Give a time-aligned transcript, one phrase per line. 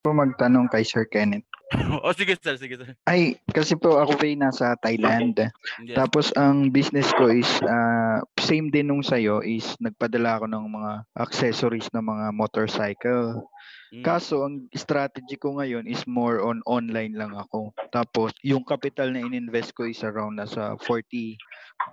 [0.00, 1.44] Po magtanong kay Sir Kenneth.
[2.02, 2.98] oh, sige sir, sige sir.
[3.06, 5.38] Ay, kasi po ako ay nasa Thailand.
[5.86, 5.94] Yes.
[5.94, 10.92] Tapos ang business ko is ah, same din nung sa'yo is nagpadala ako ng mga
[11.14, 13.46] accessories ng mga motorcycle.
[13.94, 14.02] Mm.
[14.02, 17.70] Kaso ang strategy ko ngayon is more on online lang ako.
[17.94, 21.38] Tapos yung capital na ininvest ko is around nasa 40.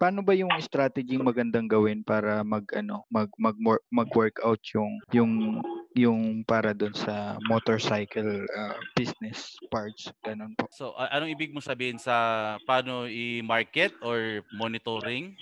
[0.01, 3.57] Paano ba yung strategy magandang gawin para mag ano, mag mag
[3.93, 5.61] mag workout yung yung
[5.97, 10.69] yung para doon sa motorcycle ah, business parts ganun po.
[10.69, 15.33] So, a- anong ibig mo sabihin sa paano i-market or monitoring?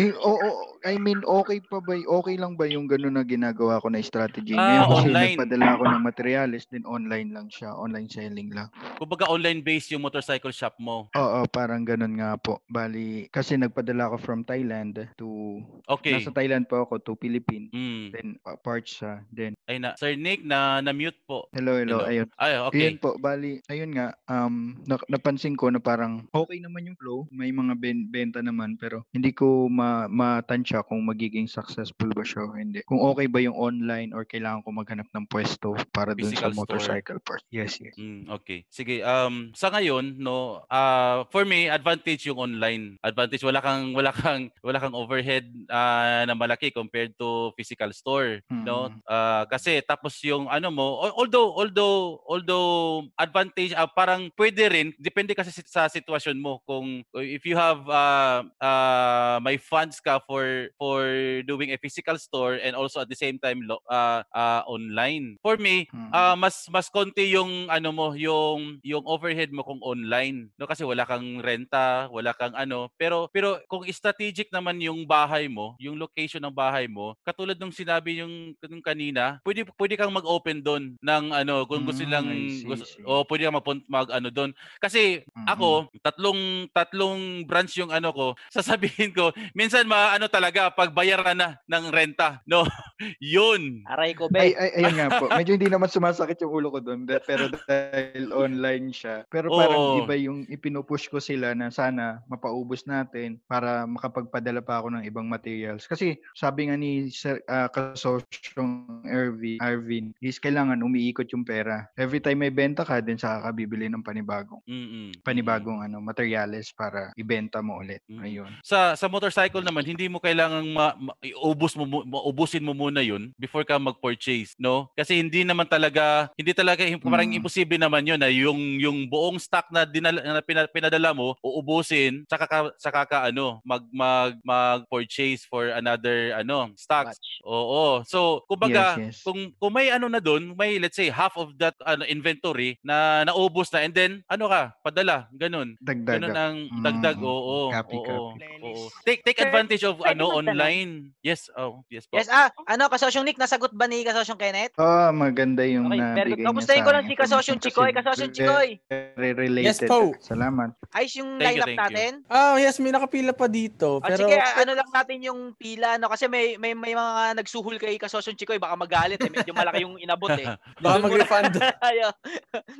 [0.00, 3.92] Eh, oo, I mean, okay pa ba, okay lang ba yung gano'n na ginagawa ko
[3.92, 4.56] na strategy?
[4.56, 5.36] Ah, Ngayon kasi online.
[5.36, 8.72] nagpadala ako ng materials, din online lang siya, online selling lang.
[8.96, 11.12] Kumbaga online-based yung motorcycle shop mo.
[11.12, 12.64] Oo, parang gano'n nga po.
[12.72, 16.16] Bali, kasi nagpadala ako from Thailand to, Okay.
[16.16, 17.68] nasa Thailand po ako to Philippines.
[17.76, 18.16] Mm.
[18.16, 19.20] Then, uh, parts siya.
[19.28, 21.52] Then, Ay na, Sir Nick na na-mute po.
[21.52, 22.08] hello, hello, Hello.
[22.08, 22.28] ayun.
[22.40, 22.80] Ay, okay.
[22.88, 27.28] Ayun po, bali, ayun nga, um, na- napansin ko na parang okay naman yung flow,
[27.28, 32.46] may mga ben- benta naman, pero hindi ko ma matansya kung magiging successful ba siya
[32.46, 32.80] o hindi.
[32.84, 36.52] Kung okay ba yung online or kailangan ko maghanap ng pwesto para dun sa Physical
[36.52, 36.60] store.
[36.60, 37.42] motorcycle part.
[37.48, 37.94] Yes, yes.
[37.96, 38.64] Mm, okay.
[38.68, 42.96] Sige, um sa ngayon no, ah for me advantage yung online.
[43.02, 48.40] Advantage wala kang wala kang wala kang overhead ah, na malaki compared to physical store,
[48.48, 48.88] no?
[48.92, 49.00] Mm.
[49.04, 52.70] Ah, kasi tapos yung ano mo, al- although although although
[53.18, 58.44] advantage ah, parang pwede rin depende kasi sa sitwasyon mo kung if you have ah
[58.58, 61.00] ah, may funds ka for for
[61.48, 65.40] doing a physical store and also at the same time ah ah, online.
[65.40, 66.12] For me, Mm.
[66.12, 70.52] Ah, mas mas konti yung ano mo, yung yung overhead mo kung online.
[70.60, 72.92] No kasi wala kang renta, wala kang ano.
[73.00, 77.72] Pero pero kung strategic naman yung bahay mo, yung location ng bahay mo, katulad nung
[77.72, 82.48] sinabi yung nung kanina, pwede pwede kang mag-open doon ng ano kung gusto Mm, I
[82.48, 84.50] see, gusto, o pwede kang mag, mag ano doon.
[84.82, 88.26] Kasi ako, tatlong tatlong branch yung ano ko.
[88.54, 89.32] Sasabihin ko,
[89.62, 92.66] minsan maano talaga pag bayaran na ng renta, no?
[93.22, 93.86] Yun.
[93.86, 94.58] Aray ko, Ay, be.
[94.58, 95.30] ay, ayun nga po.
[95.30, 99.26] Medyo hindi naman sumasakit yung ulo ko doon, pero dahil online siya.
[99.30, 99.98] Pero parang Oo.
[100.02, 105.26] iba yung ipinupush ko sila na sana mapaubos natin para makapagpadala pa ako ng ibang
[105.26, 105.86] materials.
[105.86, 111.90] Kasi sabi nga ni Sir uh, kasosyong Ervin, Arvin, is kailangan umiikot yung pera.
[111.98, 115.10] Every time may benta ka, din sa kabibili ng panibagong Mm-mm.
[115.26, 118.00] panibagong ano materials para ibenta mo ulit.
[118.06, 118.20] Mm.
[118.22, 118.50] Ayun.
[118.62, 123.34] sa sa motorcycle naman hindi mo kailangang ma, ma- iubos mo maubusin mo muna 'yun
[123.36, 127.36] before ka mag-purchase no kasi hindi naman talaga hindi talaga im- parang Mm.
[127.36, 132.22] imposible naman 'yun na yung yung buong stock na, dinala, na pina- pinadala mo uubusin
[132.24, 137.28] saka ka saka ka ano mag mag mag-purchase for another ano stocks Batch.
[137.42, 139.18] oo so kumbaga Yes, yes.
[139.22, 143.24] kung kung may ano na doon may let's say half of that ano inventory na
[143.24, 146.20] naubos na and then ano ka padala ganun Dagdag.
[146.20, 147.26] Ganun ang Mm, dagdag, mm.
[147.26, 147.58] oo.
[147.70, 148.44] Copy, oo, copy.
[148.62, 148.84] oo.
[149.02, 150.90] Take take Advantage of pwede ano online.
[151.20, 152.16] Yes, oh, yes po.
[152.16, 154.74] Yes, ah, ano, kasosyong Nick, nasagot ba ni kasosyong Kenneth?
[154.76, 156.38] Oh, maganda yung Okay, nabigay good.
[156.38, 157.90] niya Kamustahin ko lang si Kasosyong Chikoy.
[157.90, 158.68] Kasosyong Chikoy.
[158.88, 159.66] Very related.
[159.66, 160.14] Yes po.
[160.18, 160.74] Salamat.
[160.92, 161.78] Ayos yung Thank lineup you.
[161.78, 162.10] natin.
[162.26, 163.98] Ah, yes, may nakapila pa dito.
[164.00, 166.08] At Pero sige, ano lang natin yung pila, no?
[166.08, 169.30] Kasi may may, may mga nagsuhol kay Kasosyong Chikoy, baka magalit eh.
[169.30, 170.46] Medyo malaki yung inabot eh.
[170.82, 171.54] baka mag-refund.
[171.88, 172.08] Ayo.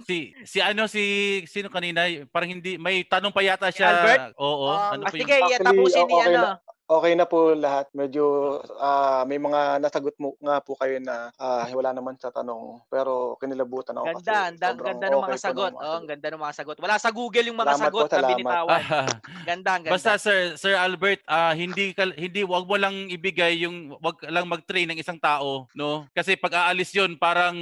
[0.05, 1.03] Si si ano si
[1.47, 3.89] sino kanina parang hindi may tanong pa yata Si siya.
[3.93, 4.23] Albert?
[4.37, 6.41] Oo, Ah, ano ah, po sige, yung Actually, tapusin ni ano.
[6.93, 7.89] Okay na po lahat.
[7.97, 8.25] Medyo
[8.77, 12.85] ah, may mga nasagot mo nga po kayo na ah, wala naman sa tanong.
[12.93, 15.73] Pero kinilabutan ako kasi Ganda, ang da- sobrang ganda ng mga okay po sagot.
[15.73, 16.77] Oh, ang ganda ng mga sagot.
[16.77, 18.31] Wala sa Google yung mga Salamat sagot po, na salamat.
[18.37, 18.83] binitawan.
[19.49, 19.95] Ganda, ang ganda.
[19.97, 24.47] Basta Sir Sir Albert, ah hindi ka, hindi wag mo lang ibigay yung wag lang
[24.47, 26.07] mag-train ng isang tao, no?
[26.13, 27.57] Kasi pag aalis 'yon, parang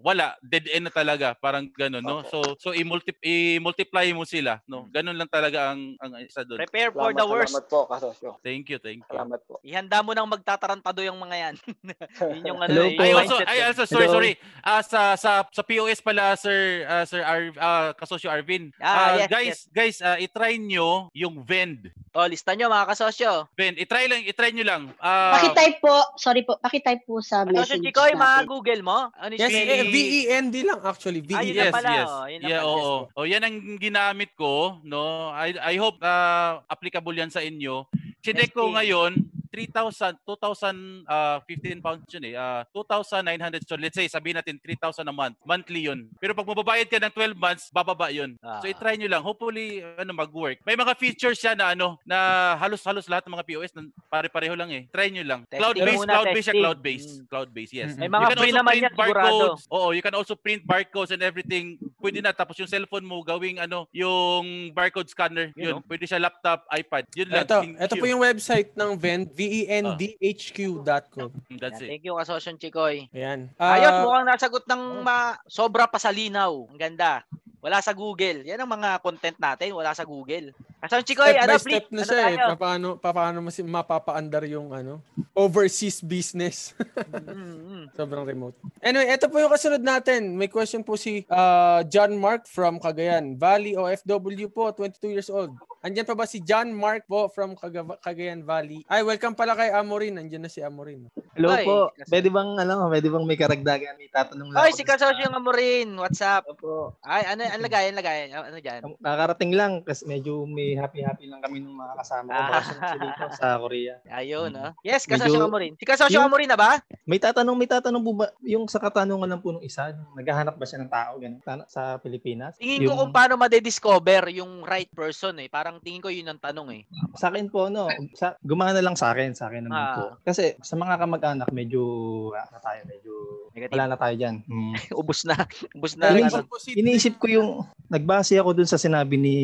[0.00, 2.24] wala, dead end na talaga, parang gano'n, no?
[2.26, 4.88] So so i-multi i-multiply mo sila, no?
[4.90, 6.58] Ganun lang talaga ang ang isa doon.
[6.58, 7.52] Prepare for Salamat, the worst.
[7.54, 8.30] Salamat po, kasosyo.
[8.42, 9.10] Thank you, thank you.
[9.10, 9.58] Salamat po.
[9.60, 11.54] Ihanda mo nang magtatarantado yung mga yan.
[12.38, 13.66] Yun yung ano Hello eh, yung also, eh.
[13.66, 14.14] also sorry, Hello.
[14.16, 14.32] sorry.
[14.62, 18.70] Ah sa sa sa POS pala Sir ah, Sir Ar, ah, Kasosyo Arvin.
[18.78, 21.90] Ah, Ah, yes, guys, guys, ah, i-try nyo yung Vend.
[22.10, 23.46] O, lista nyo mga kasosyo.
[23.54, 24.82] Vend, i-try lang, i-try nyo lang.
[24.98, 28.50] Ah, Pakitype po, sorry po, pakitype po sa Kasosyo message Chikoy, mga natin.
[28.50, 28.98] Google mo?
[29.14, 29.70] Ano Yes, spelling?
[29.70, 31.22] eh, V-E-N-D lang actually.
[31.30, 31.56] Ah, yun V-E-N.
[31.56, 32.08] na yes, pala, yes.
[32.10, 32.24] oh.
[32.26, 32.98] Yun yeah, pala, yes oo.
[33.14, 34.52] Oh, yan ang ginamit ko,
[34.82, 35.30] no.
[35.32, 37.86] I I hope uh, applicable yan sa inyo.
[38.20, 42.34] Chinek ko ngayon 3,000 2,000 uh, 15 pounds yun eh.
[42.38, 45.36] Uh, 2,900 so let's say sabihin natin 3,000 a month.
[45.44, 46.06] Monthly yun.
[46.22, 48.38] Pero pag mababayad ka ng 12 months, bababa yun.
[48.40, 48.62] Ah.
[48.62, 49.22] So i-try nyo lang.
[49.22, 50.62] Hopefully ano mag-work.
[50.62, 54.70] May mga features siya na ano na halos-halos lahat ng mga POS na pare-pareho lang
[54.70, 54.86] eh.
[54.90, 55.40] Try nyo lang.
[55.50, 57.10] Cloud-based, cloud-based siya, cloud-based.
[57.10, 57.24] Mm.
[57.26, 57.90] Cloud-based, yes.
[57.94, 57.98] Mm.
[57.98, 59.20] May You mga can free also naman print yan, sigurado.
[59.20, 59.62] barcodes.
[59.70, 61.64] Oo, you can also print barcodes and everything.
[61.98, 65.50] Pwede na tapos yung cellphone mo gawing ano, yung barcode scanner.
[65.58, 67.04] Yun, Yun, pwede siya laptop, iPad.
[67.16, 67.44] Yun lang.
[67.46, 71.30] Ito, ito po yung website ng Vend, vendhq.com.
[71.48, 71.88] Mm, That's it.
[71.88, 73.08] Thank you, kasosyo Chikoy.
[73.10, 73.48] Ayan.
[73.56, 76.68] Ayos, Ah, mukhang nasagot ng ma- sobra pa sa linaw.
[76.68, 77.24] Ang ganda.
[77.60, 78.40] Wala sa Google.
[78.44, 79.76] Yan ang mga content natin.
[79.76, 80.56] Wala sa Google.
[80.80, 81.72] Kasosyo Chikoy, step ano, by please?
[81.76, 82.24] step na Ano siya eh.
[82.32, 82.56] tayo?
[82.56, 86.72] Paano, paano mas mapapaandar yung ano, overseas business.
[86.96, 87.84] Mm, mm.
[87.98, 88.56] Sobrang remote.
[88.80, 90.32] Anyway, ito po yung kasunod natin.
[90.34, 95.52] May question po si ah, John Mark from Cagayan Valley OFW po, 22 years old.
[95.80, 98.84] Andyan pa ba si John Mark po from Caga- Cagayan Valley?
[98.84, 100.16] Ay, welcome pala kay Amorin.
[100.16, 101.08] Andyan na si Amorin.
[101.32, 101.88] Hello Ay, po.
[101.92, 103.96] kasi- Pwede bang ano, pwede bang may karagdagan?
[103.96, 104.60] May tatanong lang.
[104.60, 105.88] Oy, ako si kasosyo nga mo rin.
[105.96, 106.44] What's up?
[106.44, 106.96] Opo.
[107.00, 108.18] Ay, ano, ano lagay, ano lagay?
[108.28, 108.80] Ano dyan?
[108.96, 112.64] Nakakarating lang kasi medyo may happy-happy lang kami ng mga kasama ko Ah.
[112.96, 113.94] dito sa Korea.
[114.06, 114.56] Ayun, Mm.
[114.56, 114.68] no?
[114.80, 115.72] Yes, kasosyo Medyo- mo rin.
[115.74, 116.78] Si kasosyo mo rin na ba?
[117.04, 120.64] May tatanong, may tatanong po ba, yung sa katanungan lang po ng isa, naghahanap ba
[120.64, 122.54] siya ng tao ganun, sa Pilipinas?
[122.56, 125.46] Tingin ko Yung- kung paano madediscover yung right person eh.
[125.46, 126.82] Parang tingin ko yun ang tanong eh.
[127.14, 129.94] Sa akin po, no, sa, gumana lang sa akin, sa akin naman Ah.
[129.94, 130.04] po.
[130.22, 131.82] Kasi sa mga kamag-anak, medyo,
[132.30, 133.12] ano tayo, medyo,
[133.50, 133.72] Negative.
[133.72, 134.36] wala na tayo dyan.
[134.50, 134.74] Mm.
[134.92, 135.36] Ubus na.
[135.72, 136.10] Ubus na.
[136.12, 137.48] Yung- Iniisip ko yung,
[137.86, 139.36] nagbase ako dun sa sinabi ni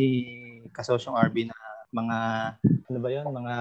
[0.76, 1.56] Kasosyong RB na
[1.96, 2.18] mga,
[2.92, 3.56] ano ba yun, mga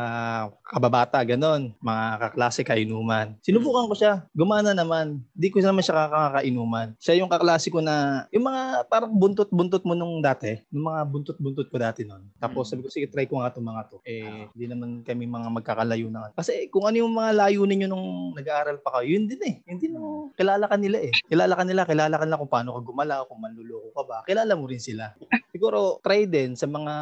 [0.60, 3.32] kababata, ganon, mga kaklase kainuman.
[3.40, 5.24] Sinubukan ko siya, gumana naman.
[5.32, 6.92] Di ko naman siya kakainuman.
[7.00, 11.68] Siya yung kaklase ko na, yung mga parang buntot-buntot mo nung dati, yung mga buntot-buntot
[11.72, 12.28] ko dati nun.
[12.38, 12.70] Tapos Mm.
[12.76, 13.98] sabi ko, sige, try ko nga itong mga to.
[14.04, 16.34] Eh, hindi naman kami mga magkakalayo na.
[16.36, 19.56] Kasi kung ano yung mga layo ninyo nung nag-aaral pa kayo, yun din eh.
[19.70, 21.14] Yun din yung kilala ka nila eh.
[21.30, 24.18] Kilala ka nila, kilala ka nila kung paano ka gumalaw, kung manluloko ka ba.
[24.26, 25.14] Kilala mo rin sila.
[25.56, 26.94] Siguro, try din sa mga,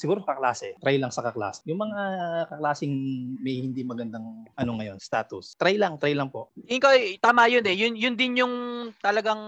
[0.00, 0.77] siguro kaklase.
[0.78, 1.66] Try lang sa kaklase.
[1.66, 2.00] Yung mga
[2.50, 2.94] kaklaseng
[3.42, 5.58] may hindi magandang, ano ngayon, status.
[5.58, 6.50] Try lang, try lang po.
[6.54, 7.74] Ko, eh, tama yun eh.
[7.74, 8.54] Yun, yun din yung
[9.02, 9.40] talagang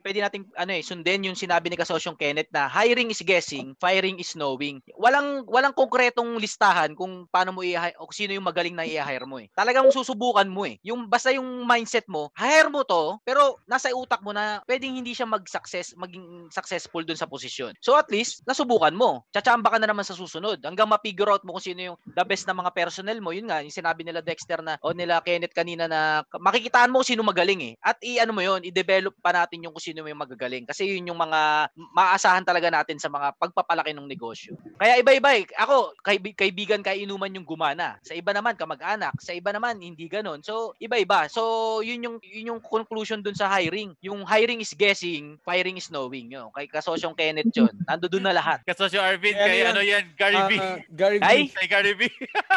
[0.00, 4.16] pwede nating ano eh, sundin yung sinabi ni Kasosyong Kenneth na hiring is guessing, firing
[4.16, 4.80] is knowing.
[4.96, 9.38] Walang walang konkretong listahan kung paano mo i o sino yung magaling na i-hire mo
[9.38, 9.52] eh.
[9.52, 10.80] Talagang susubukan mo eh.
[10.84, 15.12] Yung basta yung mindset mo, hire mo to, pero nasa utak mo na pwedeng hindi
[15.12, 17.76] siya mag-success, maging successful dun sa posisyon.
[17.84, 19.24] So at least, nasubukan mo.
[19.30, 22.46] Tsachamba ka na naman sa susunod hanggang ma-figure out mo kung sino yung the best
[22.46, 23.34] na mga personnel mo.
[23.34, 27.10] Yun nga, yung sinabi nila Dexter na o nila Kenneth kanina na makikitaan mo kung
[27.10, 27.82] sino magaling eh.
[27.82, 30.68] At i-ano mo yun, i-develop pa natin yung kung sino yung magagaling.
[30.70, 34.54] Kasi yun yung mga maasahan talaga natin sa mga pagpapalaki ng negosyo.
[34.78, 35.50] Kaya iba-iba eh.
[35.58, 37.98] Ako, kaibi- kaibigan kay inuman yung gumana.
[38.04, 39.18] Sa iba naman, kamag-anak.
[39.18, 40.46] Sa iba naman, hindi ganun.
[40.46, 41.26] So, iba-iba.
[41.26, 43.98] So, yun yung, yun yung conclusion dun sa hiring.
[44.04, 46.30] Yung hiring is guessing, firing is knowing.
[46.30, 46.52] Yun.
[46.54, 47.72] Kay kasosyong Kenneth yun.
[47.82, 48.62] Nando dun na lahat.
[48.62, 50.52] Kasosyo Arvin, Kaya kay ano ano yan, Gary V.
[50.58, 51.24] Ah, Gary V.
[51.24, 51.40] Ay!
[51.48, 52.02] Kay Gary V.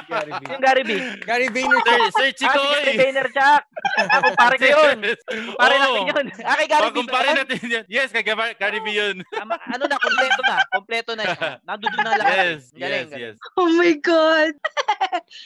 [0.07, 0.41] Gary V.
[0.51, 0.91] Yung Gary B.
[1.21, 2.11] Gary Vaynerchuk.
[2.11, 2.93] Sir, Sir Ah, si Gary!
[2.97, 3.61] Vaynerchuk.
[4.01, 4.99] Ah, kumpare ko yun.
[5.21, 5.81] Kumpare Oo.
[5.81, 6.25] natin yun.
[6.41, 7.37] Ah, kay Gary Pagkumpare yun?
[7.37, 7.83] natin yan.
[7.87, 9.15] Yes, kay Gary Gary V yun.
[9.29, 10.55] Tama, ano na, kompleto na.
[10.69, 11.49] Kompleto na siya.
[11.67, 12.35] Nandun na lahat.
[12.35, 13.23] Yes, Galing, yes, galing.
[13.23, 13.35] yes.
[13.55, 14.53] Oh my God!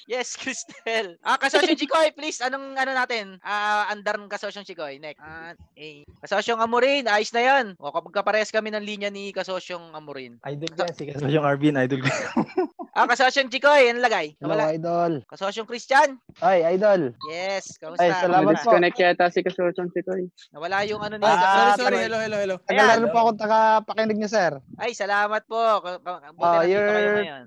[0.06, 1.18] Yes, Cristel.
[1.22, 2.38] Ah, kasosyong Chikoy, please.
[2.38, 3.42] Anong ano natin?
[3.42, 5.02] Ah, andar ng kasosyong Chikoy.
[5.02, 5.18] Next.
[5.18, 6.06] Ah, eh.
[6.22, 7.66] Kasosyong Amorin, ayos na 'yan.
[7.82, 10.38] O kapag kaparehas kami ng linya ni kasosyong Amorin.
[10.46, 12.10] Idol ko yan, si Kasosyong Arvin, idol ko.
[12.96, 14.40] Ah, kasosyong Chikoy, ano lagay?
[14.40, 14.72] Hello, Nawala.
[14.72, 15.20] idol.
[15.28, 16.16] Kasosyong Christian.
[16.40, 17.12] Ay, idol.
[17.28, 18.00] Yes, kamusta?
[18.00, 18.72] Ay, salamat po.
[18.72, 20.32] Disconnect yata si Kasosyong Chikoy.
[20.56, 21.98] Nawala yung ano ni Ah, sorry, ah, sorry.
[22.00, 22.56] Hello, hello, hello.
[22.66, 22.88] Ayan.
[22.88, 24.52] Tagal po akong tagapakinig niyo, sir.
[24.80, 25.60] Ay, salamat po.
[25.60, 27.44] Buti Ah, nandito kayo you're- ngayon.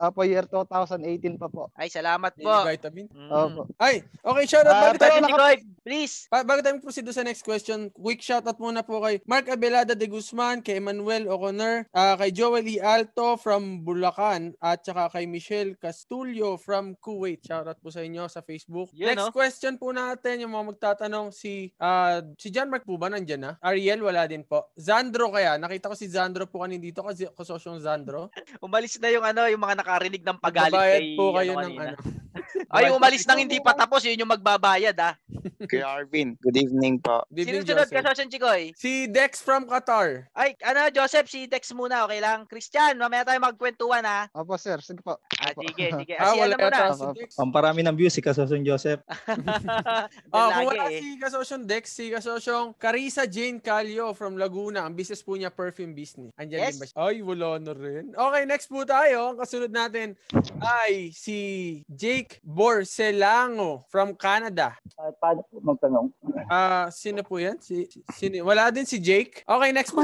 [0.00, 1.70] Opo, year 2018 pa po.
[1.72, 2.50] Ay, salamat po.
[2.50, 3.06] Daily vitamin.
[3.08, 3.30] Mm.
[3.30, 3.62] Opo.
[3.78, 4.72] Ay, okay, shoutout.
[4.72, 6.26] Ah, bago, tayo, Chikoy, please.
[6.26, 10.06] ba- bago tayo proceed sa next question, quick shoutout muna po kay Mark Abelada de
[10.06, 12.78] Guzman, kay Emmanuel O'Connor, ah, kay Joel E.
[12.78, 17.42] Alto from Bulacan, at saka kay Michelle Castulio from Kuwait.
[17.44, 18.90] Shoutout po sa inyo sa Facebook.
[18.94, 19.34] Yun, Next no?
[19.34, 23.52] question po natin, yung mga magtatanong, si ah, si John Mark po ba nandyan na?
[23.60, 24.70] Ariel, wala din po.
[24.78, 25.58] Zandro kaya?
[25.58, 28.30] Nakita ko si Zandro po kanina dito kasi kasosyong Zandro.
[28.64, 31.74] Umalis na yung ano, yung mga nakarinig ng pagalit Magbabayad kay po kayo ano, ng
[31.74, 31.94] kanina.
[31.98, 32.26] ano.
[32.74, 35.14] Ay, umalis nang hindi pa tapos, yun yung magbabayad ah.
[35.70, 37.24] Kay Arvin, good evening po.
[37.32, 38.04] Good Sino evening, sunod Joseph.
[38.04, 38.62] ka, Sosyon Chikoy?
[38.74, 40.28] Si Dex from Qatar.
[40.32, 42.46] Ay, ano, Joseph, si Dex muna, okay lang?
[42.46, 44.27] Christian, mamaya tayo magkwentuhan ha.
[44.30, 44.78] Opo, sir.
[44.78, 45.16] Sige po.
[45.34, 45.62] Ah, Opo.
[45.64, 46.14] sige, sige.
[46.20, 46.76] Ah, Ah, wala ano muna?
[46.76, 47.14] yata si Opo.
[47.14, 47.28] Dex.
[47.34, 49.00] Pamparami ng views si Kasoson Joseph.
[50.30, 50.98] Ah, Lagi kung wala eh.
[50.98, 54.82] si Kasosyong Dex, si Kasosyong Carissa Jane Calio from Laguna.
[54.82, 56.30] Ang business po niya, perfume business.
[56.34, 56.70] Andyan Yes.
[56.70, 56.96] din ba siya?
[56.98, 58.04] Ay, wala na rin.
[58.10, 59.18] Okay, next po tayo.
[59.28, 60.14] Ang kasunod natin
[60.58, 61.38] ay si
[61.86, 64.74] Jake Borselango from Canada.
[64.94, 66.06] At paano po magtanong?
[66.46, 67.56] Ah, sino po yan?
[67.58, 68.42] Si, si- sino?
[68.42, 69.44] Wala din si Jake.
[69.44, 70.02] Okay, next po.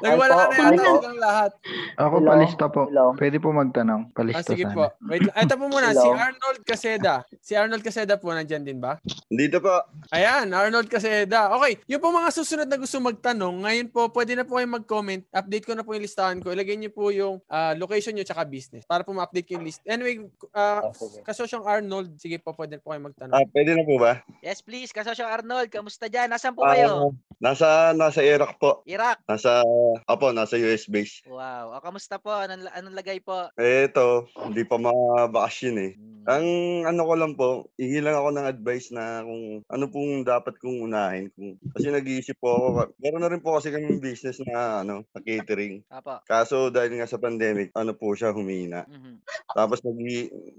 [0.00, 0.94] Nagwala na yata po.
[0.96, 1.50] silang lahat.
[1.96, 2.82] Ako palista po.
[2.98, 3.14] Hello?
[3.14, 4.10] Pwede po magtanong.
[4.10, 4.74] Ah, Palista sige sana.
[4.74, 4.84] po.
[5.06, 5.34] Wait, lang.
[5.38, 6.02] ito po muna, Hello?
[6.02, 7.14] si Arnold Caseda.
[7.38, 8.98] Si Arnold Caseda po, nandyan din ba?
[9.28, 9.76] Dito po.
[10.08, 11.52] Ayan, Arnold Caseda.
[11.60, 15.20] Okay, yung po mga susunod na gusto magtanong, ngayon po, pwede na po kayo mag-comment.
[15.28, 16.48] Update ko na po yung listahan ko.
[16.48, 19.84] Ilagay niyo po yung ah, location niyo tsaka business para po ma-update ko yung list.
[19.84, 20.80] Anyway, uh,
[21.28, 23.36] kasosyong Arnold, sige po, pwede po kayo magtanong.
[23.36, 24.24] Ah, pwede na po ba?
[24.40, 24.96] Yes, please.
[24.96, 26.32] Kasosyo Arnold, kamusta dyan?
[26.32, 27.12] Nasaan po kayo?
[27.38, 28.82] nasa nasa Iraq po.
[28.88, 29.22] Iraq.
[29.28, 29.62] Nasa
[30.08, 31.22] Apo, nasa US base.
[31.28, 31.76] Wow.
[31.76, 32.32] O, kamusta po?
[32.32, 33.52] Anong, anong lagay po?
[33.60, 35.92] Eh ito, hindi pa mabakasyon eh.
[36.28, 40.84] Ang ano ko lang po, ihilang ako ng advice na kung ano pong dapat kong
[40.84, 41.32] unahin.
[41.32, 42.68] Kung, kasi nag-iisip po ako.
[43.00, 45.80] Meron na rin po kasi kami business na ano, na catering.
[45.88, 46.20] Apo.
[46.28, 48.84] Kaso dahil nga sa pandemic, ano po siya humina.
[48.84, 49.24] Mhm.
[49.56, 49.96] Tapos nag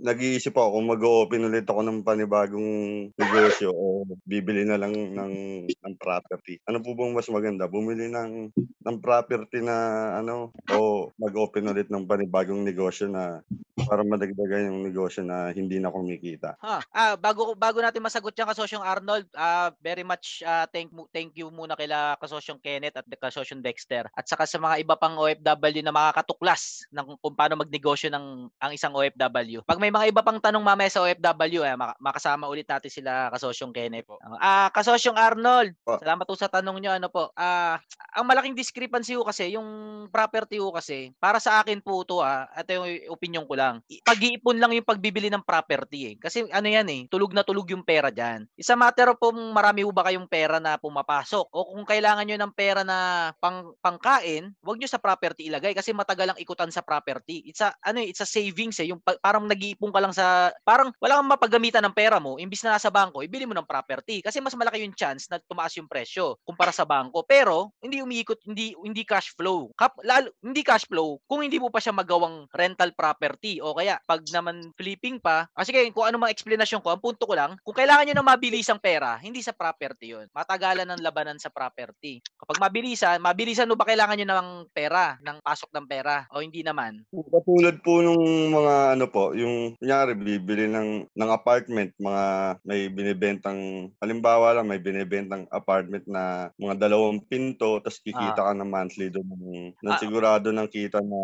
[0.02, 2.72] nag-iisip ako kung mag-open ulit ako ng panibagong
[3.14, 5.34] negosyo o bibili na lang ng,
[5.70, 6.58] ng property.
[6.66, 7.70] Ano po bang mas maganda?
[7.70, 9.78] Bumili ng, ng property na
[10.18, 13.46] ano o mag-open ulit ng panibagong negosyo na
[13.86, 16.56] para madagdagan yung negosyo na hindi na kumikita.
[16.64, 16.80] Ha.
[16.96, 21.52] Ah, bago bago natin masagot yung kasosyong Arnold, ah very much ah, thank thank you
[21.52, 25.94] muna kila kasosyong Kenneth at kasosyong Dexter at saka sa mga iba pang OFW na
[25.94, 29.62] makakatuklas ng kung paano magnegosyo ng ang isang OFW.
[29.68, 33.28] Pag may mga iba pang tanong mamaya sa OFW, eh, maka- makasama ulit natin sila
[33.34, 34.08] kasosyong Kenneth.
[34.40, 36.00] Ah, kasosyong Arnold, Po.
[36.00, 36.92] salamat po sa tanong nyo.
[36.96, 37.32] Ano po?
[37.36, 37.82] Ah,
[38.16, 39.68] ang malaking discrepancy ho kasi, yung
[40.10, 43.82] property ho kasi, para sa akin po to ah, ito yung opinion ko lang.
[44.06, 46.16] Pag-iipon lang yung pagbibili ng property eh.
[46.20, 48.46] Kasi ano yan eh, tulog na tulog yung pera dyan.
[48.56, 52.54] Isa matter of kung marami ba kayong pera na pumapasok o kung kailangan nyo ng
[52.56, 57.44] pera na pang, pangkain, wag nyo sa property ilagay kasi matagal ang ikutan sa property.
[57.48, 58.92] It's a, ano eh, it's a savings eh.
[58.92, 62.64] Yung pa- parang nag-iipon ka lang sa, parang wala kang mapagamitan ng pera mo, imbis
[62.64, 64.24] na nasa bangko, ibili mo ng property.
[64.24, 67.26] Kasi mas malaki yung chance na tumaas yung presyo kumpara sa bangko.
[67.26, 69.72] Pero, hindi umiikot, hindi hindi cash flow.
[69.76, 74.02] Kap, lalo, hindi cash flow kung hindi mo pa siya magawang rental property o kaya
[74.06, 77.56] pag naman flipping pa, kasi kaya kung ano mga explanation ko, ang punto ko lang,
[77.66, 80.28] kung kailangan nyo ng mabilisang pera, hindi sa property yun.
[80.34, 82.22] Matagalan ng labanan sa property.
[82.40, 86.62] Kapag mabilisan, mabilisan mo ba kailangan nyo ng pera, ng pasok ng pera o hindi
[86.62, 87.02] naman?
[87.10, 88.22] Katulad po nung
[88.54, 92.24] mga ano po, yung kunyari bibili ng ng apartment, mga
[92.70, 98.70] may binibentang halimbawa lang may binibentang apartment na mga dalawang pinto tapos kikita ka ng
[98.70, 99.48] monthly doon ng,
[99.82, 99.98] ng Ah.
[99.98, 101.20] sigurado ng kita na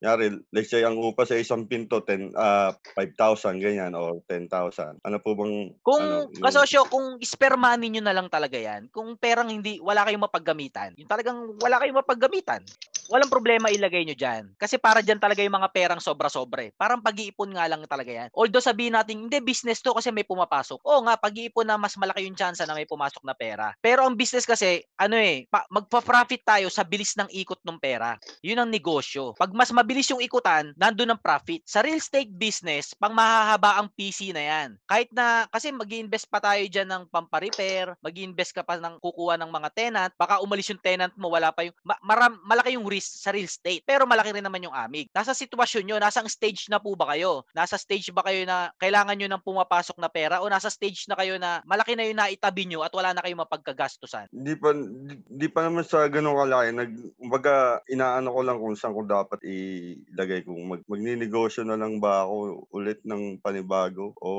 [0.00, 4.98] kunyari let's say ang upa sa isang pinto 10 ah 5,000 ganyan or 10,000.
[5.06, 8.90] Ano po bang Kung ano, yung- kasosyo, kung spare money nyo na lang talaga yan,
[8.90, 12.66] kung perang hindi, wala kayong mapaggamitan, yung talagang wala kayong mapaggamitan,
[13.06, 14.50] walang problema ilagay nyo dyan.
[14.58, 16.74] Kasi para dyan talaga yung mga perang sobra-sobre.
[16.74, 18.28] Parang pag-iipon nga lang talaga yan.
[18.34, 20.82] Although sabihin natin, hindi business to kasi may pumapasok.
[20.82, 23.72] Oo nga, pag-iipon na mas malaki yung chance na may pumasok na pera.
[23.78, 28.18] Pero ang business kasi, ano eh, pa- magpa-profit tayo sa bilis ng ikot ng pera.
[28.42, 29.34] Yun ang negosyo.
[29.38, 31.62] Pag mas mabilis yung ikutan, nandun ang profit.
[31.66, 34.68] Sa real estate business, pang mahahaba ang PC na yan.
[34.86, 38.98] Kahit na, kasi mag invest pa tayo dyan ng pamparepair, mag invest ka pa ng
[38.98, 42.74] kukuha ng mga tenant, baka umalis yung tenant mo, wala pa yung, ma- maram, malaki
[42.74, 43.84] yung sa real estate.
[43.84, 45.12] Pero malaki rin naman yung amig.
[45.12, 47.44] Nasa sitwasyon nyo, nasa stage na po ba kayo?
[47.52, 51.16] Nasa stage ba kayo na kailangan nyo ng pumapasok na pera o nasa stage na
[51.20, 54.32] kayo na malaki na yung naitabi nyo at wala na kayong mapagkagastusan?
[54.32, 58.76] Hindi pa di, di pa naman sa ganun kalaki nag kumbaga inaano ko lang kung
[58.78, 64.30] saan ko dapat ilagay kung mag, magninegosyo na lang ba ako ulit ng panibago o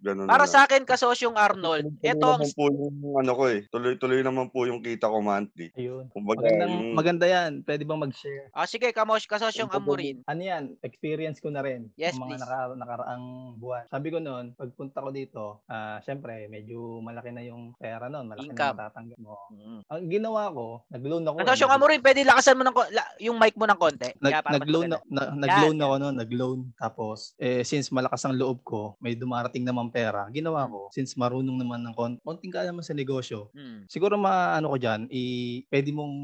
[0.00, 3.60] ganun Para na sa akin, kasosyong Arnold, ito ang naman po yung ano ko eh.
[3.68, 5.68] Tuloy-tuloy naman po yung kita ko monthly.
[5.74, 6.06] Ayun.
[6.14, 7.52] Kumbaga, Magandang, yung, maganda yan.
[7.66, 8.46] Pwede bang mag-share.
[8.50, 10.16] Ah, sige, Kamosh, kasosyong Yung Amurin.
[10.24, 10.64] Ano yan?
[10.80, 11.90] Experience ko na rin.
[11.94, 12.42] Yes, mga please.
[12.42, 13.24] naka, nakaraang
[13.56, 13.84] buwan.
[13.86, 18.26] Sabi ko noon, pagpunta ko dito, ah, syempre, medyo malaki na yung pera noon.
[18.26, 18.72] Malaki Income.
[18.72, 19.34] na matatanggap mo.
[19.50, 19.80] Mm.
[19.86, 21.36] Ang ginawa ko, nag-loan ako.
[21.38, 24.10] Kasosyong Amurin, pwede lakasan mo ng ko- la- yung mic mo ng konti.
[24.18, 26.58] Nag, para nag-loan, na, na- nag-loan ako noon, nag-loan.
[26.76, 31.56] Tapos, eh, since malakas ang loob ko, may dumarating naman pera, ginawa ko, since marunong
[31.56, 33.86] naman ng kon- konting kaya naman sa negosyo, Mm.
[33.86, 35.22] siguro maano ko dyan, i,
[35.66, 36.14] pwede mong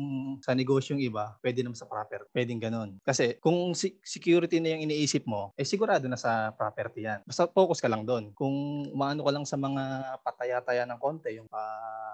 [0.40, 2.28] sa negosyo yung iba, pwede naman sa property.
[2.32, 2.98] Pwedeng ganun.
[3.02, 7.24] Kasi kung si- security na yung iniisip mo, eh sigurado na sa property yan.
[7.24, 8.30] Basta focus ka lang doon.
[8.36, 8.52] Kung
[8.92, 11.62] maano ka lang sa mga pataya-taya ng konti, yung pa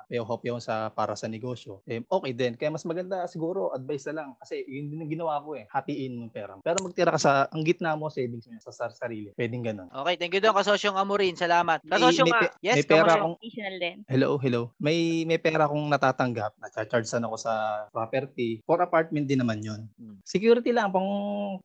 [0.08, 2.56] hop yung sa para sa negosyo, eh okay din.
[2.56, 4.28] Kaya mas maganda siguro advice na lang.
[4.40, 5.68] Kasi yun din ang ginawa ko eh.
[5.68, 6.56] Hatiin mo pera.
[6.60, 9.32] Pero magtira ka sa, ang gitna mo, savings mo sa sar- sarili.
[9.36, 9.88] Pwedeng ganun.
[9.92, 11.36] Okay, thank you doon, kasosyong Amurin.
[11.36, 11.80] Salamat.
[11.84, 13.96] May- Kasosyong, may ah, pe- yes, may pera akong Additional din.
[14.04, 14.60] Hello, hello.
[14.76, 16.52] May may pera akong natatanggap.
[16.60, 17.52] Na-charge ako sa
[17.88, 18.60] property.
[18.68, 19.88] For apartment din naman 'yon.
[19.96, 20.20] Hmm.
[20.20, 21.08] Security lang pang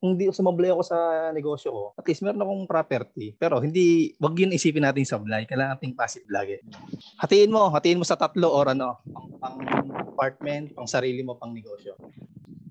[0.00, 0.96] kung di sumablay ako sa
[1.36, 1.84] negosyo ko.
[2.00, 3.36] At least meron akong property.
[3.36, 5.44] Pero hindi wag 'yun isipin natin sablay.
[5.44, 6.64] Kailangan nating passive lagi.
[7.20, 9.56] Hatiin mo, hatiin mo sa tatlo or ano, pang, pang
[10.08, 11.92] apartment, pang sarili mo, pang negosyo.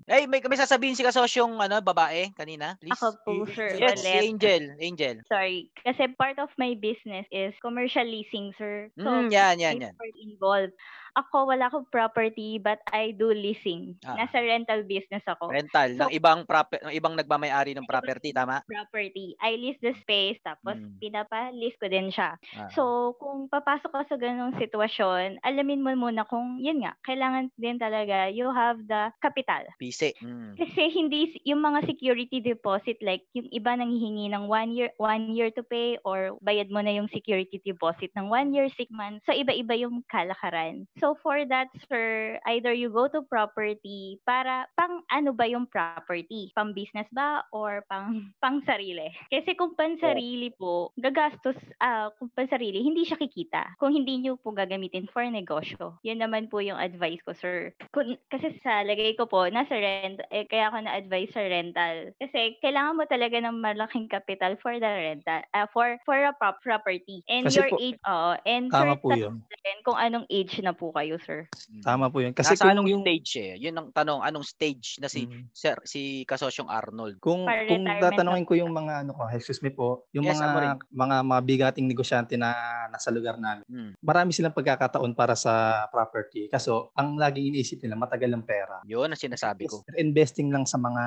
[0.04, 2.76] Hey, may, may sasabihin si kasosyong ano, babae kanina?
[2.76, 2.92] Please.
[2.92, 3.72] Ako po, sir.
[3.72, 4.12] Yes, si.
[4.12, 4.76] Angel.
[4.76, 5.24] Angel.
[5.24, 5.72] Sorry.
[5.80, 8.92] Kasi part of my business is commercial leasing, sir.
[9.00, 9.94] So, Mm, yan, yan, yan.
[9.96, 10.76] part involved.
[11.14, 13.94] Ako, wala akong property, but I do leasing.
[14.02, 14.18] Ah.
[14.18, 15.46] Nasa rental business ako.
[15.46, 18.66] Rental ng So- ibang proper ng ibang nagmamay-ari ng property, tama?
[18.66, 19.38] property.
[19.38, 20.98] I lease the space, tapos Mm.
[20.98, 22.34] pinapa-lease ko din siya.
[22.58, 22.66] Ah.
[22.74, 27.78] So, kung papasok ka sa ganong sitwasyon, alamin mo muna kung, yun nga, kailangan din
[27.78, 29.62] talaga you have the capital.
[29.78, 30.18] PC.
[30.18, 30.58] Mm.
[30.58, 35.52] Kasi hindi yung mga security deposit like yung iba nanghihingi ng one year one year
[35.54, 39.22] to pay or bayad mo na yung security deposit ng one year, six months.
[39.28, 40.88] So iba-iba yung kalakaran.
[40.98, 46.48] So for that sir, either you go to property para pang ano ba yung property?
[46.56, 49.12] Pang business ba or pang pang sarili?
[49.28, 53.76] Kasi kung pang sarili po, gagastos ah kung pang sarili, hindi siya kikita.
[53.76, 56.00] Kung hindi niyo po gagamitin for negosyo.
[56.00, 57.76] Yun naman po yung advice ko sir.
[57.92, 62.14] Kun, kasi sa lagay ko po, nasa rent, eh, kaya ako na-advise sa rental.
[62.22, 66.62] Kasi kailangan mo talaga ng malaking capital for the rental, ah, for for a prop-
[66.62, 67.26] property.
[67.26, 68.30] And Kasi your po- age, oo.
[68.46, 71.50] and tanongin kung anong age na po kayo, sir.
[71.80, 72.30] Tama po 'yun.
[72.30, 73.52] Kasi Nasa kung anong yung stage eh?
[73.58, 75.50] Yun ang tanong, anong stage na si Mm.
[75.50, 77.18] Sir si Kasosyong Arnold?
[77.18, 80.78] Kung Para kung tatanungin ko yung mga ano ko, excuse me po, yung Yes, mga
[80.88, 82.54] mga mabigating negosyante na
[82.86, 83.66] nasa lugar namin.
[83.66, 83.90] Mm.
[83.98, 85.52] Marami silang pagkakataon para sa
[85.88, 86.46] property.
[86.46, 88.78] Kaso ang laging iniisip nila matagal ang pera.
[88.84, 89.82] Yun ang sinasabi ko.
[89.82, 91.02] Yes, investing lang sa mga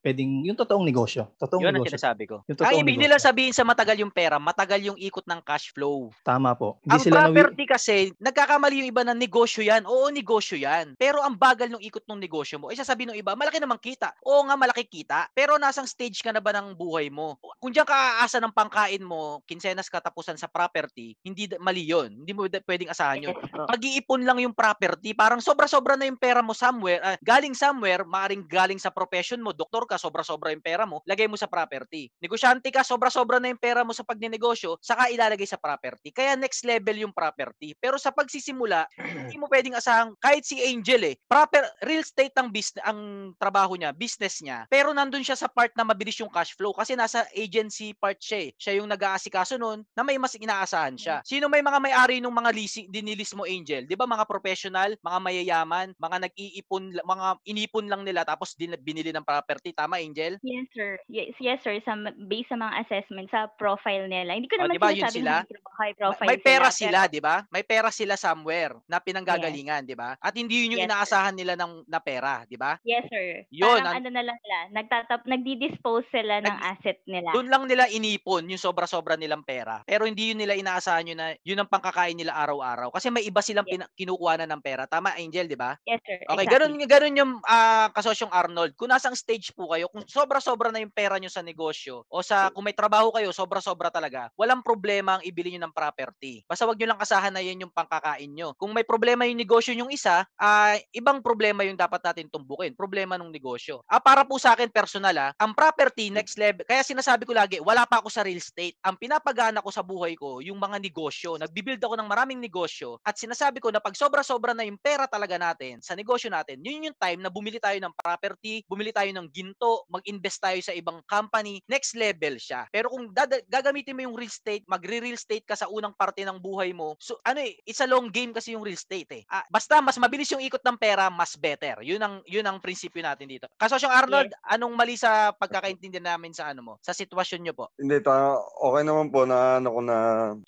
[0.00, 1.32] pwedeng yung totoong negosyo.
[1.34, 1.96] Totoong Yun ang negosyo.
[1.96, 2.36] sinasabi ko.
[2.42, 3.02] Yung Ang totoong ibig negosyo.
[3.02, 6.12] nila sabihin sa matagal yung pera, matagal yung ikot ng cash flow.
[6.22, 6.76] Tama po.
[6.80, 9.88] Hindi Ang sila nawi- property kasi, nagkakamali yung iba na negosyo yan.
[9.88, 10.94] Oo, negosyo yan.
[11.00, 14.12] Pero ang bagal ng ikot ng negosyo mo, eh sasabihin ng iba, malaki namang kita.
[14.22, 15.32] Oo nga, malaki kita.
[15.32, 17.40] Pero nasang stage ka na ba ng buhay mo?
[17.58, 22.12] Kung diyan ka aasa ng pangkain mo, kinsenas katapusan sa property, hindi mali yun.
[22.22, 23.34] Hindi mo pwedeng asahan yun.
[23.52, 28.44] Pag-iipon lang yung property, parang sobra-sobra na yung pera mo somewhere, ah, galing somewhere, maaring
[28.44, 32.12] galing sa profession mo, doktor ka, sobra-sobra yung pera mo, lagay mo sa property.
[32.20, 36.12] Negosyante ka, sobra-sobra na yung pera mo sa pagnenegosyo, saka ilalagay sa property.
[36.12, 37.72] Kaya next level yung property.
[37.78, 38.84] Pero sa pagsisimula,
[39.28, 43.76] hindi mo pwedeng asahang kahit si Angel eh, proper real estate ang business ang trabaho
[43.76, 44.64] niya, business niya.
[44.72, 48.48] Pero nandun siya sa part na mabilis yung cash flow kasi nasa agency part siya
[48.48, 48.50] eh.
[48.56, 51.20] Siya yung nag-aasikaso nun na may mas inaasahan siya.
[51.26, 53.84] Sino may mga may-ari ng mga leasing dinilis mo Angel?
[53.84, 59.12] 'Di ba mga professional, mga mayayaman, mga nag-iipon, mga inipon lang nila tapos din binili
[59.12, 60.40] ng property, tama Angel?
[60.40, 60.96] Yes, sir.
[61.08, 61.76] Yes, yes sir.
[61.84, 61.96] Sa,
[62.28, 64.36] based sa mga assessment, sa profile nila.
[64.36, 65.34] Hindi ko O, naman di ba, yun sinasabing sila?
[65.74, 67.36] high profile may pera sila, sila, 'di ba?
[67.50, 70.14] May pera sila somewhere na pinanggagalingan, 'di ba?
[70.22, 70.94] At hindi yun yung Yes, sir.
[70.94, 72.78] inaasahan nila ng na pera, 'di ba?
[72.86, 73.42] Yes, sir.
[73.50, 77.34] Yun, Parang ang- ano na lang nila, nagtatap, nagdi-dispose sila ng Nag- asset nila.
[77.34, 79.82] Doon lang nila inipon yung sobra-sobra nilang pera.
[79.82, 82.88] Pero hindi yun nila inaasahan yun na yun ang pangkakain nila araw-araw.
[82.88, 83.72] Kasi may iba silang Yes.
[83.74, 84.86] pina- kinukuha na ng pera.
[84.86, 85.74] Tama, Angel, di ba?
[85.84, 86.22] Yes, sir.
[86.22, 86.52] Okay, exactly.
[86.54, 88.76] ganun, ganun yung ah, kasosyong Arnold.
[88.76, 92.52] Kung nasang stage po kayo, kung sobra-sobra na yung pera nyo sa negosyo o sa
[92.52, 96.44] kung may trabaho kayo, sobra-sobra talaga, walang problema ang ibili nyo ng property.
[96.44, 98.52] Basta wag nyo lang kasahan na yan yung pangkakain nyo.
[98.54, 102.76] Kung may problema yung negosyo yung isa, ah, ibang problema yung dapat natin tumbukin.
[102.76, 103.82] Problema ng negosyo.
[103.88, 107.58] Ah, para po sa akin personal ah, ang property next level, kaya sinasabi ko lagi,
[107.60, 108.76] wala pa ako sa real estate.
[108.84, 111.36] Ang pinapagana ko sa buhay ko, yung mga negosyo.
[111.40, 115.40] Nagbibuild ako ng maraming negosyo at sinasabi ko na pag sobra-sobra na yung pera talaga
[115.40, 119.26] natin sa negosyo natin, yun yung time na bumili tayo ng property, bumili tayo ng
[119.32, 122.68] ginto, mag-invest tayo sa ibang company, next level siya.
[122.68, 126.36] Pero kung dada- gagamitin mo yung real estate, magre-real estate ka sa unang parte ng
[126.36, 129.22] buhay mo, so ano eh, it's a long game kasi yung real real estate eh.
[129.30, 131.86] Ah, basta mas mabilis yung ikot ng pera, mas better.
[131.86, 133.46] Yun ang yun ang prinsipyo natin dito.
[133.54, 136.72] Kasosyong Arnold, anong mali sa pagkakaintindi namin sa ano mo?
[136.82, 137.70] Sa sitwasyon nyo po?
[137.78, 139.96] Hindi, ta, okay naman po na ano ko na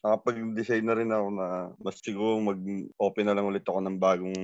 [0.02, 1.46] nakapag-design na rin ako na
[1.78, 4.40] mas siguro mag-open na lang ulit ako ng bagong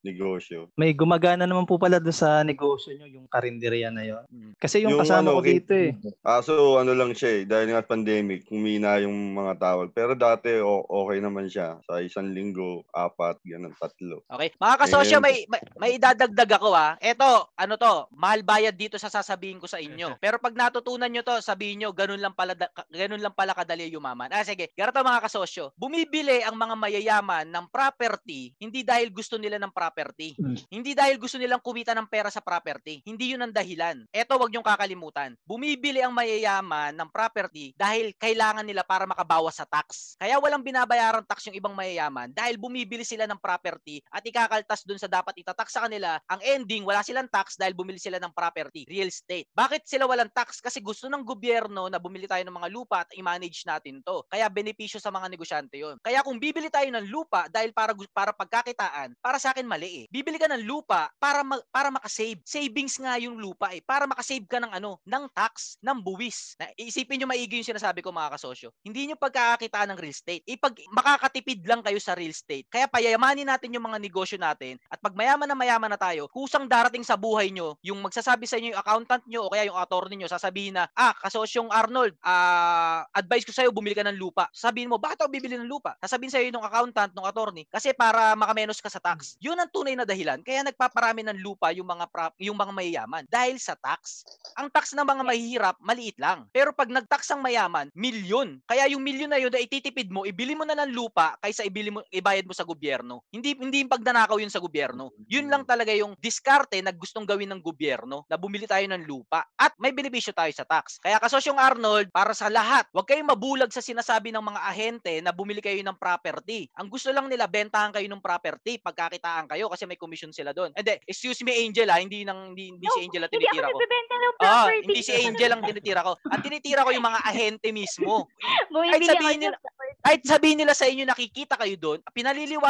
[0.00, 0.72] negosyo.
[0.80, 4.24] May gumagana naman po pala doon sa negosyo nyo, yung karinderya na yon.
[4.32, 4.52] Mm.
[4.56, 5.92] Kasi yung, kasama ko okay- dito eh.
[6.24, 9.88] Ah, so ano lang siya eh, dahil nga pandemic, humina yung mga tawag.
[9.92, 11.82] Pero dati o- okay naman siya.
[11.84, 14.22] Sa isang linggo, apat, ganun, tatlo.
[14.28, 14.54] Okay.
[14.58, 15.24] Mga kasosyo, Ayun.
[15.24, 16.94] may, may, may idadagdag ako ah.
[17.02, 20.14] Eto, ano to, mahal bayad dito sa sasabihin ko sa inyo.
[20.22, 22.52] Pero pag natutunan nyo to, sabihin nyo, ganun lang pala,
[22.92, 24.30] ganun lang pala kadali yumaman.
[24.30, 24.70] Ah, sige.
[24.76, 25.72] Ganito mga kasosyo.
[25.74, 30.36] Bumibili ang mga mayayaman ng property, hindi dahil gusto nila ng property.
[30.36, 30.56] Mm.
[30.68, 33.00] Hindi dahil gusto nilang kumita ng pera sa property.
[33.06, 34.04] Hindi yun ang dahilan.
[34.12, 35.32] Eto, wag nyong kakalimutan.
[35.48, 40.18] Bumibili ang mayayaman ng property dahil kailangan nila para makabawas sa tax.
[40.20, 45.00] Kaya walang binabayaran tax yung ibang mayayaman dahil bumibili sila ng property at ikakaltas dun
[45.00, 46.20] sa dapat itatax sa kanila.
[46.28, 49.48] Ang ending, wala silang tax dahil bumili sila ng property, real estate.
[49.56, 50.60] Bakit sila walang tax?
[50.60, 54.20] Kasi gusto ng gobyerno na bumili tayo ng mga lupa at i-manage natin to.
[54.28, 55.96] Kaya benepisyo sa mga negosyante yon.
[56.04, 60.06] Kaya kung bibili tayo ng lupa dahil para para pagkakitaan, para sa akin mali eh.
[60.10, 62.42] Bibili ka ng lupa para ma- para makasave.
[62.42, 63.80] Savings nga yung lupa eh.
[63.80, 66.58] Para makasave ka ng ano, ng tax, ng buwis.
[66.58, 68.74] Na, isipin nyo maigi yung sinasabi ko mga kasosyo.
[68.82, 70.42] Hindi nyo pagkakakitaan ng real estate.
[70.48, 72.66] Ipag makakatipid lang kayo sa real estate.
[72.66, 76.66] Kaya payamanin natin yung mga negosyo natin at pag mayaman na mayaman na tayo, kusang
[76.66, 80.18] darating sa buhay nyo, yung magsasabi sa inyo yung accountant nyo o kaya yung attorney
[80.18, 84.50] nyo, sasabihin na, ah, kasosyong Arnold, ah, advice ko sa'yo, bumili ka ng lupa.
[84.50, 85.94] Sabihin mo, bakit ako bibili ng lupa?
[86.02, 89.38] Sasabihin sa'yo nung accountant, nung attorney, kasi para makamenos ka sa tax.
[89.38, 90.42] Yun ang tunay na dahilan.
[90.42, 94.26] Kaya nagpaparami ng lupa yung mga prop, yung mga mayayaman dahil sa tax.
[94.58, 96.50] Ang tax ng mga mahihirap, maliit lang.
[96.50, 98.64] Pero pag nagtax ang mayaman, milyon.
[98.66, 101.92] Kaya yung milyon na yun na ititipid mo, ibili mo na ng lupa kaysa ibili
[101.92, 102.95] mo, ibayad mo sa gobyerno.
[103.28, 105.10] Hindi hindi yung pagnanakaw yun sa gobyerno.
[105.26, 109.44] Yun lang talaga yung diskarte na gustong gawin ng gobyerno na bumili tayo ng lupa
[109.58, 110.96] at may benepisyo tayo sa tax.
[111.02, 115.34] Kaya kasosyong Arnold, para sa lahat, huwag kayong mabulag sa sinasabi ng mga ahente na
[115.34, 116.70] bumili kayo ng property.
[116.78, 120.70] Ang gusto lang nila, bentahan kayo ng property, pagkakitaan kayo kasi may commission sila doon.
[120.76, 123.68] Hindi, excuse me Angel ha, hindi, nang, hindi, hindi si Angel ang Hindi ako tinitira
[123.72, 123.78] ko.
[124.16, 124.84] ng Ah, property.
[124.86, 126.12] hindi si Angel ang tinitira ko.
[126.30, 128.14] Ang tinitira ko yung mga ahente mismo.
[128.92, 129.56] Kahit sabihin nila,
[130.02, 131.98] kahit sabihin nila sa inyo nakikita kayo doon,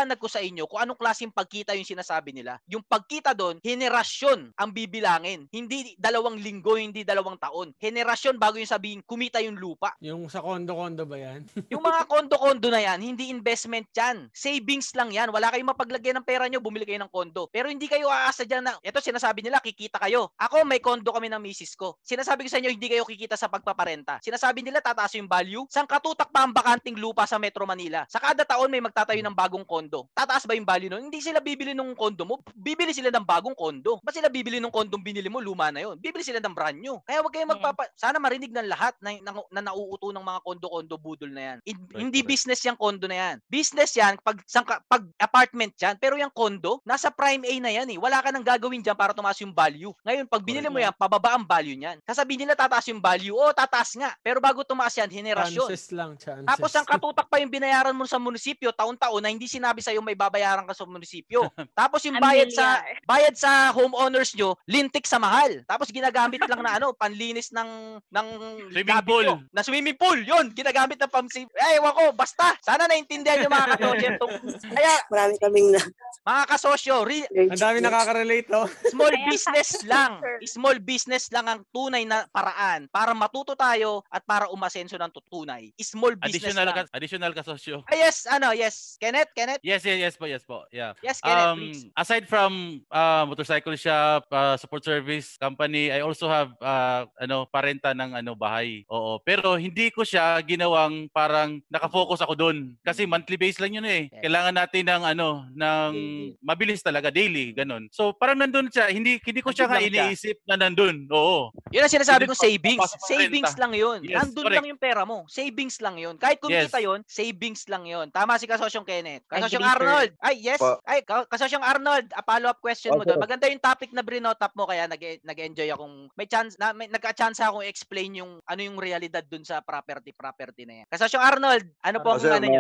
[0.07, 2.63] pinaliliwanag ko sa inyo kung anong klaseng pagkita yung sinasabi nila.
[2.71, 5.51] Yung pagkita doon, henerasyon ang bibilangin.
[5.51, 7.75] Hindi dalawang linggo, hindi dalawang taon.
[7.83, 9.99] Henerasyon bago yung sabihin, kumita yung lupa.
[9.99, 11.43] Yung sa kondo-kondo ba yan?
[11.73, 14.31] Yung mga kondo-kondo na yan, hindi investment yan.
[14.31, 15.33] Savings lang yan.
[15.35, 17.51] Wala kayong mapaglagyan ng pera nyo, bumili kayo ng kondo.
[17.51, 20.31] Pero hindi kayo aasa dyan na, ito sinasabi nila, kikita kayo.
[20.39, 21.99] Ako, may kondo kami ng misis ko.
[22.05, 24.21] Sinasabi ko sa inyo, hindi kayo kikita sa pagpaparenta.
[24.23, 25.65] Sinasabi nila, tataas yung value.
[25.73, 28.07] Sang katutak pa ang bakanting lupa sa Metro Manila.
[28.07, 29.96] Sa kada taon, may magtatayo ng bagong kondo.
[30.13, 31.09] Tataas ba yung value nun?
[31.09, 32.43] Hindi sila bibili ng kondo mo.
[32.53, 34.03] Bibili sila ng bagong kondo.
[34.05, 35.41] Ba sila bibili ng kondong binili mo?
[35.41, 35.97] Luma na yon.
[35.97, 37.01] Bibili sila ng brand new.
[37.07, 37.89] Kaya wag kayong magpapa...
[37.97, 41.59] Sana marinig ng lahat na, na, na nauuto ng mga kondo-kondo budol na yan.
[41.65, 42.31] In- Correct, hindi correct.
[42.35, 43.37] business yung kondo na yan.
[43.47, 45.95] Business yan pag, sangka, pag apartment yan.
[46.03, 47.99] Pero yung kondo, nasa prime A na yan eh.
[48.01, 49.95] Wala ka nang gagawin dyan para tumaas yung value.
[50.03, 52.03] Ngayon, pag binili mo yan, pababa ang value niyan.
[52.03, 53.37] Sasabihin nila tataas yung value.
[53.37, 54.13] Oo, tataas nga.
[54.21, 55.71] Pero bago tumaas yan, henerasyon.
[55.71, 56.49] Chances lang, chances.
[56.49, 60.19] Tapos ang katutak pa yung binayaran mo sa munisipyo taon-taon na hindi sinabi sa may
[60.19, 61.47] babayaran ka sa munisipyo.
[61.79, 65.63] Tapos yung bayad sa bayad sa homeowners nyo, lintik sa mahal.
[65.65, 68.27] Tapos ginagamit lang na ano, panlinis ng ng
[68.75, 69.23] Swimming pool.
[69.23, 69.37] nyo.
[69.53, 72.57] Na swimming pool, yun, ginagamit na pam Eh, ewan ko, basta.
[72.65, 74.11] Sana naintindihan nyo mga kasosyo.
[74.77, 75.81] Kaya, Marami kaming na.
[76.23, 78.65] mga kasosyo, re- Ang dami nakaka-relate, oh.
[78.89, 80.17] small business lang.
[80.47, 85.69] Small business lang ang tunay na paraan para matuto tayo at para umasenso ng tutunay.
[85.77, 86.77] Small business Additional lang.
[86.89, 87.77] ka, additional kasosyo.
[87.85, 88.97] Ah, yes, ano, yes.
[88.97, 89.61] Kenneth, Kenneth?
[89.61, 90.65] Yes, yes, yes po, yes po.
[90.71, 90.95] Yeah.
[91.03, 91.83] Yes, Kenneth, Um, please.
[91.93, 92.53] aside from
[92.89, 98.33] uh, motorcycle shop, uh, support service company, I also have uh, ano parenta ng ano
[98.33, 98.87] bahay.
[98.87, 103.85] Oo, pero hindi ko siya ginawang parang nakafocus ako doon kasi monthly base lang yun
[103.85, 104.07] eh.
[104.09, 104.23] Yes.
[104.23, 105.93] Kailangan natin ng ano ng
[106.41, 107.91] mabilis talaga daily, ganun.
[107.91, 109.83] So parang nandun siya, hindi hindi ko siya siya.
[109.83, 111.11] iniisip na nandun.
[111.11, 111.51] Oo.
[111.69, 112.91] Yun ang sinasabi Hindi kong pa- savings.
[113.03, 113.99] Savings lang yun.
[114.01, 114.57] Yes, Nandun correct.
[114.57, 115.27] lang yung pera mo.
[115.27, 116.15] Savings lang yun.
[116.15, 116.87] Kahit kumita Yes.
[116.87, 118.07] yun, savings lang yun.
[118.09, 119.27] Tama si Kasosyong Kenneth.
[119.27, 119.66] Kasosyong.
[119.69, 120.11] Arnold.
[120.19, 120.59] Ay, yes.
[120.59, 123.11] Pa- Ay, Ka- Kasosyong Arnold, a follow-up question mo Okay.
[123.11, 123.21] doon.
[123.21, 127.39] Maganda yung topic na brinotap mo kaya nag nag-enjoy akong may chance na may, nagka-chance
[127.39, 130.87] akong explain yung ano yung realidad dun sa property property na yan.
[130.87, 132.59] Kasosyong Arnold, ano po ang ano may,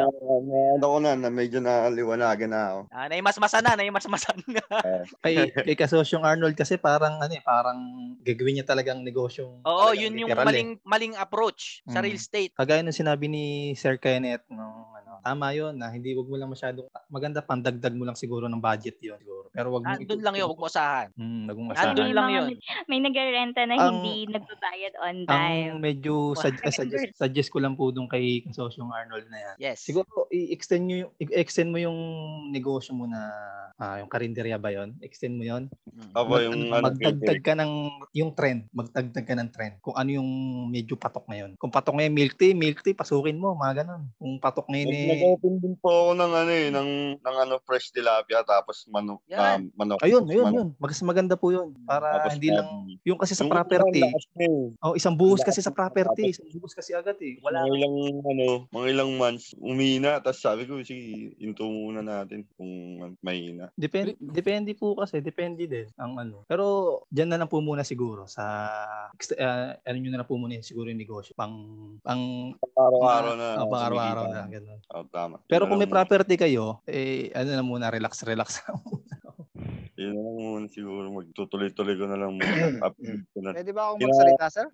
[0.74, 2.80] ano ko na, na medyo naliwanagan na ako.
[2.90, 4.62] Ah, naimasmasan na, naimasmasan na.
[5.22, 7.78] Kay, kay kasosyong Arnold kasi parang ano eh, parang
[8.22, 10.36] gagawin niya talagang negosyong Oo, yun yung eh.
[10.36, 12.04] maling maling approach sa Mm.
[12.04, 12.52] real estate.
[12.54, 14.88] Kagaya ng sinabi ni Sir Kenneth no,
[15.22, 18.96] tama yun na hindi wag mo lang masyadong maganda pandagdag mo lang siguro ng budget
[19.00, 19.48] yun siguro.
[19.56, 21.08] Pero wag mo Andun lang yun, huwag mo asahan.
[21.16, 21.94] Hmm, wag mo Andun masahan.
[21.96, 22.48] May lang mga yun.
[22.86, 25.70] May nag-renta na Ang- hindi nagbabayad on time.
[25.72, 29.56] Ang medyo sug- uh, suggest, suggest ko lang po doon kay Kasosyong Arnold na yan.
[29.72, 29.80] Yes.
[29.80, 31.98] Siguro i-extend nyo yung i-extend mo yung
[32.52, 33.32] negosyo mo na
[33.76, 34.96] ah, yung karinderya ba yon?
[35.04, 35.68] Extend mo yon.
[36.16, 37.72] Opo, yung ano, magdagdag ka ng
[38.16, 39.74] yung trend, magdagdag ka ng trend.
[39.84, 40.30] Kung ano yung
[40.72, 41.56] medyo patok ngayon.
[41.60, 44.08] Kung patok ngayon milk tea, milk tea pasukin mo, mga ganun.
[44.16, 46.90] Kung patok ngayon eh Nag-open din po ako ng ano eh, ng,
[47.22, 49.22] ng ano, fresh tilapia tapos manok.
[49.30, 49.70] Yan.
[49.70, 49.98] um, manok.
[50.02, 50.58] Ayun, ayun, manok.
[50.58, 50.68] yun.
[50.78, 51.74] Mas maganda po yun.
[51.86, 52.68] Para Tapos hindi lang,
[53.06, 54.76] yung kasi sa property, eh.
[54.82, 57.38] oh, isang buhos kasi sa property, isang buhos kasi agad eh.
[57.40, 60.18] Wala Mga ilang, ano, mga ilang months, umina.
[60.20, 63.70] Tapos sabi ko, sige, into muna natin kung mahina.
[63.74, 66.44] Depende, depende po kasi, depende din ang ano.
[66.48, 66.64] Pero
[67.10, 68.44] diyan na lang po muna siguro sa
[69.14, 71.54] uh, ano nyo na lang po muna siguro yung negosyo pang
[72.02, 73.48] pang Araw-araw na.
[73.62, 74.80] oh, pang araw-araw na ganun.
[74.96, 75.36] Oh, tama.
[75.44, 79.16] Pero kung na may property kayo, eh ano na muna relax relax lang muna.
[79.96, 81.08] Yun lang muna siguro.
[81.08, 82.92] Magtutuloy-tuloy ko na lang muna.
[83.36, 83.52] Na.
[83.52, 84.66] Pwede ba akong magsalita, sir?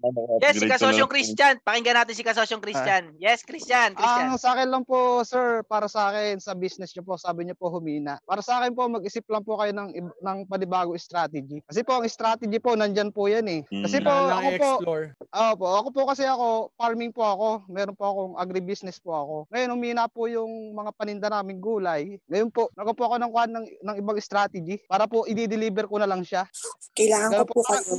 [0.43, 1.11] Yes, si Kasosyong.
[1.11, 1.55] Christian.
[1.63, 3.15] Pakinggan natin si Kasosyong Christian.
[3.19, 3.95] Yes, Christian.
[3.95, 4.27] Christian.
[4.31, 7.55] Ang sa akin lang po, sir, para sa akin, sa business nyo po, sabi nyo
[7.55, 8.19] po humina.
[8.27, 11.63] Para sa akin po, mag-isip lang po kayo ng, ng panibago strategy.
[11.67, 13.61] Kasi po, ang strategy po, nandyan po yan eh.
[13.67, 14.07] Kasi Mm.
[14.07, 15.07] po, ako po, i-explore.
[15.23, 17.49] Oo po, ako po kasi ako, farming po ako.
[17.69, 19.37] Meron po akong agribusiness po ako.
[19.53, 22.17] Ngayon, humina po yung mga paninda naming gulay.
[22.27, 26.09] Ngayon po, nagawa po ako ng, ng, ng ibang strategy para po i-deliver ko na
[26.09, 26.49] lang siya.
[26.97, 27.93] Kailangan ko Kaya po kayo.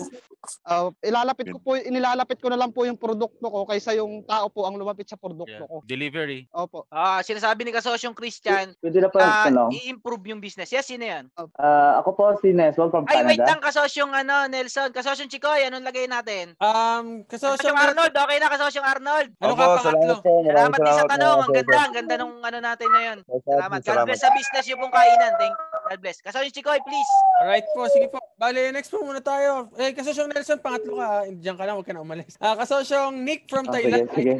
[0.67, 4.51] Ah, ilalapit ko po, inilalapit ko na lang po yung produkto ko kaysa yung tao
[4.51, 5.69] po ang lumapit sa produkto Yeah.
[5.69, 5.79] ko.
[5.87, 6.49] Delivery.
[6.51, 6.83] Opo.
[6.91, 9.71] Ah, sinasabi ni Kasosyong Christian, Pwede na pa ah, tanong.
[9.71, 10.67] i-improve yung business.
[10.67, 11.31] Yes, sino yan?
[11.55, 13.71] Ah, ako po si Neswag from Ay, wait lang, Canada.
[13.71, 14.89] Kasosyong ano, Nelson.
[14.91, 16.57] Kasosyong Chikoy, anong lagay natin?
[16.59, 19.29] Um, kasosyong Kasosyong Arnold, okay na, Kasosyong Arnold.
[19.39, 20.15] Ano ka, pangatlo?
[20.19, 20.83] salamat po.
[20.83, 21.37] Din sa tanong.
[21.37, 23.17] mga Ang ganda, ang ganda nung ano natin na yun.
[23.23, 23.79] Salamat, Salamat.
[23.79, 25.31] God bless sa business yung pong kainan.
[25.39, 25.55] Thank
[25.87, 26.17] God bless.
[26.19, 27.02] Kasosyong Chikoy, please.
[27.35, 28.19] Alright po, sige po.
[28.33, 29.67] Bale, next po muna tayo.
[29.75, 31.07] Eh, kasosyong Nelson, pangatlo ka.
[31.29, 32.35] Diyan ka lang, huwag ka na umalis.
[32.37, 34.07] Ah, kasosyong Nick from Ah, sige, Thailand.
[34.11, 34.33] sige.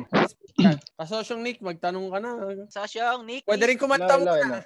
[0.93, 2.31] Kasosyong Nick, magtanong ka na.
[2.67, 3.81] Kasosyong Nick, Pwede rin please.
[3.81, 4.59] kumanta Hello, hello.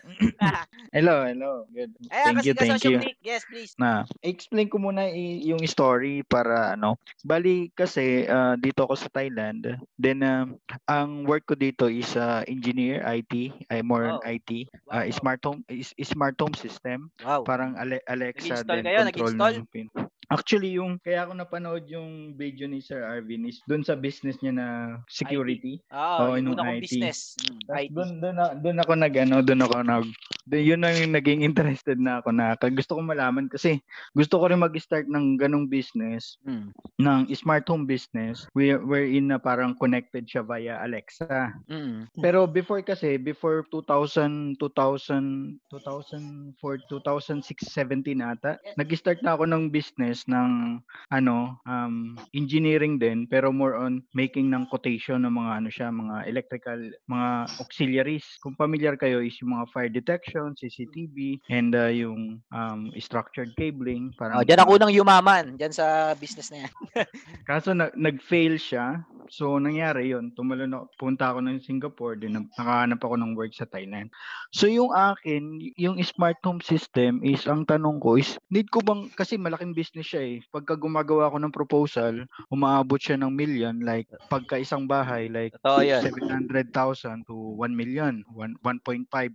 [0.91, 1.51] Hello, hello.
[1.69, 1.91] Good.
[2.07, 2.97] Ayan, Thank kasi you, thank you.
[2.99, 3.17] Nick.
[3.21, 3.73] Yes, please.
[3.75, 9.09] na explain ko muna i- yung story para ano bali kasi ah, dito ako sa
[9.09, 10.55] Thailand then um,
[10.85, 13.33] ang work ko dito is ah, engineer IT
[13.67, 14.29] ay more on Wow.
[14.29, 14.49] IT
[14.85, 14.93] Wow.
[14.93, 17.43] ah, smart home is, smart home system Wow.
[17.43, 18.99] parang Ale- Alexa Nag-install then kayo?
[19.07, 19.53] Nag-install?
[19.63, 19.87] ng pin
[20.27, 24.51] Actually, yung kaya ako napanood yung video ni Sir Arvin is doon sa business niya
[24.51, 24.67] na
[25.07, 25.79] security.
[25.87, 26.83] Oo, Oo, yung una kong IT.
[26.83, 27.39] business.
[27.47, 30.05] Mm, doon doon na- doon ako nag ano, doon ako nag
[30.47, 33.79] doon yun yung naging interested na ako na gusto ko malaman kasi
[34.15, 36.75] gusto ko rin mag-start ng ganong business Mm.
[36.99, 41.55] ng smart home business where wherein na parang connected siya via Alexa.
[41.71, 42.11] Mm.
[42.19, 50.16] Pero before kasi before 2000 2000 2004 2006 17 ata nag-start na ako ng business
[50.25, 50.81] ng
[51.13, 56.25] ano um engineering din pero more on making ng quotation ng mga ano siya mga
[56.25, 57.29] electrical mga
[57.61, 63.53] auxiliaries kung familiar kayo is yung mga fire detection CCTV and uh, yung um structured
[63.59, 66.73] cabling parang Oh, diyan ako nang yumaman diyan sa business na yan.
[67.49, 69.01] Kaso na, nag-fail siya.
[69.31, 70.31] So nangyari 'yon.
[70.35, 74.09] Tumalon ako, punta ako ng Singapore, din nakahanap ako ng work sa Thailand.
[74.55, 79.11] So yung akin, yung smart home system is ang tanong ko is need ko bang
[79.13, 80.35] kasi malaking business siya eh.
[80.51, 82.13] Pagka gumagawa ako ng proposal,
[82.51, 86.01] umaabot siya ng million like pagka isang bahay like yan.
[86.01, 89.33] 700,000 to 1 million, 1 1.5.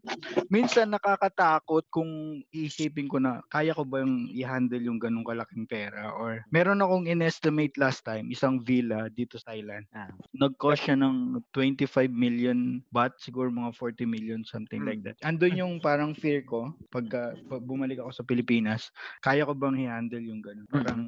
[0.53, 6.13] Minsan nakakatakot kung iisipin ko na kaya ko ba yung i-handle yung ganung kalaking pera
[6.15, 9.82] or meron akong in-estimate last time isang villa dito sa Thailand.
[9.91, 10.11] Ah.
[10.33, 15.19] Nag-cost siya ng 25 million baht, siguro mga 40 million something like that.
[15.27, 20.23] Andun yung parang fear ko pagka pag bumalik ako sa Pilipinas, kaya ko bang i-handle
[20.23, 20.67] yung ganun?
[20.71, 21.01] Parang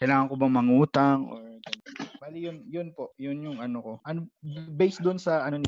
[0.00, 1.42] kailangan ko bang mangutang or
[2.22, 3.92] Bali yun yun po, yun yung ano ko.
[4.06, 4.30] Ano
[4.78, 5.66] based doon sa ano ni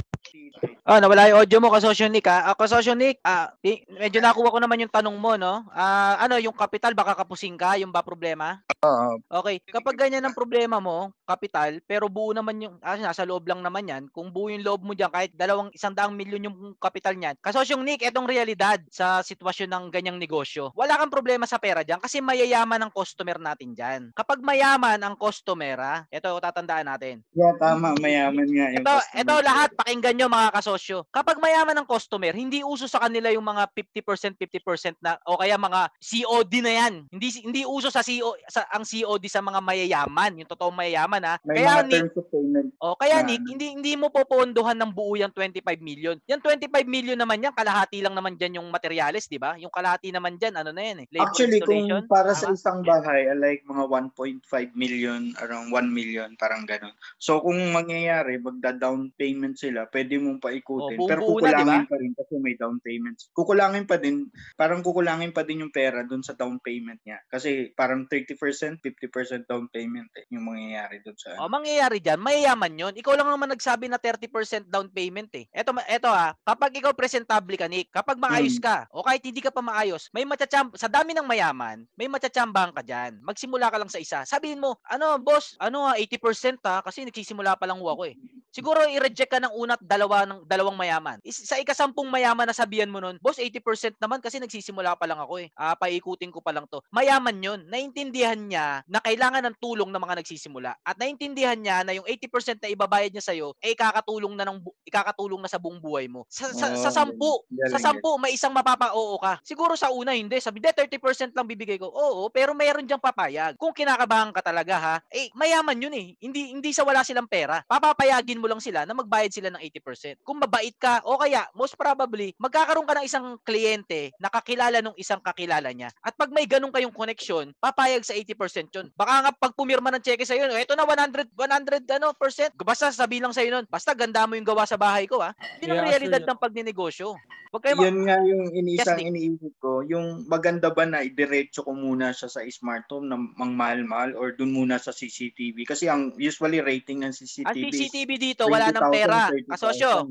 [0.85, 2.53] Oh, nawala yung audio mo, Kasosyo Nick, ha?
[2.53, 3.53] Ah, Kasosyo Nick, ah,
[3.89, 5.65] medyo nakuha ko naman yung tanong mo, no?
[5.73, 8.61] Ah, ano, yung kapital, baka kapusing ka, yung ba problema?
[8.85, 9.17] Oo.
[9.41, 13.61] Okay, kapag ganyan ang problema mo, kapital, pero buo naman yung, ah, nasa loob lang
[13.61, 17.13] naman yan, kung buo yung loob mo dyan, kahit dalawang, isang daang milyon yung kapital
[17.13, 20.73] niyan, kasosyong Nick, etong realidad sa sitwasyon ng ganyang negosyo.
[20.73, 24.01] Wala kang problema sa pera dyan kasi mayayaman ang customer natin dyan.
[24.17, 26.07] Kapag mayaman ang customer pera.
[26.09, 27.15] Ito, tatandaan natin.
[27.35, 27.99] Yeah, tama.
[27.99, 29.21] Mayaman nga yung Ito, customer.
[29.21, 30.99] ito lahat, pakinggan nyo mga kasosyo.
[31.11, 35.59] Kapag mayaman ng customer, hindi uso sa kanila yung mga 50%, 50% na, o kaya
[35.59, 36.95] mga COD na yan.
[37.11, 41.35] Hindi hindi uso sa CO, sa, ang COD sa mga mayayaman, yung totoong mayayaman ha.
[41.43, 42.69] May kaya mga Nick, payment.
[42.85, 46.17] o kaya na Nick, hindi hindi mo popondohan ng buo yung 25 million.
[46.29, 49.57] Yung 25 million naman yan, kalahati lang naman diyan yung materials, di ba?
[49.57, 53.27] Yung kalahati naman diyan, ano na yan eh, labor Actually, kung para sa isang bahay,
[53.31, 54.45] I like mga 1.5
[54.77, 56.93] million, around 1 million, parang ganun.
[57.17, 60.99] So, kung mangyayari, magda-down payment sila, pwede mong paikutin.
[61.01, 61.91] Oh, pero buong-buo na, di kukulangin ba?
[61.91, 63.23] pa rin kasi may down payments.
[63.33, 64.29] Kukulangin pa din,
[64.59, 67.23] parang kukulangin pa din yung pera dun sa down payment niya.
[67.31, 71.39] Kasi parang 30%, 50% down payment eh, yung mangyayari dun sa...
[71.41, 72.95] O, mangyayari dyan, mayayaman yon.
[72.99, 75.47] Ikaw lang naman nagsabi na 30% down payment eh.
[75.55, 78.65] Eto, eto ha, kapag ikaw presentable ka, Nick, kapag maayos Mm.
[78.67, 82.75] ka, o kahit hindi ka pa maayos, may matacham, sa dami ng mayaman, may matachambahan
[82.75, 83.23] ka dyan.
[83.23, 84.27] Magsimula ka lang sa isa.
[84.27, 88.19] Sabihin mo, ano, boss, ano ha, 80% ha, kasi nagsisimula pa lang ako eh.
[88.55, 91.19] Siguro i-reject ka ng unat dalawa ng dalawang mayaman.
[91.27, 95.19] Is, sa ikasampung mayaman na sabihan mo nun, boss 80% naman kasi nagsisimula pa lang
[95.19, 95.51] ako eh.
[95.59, 96.79] Ah, paikutin ko pa lang to.
[96.95, 97.61] Mayaman 'yon.
[97.67, 100.79] Naintindihan niya na kailangan ng tulong ng mga nagsisimula.
[100.87, 104.63] At naintindihan niya na yung 80% na ibabayad niya sa iyo ay ikakatulong na ng
[104.63, 106.23] bu- ikakatulong na sa buong buhay mo.
[106.31, 109.43] Sa sa, sa Oh, sampu, galing, sa sampu may isang mapapa-oo ka.
[109.43, 113.59] Siguro sa una hindi, sabi, "De 30% lang bibigay ko." Oo, pero mayroon diyang papayag.
[113.59, 116.07] Kung kinakabahan ka talaga ha, eh mayaman 'yun eh.
[116.23, 117.65] Hindi hindi sa wala silang pera.
[117.67, 120.21] Papapayagin mo lang sila na magbayad sila ng 80%.
[120.21, 124.93] Kung mabait ka o kaya most probably magkakaroon ka ng isang kliyente na kakilala nung
[125.01, 125.89] isang kakilala niya.
[126.05, 128.93] At pag may ganun kayong connection, papayag sa 80% 'yun.
[128.93, 132.53] Baka nga pag pumirma ng cheque sa iyo, eto na 100 100 ano percent.
[132.61, 135.33] Basta sabihin lang sa iyo nun, basta ganda mo yung gawa sa bahay ko ha.
[135.65, 136.29] Yun ang Yeah, realidad sure.
[136.29, 137.09] ng pagnenegosyo.
[137.49, 139.15] Huwag kayo ma- Yun nga yung inisang Nick.
[139.15, 143.55] iniisip ko, yung maganda ba na idiretso ko muna siya sa smart home na mang
[143.55, 145.63] mahal-mahal or dun muna sa CCTV?
[145.63, 149.31] Kasi ang usually rating ng CCTV Ang is CCTV dito, wala ng 20,000, pera.
[149.31, 150.11] 30,000, Kasosyo,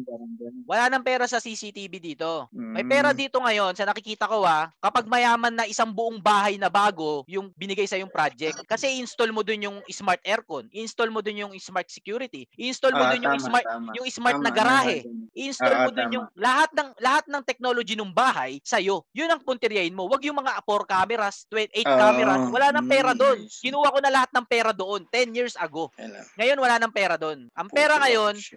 [0.63, 2.47] wala ng pera sa CCTV dito.
[2.71, 2.89] May Mm.
[2.89, 7.27] pera dito ngayon, sa nakikita ko ha, kapag mayaman na isang buong bahay na bago
[7.27, 8.63] yung binigay sa yung project.
[8.63, 13.03] Kasi install mo dun yung smart aircon, install mo dun yung smart security, install mo
[13.03, 13.91] Ah, dun yung tama, smart tama.
[13.93, 15.27] yung smart na Tama, garahe, tama.
[15.33, 16.15] install Ah, mo dun tama.
[16.15, 19.03] yung lahat ng lahat ng technology ng bahay sa iyo.
[19.11, 20.05] Yun ang punteriyahin mo.
[20.07, 22.47] Wag yung mga 4 cameras, 8 Ah, cameras.
[22.47, 23.39] Wala nang pera mm, doon.
[23.59, 25.89] Kinuha ko na lahat ng pera doon 10 years ago.
[26.37, 27.49] Ngayon wala nang pera doon.
[27.51, 28.12] Ang pera ngayon,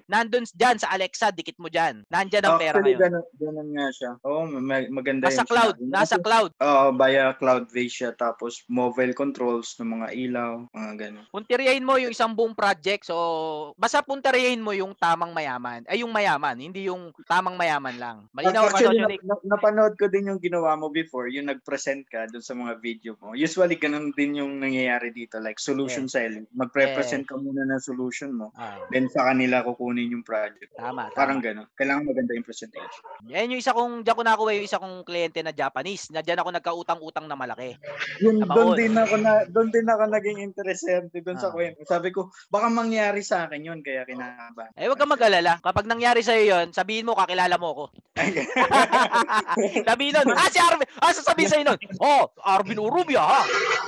[0.06, 2.04] nandun dyan sa Alexa, dikit mo dyan.
[2.06, 3.02] Nandyan ang pera Actually, ngayon.
[3.02, 4.10] ganun, ganun nga siya.
[4.22, 5.86] Oo, ma- maganda Nasa yung cloud, mo.
[5.88, 6.50] nasa cloud.
[6.56, 8.10] Oo, via cloud base siya.
[8.12, 11.24] Tapos mobile controls ng mga ilaw, mga ganun.
[11.28, 13.06] Punteriyahin mo yung isang buong project.
[13.06, 13.16] So,
[13.74, 15.84] basta punteriyahin mo yung tamang mayaman.
[15.86, 18.16] Ay, yung mayaman, hindi yung tamang mayaman lang.
[18.32, 22.40] Malinaw Actually, na, na- napanood ko din yung ginawa mo before, yung nag-present ka dun
[22.40, 23.32] sa mga video mo.
[23.32, 26.46] Usually, ganun din yung nangyayari dito, like solution selling.
[26.52, 30.72] Magpre-present ka muna ng solution mo, Ah, then sa kanila kukunin yung project.
[30.72, 31.44] Tama, Parang tama.
[31.44, 31.66] ganun.
[31.76, 33.02] Kailangan maganda yung presentation.
[33.28, 36.08] Yan yung isa kong, diyan ko nakuha yung isa kong kliyente na Japanese.
[36.08, 37.76] Na diyan ako nagkautang-utang na malaki.
[38.24, 41.54] Yun, doon din ako na doon din ako naging interesante doon sa Ah.
[41.54, 41.84] kwento.
[41.84, 44.72] Sabi ko, baka mangyari sa akin yun kaya kinakabahan.
[44.72, 45.60] Eh, wag kang mag-alala.
[45.60, 47.84] Kapag nangyari sa'yo yun, sabihin mo, kakilala mo ako.
[49.84, 53.42] sabihin nun, ah, si Arvin, ah, sasabihin sa'yo nun, oh, Arvin Urubia, ha?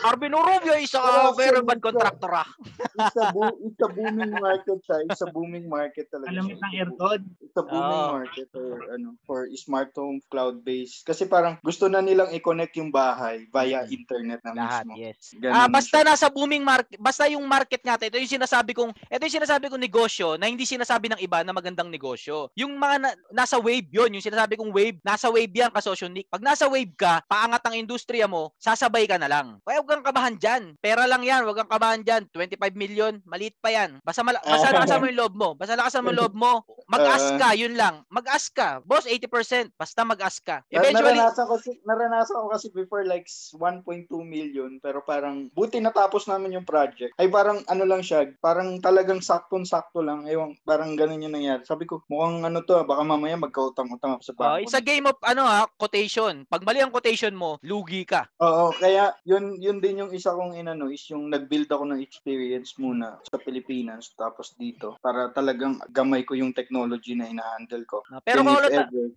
[0.05, 2.45] Arvin Urubia is a Pero very bad contractor, ha?
[2.79, 3.27] It's a,
[3.65, 4.97] it's a booming market siya.
[5.09, 6.35] It's a booming market talaga.
[6.35, 6.59] Alam mo siya.
[6.61, 7.21] ng aircon?
[7.39, 8.13] It's a booming Oo.
[8.17, 11.07] market for ano for smart home cloud based.
[11.07, 14.99] Kasi parang gusto na nilang i-connect yung bahay via internet na Lahat, mismo.
[14.99, 15.19] yes.
[15.33, 18.91] Ganun Ah, na basta nasa booming market, basta yung market nga, ito yung sinasabi kong,
[18.91, 22.51] ito yung sinasabi kong negosyo na hindi sinasabi ng iba na magandang negosyo.
[22.55, 26.27] Yung mga na- nasa wave yon, yung sinasabi kong wave, nasa wave yan kasosyo Nick.
[26.27, 29.61] Pag nasa wave ka, paangat ang industriya mo, sasabay ka na lang.
[29.63, 30.75] Kaya huwag kang kabahan dyan.
[30.79, 32.25] Pera lang yan, huwag kang kabahan dyan.
[32.33, 34.01] 25 million, maliit pa yan.
[34.01, 35.49] Basta, mala- basta lakasan mo yung loob mo.
[35.53, 36.65] Basta lakasan mo loob mo.
[36.89, 38.01] Mag-ask ka, yun lang.
[38.09, 38.81] Mag-ask ka.
[38.81, 39.77] Boss, 80%.
[39.77, 40.65] Basta mag-ask ka.
[40.73, 43.85] Eventually, naranasan ko si, naranasan ko kasi before like 1.2
[44.25, 47.13] million pero parang buti natapos namin yung project.
[47.21, 50.25] Ay parang ano lang siya, parang talagang saktong-sakto lang.
[50.25, 51.61] Ewan, parang ganun yung nangyari.
[51.69, 54.65] Sabi ko, mukhang ano to, ah, baka mamaya magkautang-utang ako sa Oh, bangko.
[54.65, 56.49] it's a game of ano ha, quotation.
[56.49, 58.25] Pag mali ang quotation mo, lugi ka.
[58.41, 62.79] Oo, kaya yun yun din yung isa kong inano is yung nag-build ako ng experience
[62.79, 68.07] muna sa Pilipinas tapos dito para talagang gamay ko yung technology na ina-handle ko.
[68.23, 69.09] Pero Then if kung ever,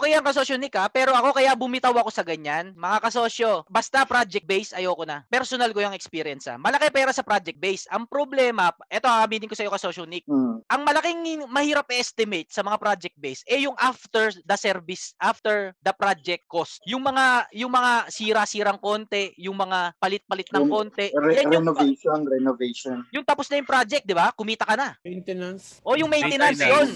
[0.00, 2.72] Okay yan kasosyo Nick ha, pero ako kaya bumitaw ako sa ganyan.
[2.76, 5.26] Mga kasosyo, basta project base ayoko na.
[5.28, 6.56] Personal ko yung experience ha.
[6.56, 7.84] Malaki pera sa project base.
[7.92, 10.24] Ang problema, eto ha, aminin ko sa iyo kasosyo Nick.
[10.24, 10.62] Hmm.
[10.70, 15.92] Ang malaking mahirap estimate sa mga project base eh yung after the service, after the
[15.92, 16.78] project cost.
[16.86, 21.10] Yung mga yung mga sira-sirang konti, yung mga palit-palit ng konti.
[21.10, 22.96] Re- Yan yung, renovation, renovation.
[23.10, 24.30] yung tapos na yung project, di ba?
[24.30, 24.94] Kumita ka na.
[25.02, 25.49] Maintenance.
[25.84, 26.88] O yung maintenance, yun.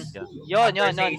[0.47, 1.13] Yun, yun, yun.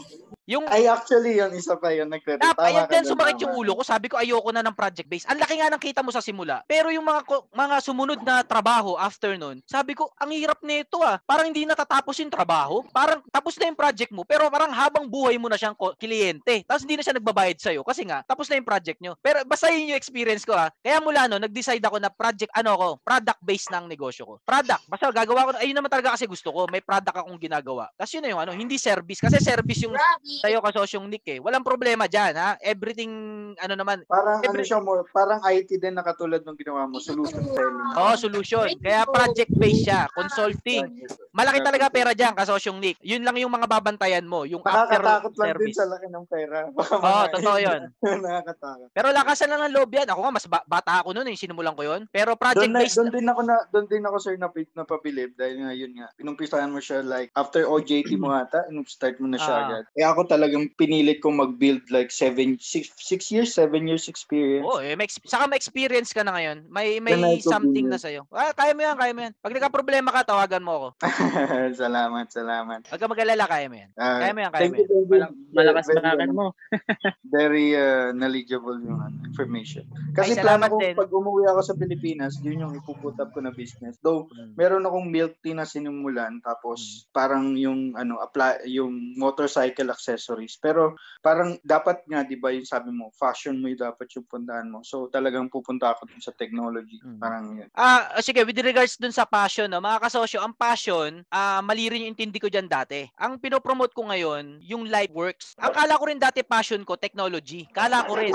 [0.46, 2.06] Yung Ay, actually, yun, isa pa yun.
[2.06, 2.38] Nag-credit.
[2.38, 3.82] Tap, ka din sumakit yung ulo ko.
[3.82, 5.26] Sabi ko ayoko na ng project base.
[5.26, 6.62] Ang laki nga ng kita mo sa simula.
[6.70, 11.18] Pero yung mga mga sumunod na trabaho after nun, sabi ko, ang hirap nito ah.
[11.26, 12.86] Parang hindi natatapos yung trabaho.
[12.94, 16.62] Parang tapos na yung project mo, pero parang habang buhay mo na siyang kliyente.
[16.62, 19.18] Tapos hindi na siya nagbabayad sa'yo kasi nga, tapos na yung project nyo.
[19.18, 20.70] Pero basta yun yung experience ko ha.
[20.78, 24.34] Kaya mula no, nag-decide ako na project, ano ko, product based ng negosyo ko.
[24.46, 24.86] Product.
[24.86, 26.70] Basta gagawa ko, ayun naman talaga kasi gusto ko.
[26.70, 27.90] May product akong ginagawa.
[27.98, 29.18] Tapos yun na yung ano, hindi service.
[29.18, 29.98] Kasi service yung
[30.36, 31.38] sa'yo kasosyong Nick eh.
[31.38, 32.54] Walang problema dyan ha.
[32.58, 33.10] Everything,
[33.56, 34.04] ano naman.
[34.04, 37.96] Parang ano every- siya more, parang IT din na katulad ng ginawa mo, solution selling.
[37.96, 38.68] Oo, solution.
[38.78, 41.04] Kaya project-based siya, consulting.
[41.32, 42.96] Malaki talaga pera dyan, kasosyong Nick.
[43.00, 45.76] Yun lang yung mga babantayan mo, yung after Nakakatakot lang din service.
[45.76, 46.58] sa laki ng pera.
[46.68, 47.80] Oo, mga- totoo yun.
[48.24, 48.88] Nakakatakot.
[48.92, 50.08] Pero lakasan lang ng loob yan.
[50.08, 51.36] Ako nga, mas ba- bata ako noon, eh.
[51.36, 52.02] Sinimulan ko yun.
[52.10, 55.92] Pero project-based, doon din ako na doon din ako sir na napabilib dahil nga yun
[55.94, 59.62] nga inumpisahan mo siya like after OJT mo ata start mo na siya Ah.
[59.68, 59.84] agad.
[59.94, 64.66] Eh ako talagang pinilit kong mag-build like 7 6 6 years 7 years experience.
[64.68, 66.68] Oo, eh, may, ex- saka may experience ka na ngayon.
[66.68, 68.28] May may Then something na sa'yo.
[68.30, 69.32] Ah, kaya mo yan, kaya mo yan.
[69.40, 70.88] Pag nagka-problema ka, tawagan mo ako.
[71.82, 72.80] salamat, salamat.
[72.86, 73.90] Huwag ka mag-alala, kaya mo yan.
[73.96, 74.86] Ah, Kaya mo yan, kaya mo yan.
[74.86, 75.26] you.
[75.56, 76.46] Malakas ano, mo.
[77.36, 79.88] Very uh, knowledgeable yung ano, information.
[80.12, 80.94] Kasi Ay, plano ko din.
[80.94, 83.96] pag umuwi ako sa Pilipinas, yun yung ipuput up ko na business.
[84.04, 84.52] Though Hmm.
[84.58, 90.56] meron akong milk tea na sinimulan tapos parang yung ano apply yung motorcycle accessories.
[90.56, 94.66] Pero parang dapat nga 'di ba yung sabi mo, fashion mo yung dapat yung puntahan
[94.66, 94.80] mo.
[94.80, 96.96] So talagang pupunta ako dun sa technology.
[97.04, 97.20] Hmm.
[97.20, 97.68] Parang yun.
[97.76, 102.08] Ah, sige, with regards dun sa passion, no, mga kasosyo, ang passion, ah, mali rin
[102.08, 103.04] yung intindi ko dyan dati.
[103.20, 105.52] Ang pinopromote ko ngayon, yung live works.
[105.60, 107.68] Ang kala ko rin dati passion ko, technology.
[107.68, 108.32] Kala ko rin.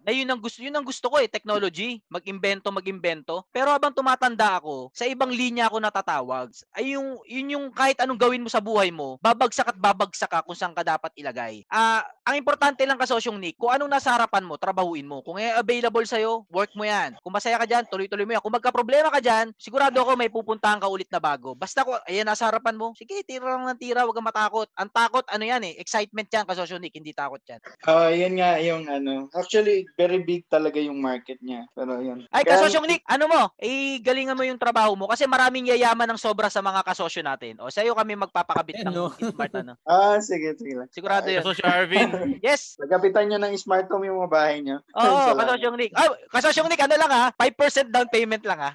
[0.00, 2.00] Na yun ang gusto, yun ang gusto ko eh, technology.
[2.08, 3.44] Mag-imbento, mag-imbento.
[3.52, 6.48] Pero habang tumatanda ako, sa ibang linya ako natatawag.
[6.72, 10.44] Ay yung, yun yung kahit anong gawin mo sa buhay mo, babagsak at babagsak ka
[10.44, 11.64] kung saan ka dapat ilagay.
[11.68, 15.18] Ah, ang importante lang kasosyong Nick, kung anong nasa harapan mo, trabahuin mo.
[15.26, 17.18] Kung eh, available sa'yo, work mo yan.
[17.18, 18.42] Kung masaya ka dyan, tuloy-tuloy mo yan.
[18.46, 21.58] Kung magka-problema ka dyan, sigurado ako may pupuntahan ka ulit na bago.
[21.58, 24.70] Basta ko, ayan, nasa harapan mo, sige, tira lang ng tira, huwag kang matakot.
[24.78, 27.58] Ang takot, ano yan eh, excitement yan, kasosyong Nick, hindi takot yan.
[27.90, 29.26] Ah, yan nga yung ano.
[29.34, 31.66] Actually, very big talaga yung market niya.
[31.74, 32.30] Pero yun.
[32.30, 33.42] Ay, kasosyong Nick, ano mo?
[33.58, 37.58] Eh, galingan mo yung trabaho mo kasi maraming yayaman ng sobra sa mga kasosyo natin.
[37.58, 38.94] O, sa'yo kami magpapakabit ng
[39.34, 39.74] smart, ano.
[39.82, 40.86] Ah, sige, sige lang.
[40.94, 41.42] Sigurado yun.
[41.42, 42.19] Kasosyo Arvin.
[42.40, 42.76] Yes.
[42.76, 44.80] Nagapitan nyo ng smart home yung mga bahay nyo.
[44.92, 45.38] Oo, Salamat.
[45.46, 45.92] kasosyong Nick.
[45.92, 47.24] Ah, kasosyong Nick, ano lang ha?
[47.32, 48.70] 5% down payment lang ha?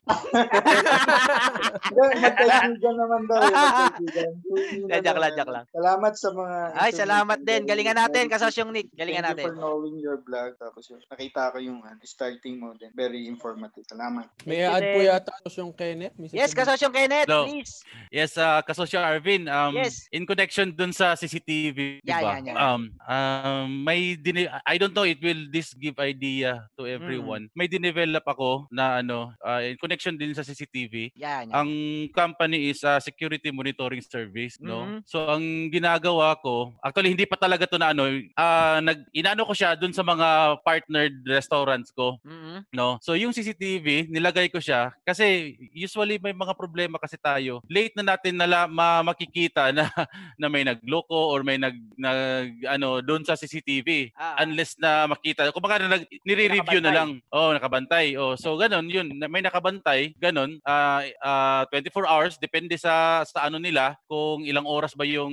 [1.92, 3.40] Magkaibigan naman daw.
[3.42, 4.32] magkaibigan.
[4.86, 5.66] Eh, joke lang.
[5.68, 6.58] Salamat sa mga...
[6.78, 7.66] Ay, salamat din.
[7.66, 8.88] Galingan natin, kasosyong Nick.
[8.94, 9.52] Galingan Thank you natin.
[9.52, 10.56] for knowing your vlog.
[10.56, 12.92] Tapos yun, nakita ko yung ano, starting mo din.
[12.94, 13.84] Very informative.
[13.86, 14.30] Salamat.
[14.46, 16.16] May add po yata yung Kenneth.
[16.16, 17.50] May Yes, kasosyong Kenneth, Hello.
[17.50, 17.82] please.
[18.10, 20.06] Yes, uh, kasosyo Arvin, um, Yes.
[20.12, 22.32] in connection dun sa CCTV, di Yeah, ba?
[22.38, 22.56] yeah, yeah.
[22.56, 22.82] Um,
[23.26, 26.94] um, may dine- I don't know, it will this give idea to Mm.
[26.96, 27.44] everyone.
[27.54, 31.12] May dinevelop ako na ano, uh, in connection din sa CCTV.
[31.18, 31.54] Yan, yan.
[31.56, 31.70] Ang
[32.12, 34.86] company is a security monitoring service, no?
[34.86, 34.98] Mhm.
[35.06, 38.06] So ang ginagawa ko, actually hindi pa talaga to na ano,
[38.36, 40.28] ah nag inano ko siya dun sa mga
[40.62, 42.70] partnered restaurants ko, Mhm.
[42.72, 42.98] no?
[43.02, 47.62] So yung CCTV, nilagay ko siya kasi usually may mga problema kasi tayo.
[47.68, 49.88] Late na natin nala, ma, makikita na
[50.42, 55.48] na may nagloko or may nag, nag ano doon sa CCTV Ah, unless na makita.
[55.50, 57.10] Kumbaga na nag, nire-review na lang.
[57.32, 58.20] Oh, nakabantay.
[58.20, 59.08] Oh, so ganun 'yun.
[59.16, 60.60] Na- May nakabantay, ganun.
[60.68, 65.32] Ah ah, 24 hours depende sa sa ano nila kung ilang oras ba yung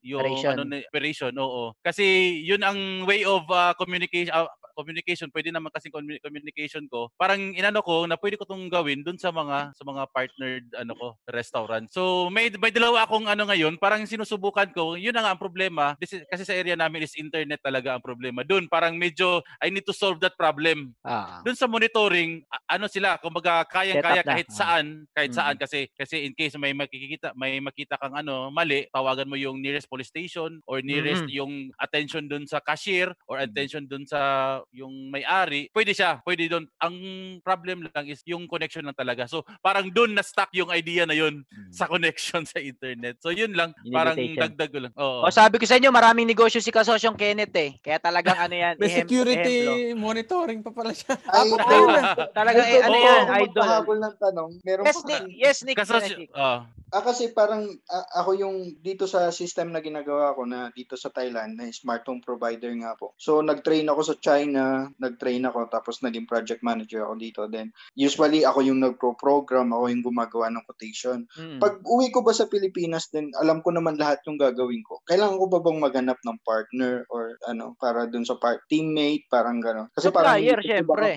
[0.00, 0.56] yung Operation.
[0.56, 1.32] ano operation.
[1.36, 1.76] Oo.
[1.84, 2.04] Kasi
[2.40, 4.48] 'yun ang way of ah, communication ah,
[4.78, 9.02] communication pwede naman kasi commu- communication ko parang inano ko na pwede ko tong gawin
[9.02, 13.42] dun sa mga sa mga partnered ano ko restaurant so may may dalawa akong ano
[13.44, 17.02] ngayon parang sinusubukan ko yun na nga ang problema This is- kasi sa area namin
[17.02, 21.42] is internet talaga ang problema dun parang medyo I need to solve that problem Ah.
[21.42, 23.66] dun sa monitoring ano sila kumbaga
[24.22, 24.30] na.
[24.30, 24.54] kahit Ah.
[24.54, 25.38] saan kahit Mm.
[25.38, 29.58] saan kasi kasi in case may makikita may makita kang ano mali tawagan mo yung
[29.58, 31.32] nearest police station or nearest Mhm.
[31.34, 34.20] yung attention dun sa cashier or attention dun sa
[34.70, 36.94] yung may-ari pwede siya pwede dun ang
[37.40, 41.12] problem lang is yung connection lang talaga so parang dun na stuck yung idea na
[41.12, 41.40] yun
[41.70, 45.56] sa connection sa internet so yun lang Yung parang dagdag ko lang oo O sabi
[45.56, 47.76] ko sa inyo, maraming negosyo si kasosyong Kenneth eh.
[47.78, 50.00] Kaya talagang ano yan, May security ehemplo.
[50.00, 51.14] monitoring pa pala siya.
[51.26, 51.92] Ay, na yun.
[52.32, 53.46] Talaga eh, ano yan, Ako idol.
[53.60, 54.50] magpahabol ng tanong.
[54.62, 55.22] Meron Yes, pa Nick.
[55.30, 55.76] Yes, Nick.
[55.76, 56.34] Kasosyo, Kenneth.
[56.34, 60.96] ah, Ah, kasi parang ah, ako yung dito sa system na ginagawa ko na dito
[60.96, 63.12] sa Thailand na smart home provider nga po.
[63.14, 64.57] So nag-train ako sa China,
[64.96, 67.40] nag-train ako tapos naging project manager ako dito.
[67.46, 71.24] Then usually ako yung nagpro-program, ako yung gumagawa ng quotation.
[71.34, 71.58] Mm.
[71.58, 75.00] Pag uwi ko ba sa Pilipinas din, alam ko naman lahat yung gagawin ko.
[75.04, 79.58] Kailangan ko ba bang maghanap ng partner or ano para dun sa part teammate, parang
[79.58, 79.88] gano'n.
[79.92, 81.10] Kasi parang Supplier, ko syempre.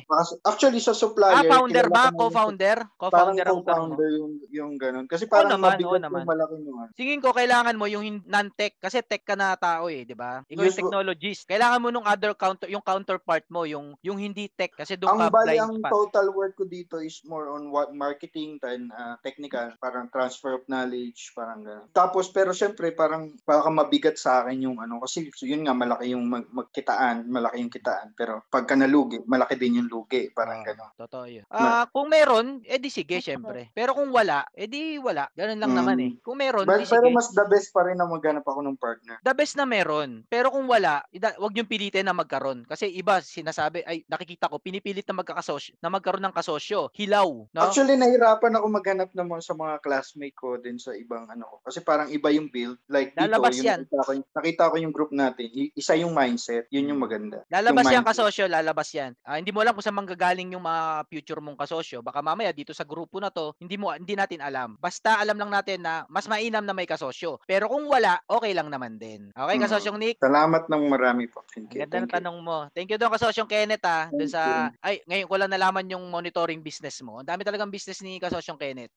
[0.43, 2.09] actually sa supplier, Ah, founder ba?
[2.09, 2.77] ko naman- Co-founder?
[2.97, 5.05] Parang Co-founder co-founder yung, yung gano'n.
[5.05, 6.21] Kasi parang naman, mabigat oo naman.
[6.23, 6.91] yung malaki yung ano.
[6.95, 10.41] Tingin ko kailangan mo yung non-tech kasi tech ka na tao eh, 'di ba?
[10.45, 11.47] Ikaw yung technologist.
[11.47, 12.83] Kailangan mo nung other counter yung
[13.21, 15.91] counterpart mo, yung yung hindi tech kasi doon Ang ka bali, blind ang spot.
[15.91, 20.65] total work ko dito is more on what marketing than uh, technical, parang transfer of
[20.65, 21.87] knowledge, parang gano'n.
[21.91, 26.11] Tapos, pero syempre, parang baka mabigat sa akin yung ano, kasi so yun nga, malaki
[26.11, 30.97] yung mag- magkitaan, malaki yung kitaan, pero pagka nalugi, malaki din yung lugi, parang gano'n.
[30.97, 31.45] Totoo yun.
[31.47, 33.69] Ah, kung meron, edi sige, syempre.
[33.71, 35.29] Pero kung wala, edi wala.
[35.33, 35.77] Ganun lang Mm.
[35.77, 36.11] naman eh.
[36.19, 37.15] Kung meron, But, di pero sige.
[37.15, 39.15] mas the best pa rin na maghanap ako ng partner.
[39.21, 40.23] The best na meron.
[40.27, 42.63] Pero kung wala, ida- wag niyong pilitin na magkaroon.
[42.63, 46.87] Kasi iba, sinasabi, ay, nakikita ko, pinipilit na magkakasosyo, na magkaroon ng kasosyo.
[46.95, 47.59] Hilaw, no?
[47.59, 51.55] Actually, nahirapan ako maghanap ng mga sa mga classmate ko din sa ibang ano ko.
[51.67, 52.79] Kasi parang iba yung build.
[52.87, 53.79] Like dito, Lalabas yung yan.
[53.83, 55.45] nakita ko, nakita ko yung group natin.
[55.75, 56.69] Isa yung mindset.
[56.71, 57.43] Yun yung maganda.
[57.51, 58.21] Lalabas yung yan mindset.
[58.21, 59.11] kasosyo, lalabas yan.
[59.25, 62.05] Ah, hindi mo alam kung saan manggagaling yung mga future mong kasosyo.
[62.05, 64.77] Baka mamaya dito sa grupo na to, hindi mo hindi natin alam.
[64.77, 67.41] Basta alam lang natin na mas mainam na may kasosyo.
[67.49, 69.33] Pero kung wala, okay lang naman din.
[69.33, 70.15] Okay, kasosyong Nick?
[70.21, 71.41] Salamat ng marami po.
[71.49, 71.81] Thank you.
[71.81, 72.17] Ganda ng Thank you.
[72.21, 72.57] tanong mo.
[72.77, 74.05] Thank you doon kasosyong Kenneth ah.
[74.07, 74.41] Doon sa
[74.79, 77.17] ay ngayon ko lang nalaman yung monitoring business mo.
[77.17, 78.93] Ang dami talagang business ni kasosyong Kenneth.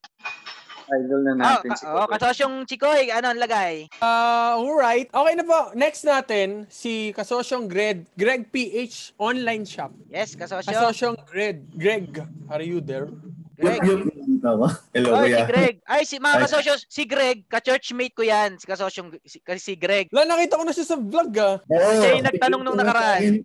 [0.85, 3.89] Idol na Oh, natin ka- si oh, kasosyong Chikoy, ano ang lagay?
[3.97, 5.09] Ah, alright.
[5.09, 5.73] Okay na po.
[5.73, 9.89] Next natin, si Kasosyong Greg, Greg PH Online Shop.
[10.07, 10.69] Yes, kasosyo.
[10.69, 11.65] Kasosyong Greg.
[11.73, 13.09] Greg, are you there?
[13.57, 13.81] Greg.
[13.81, 15.45] Hello, Oy, si kuya.
[15.47, 15.75] Greg.
[15.81, 18.61] Ay, si mga kasosyo, si Greg, ka-churchmate ko yan.
[18.61, 20.13] Si kasosyong, si, kasi si Greg.
[20.13, 21.57] Wala, nakita ko na siya sa vlog ah.
[21.65, 23.41] Siya yung nagtanong nung nakaraan.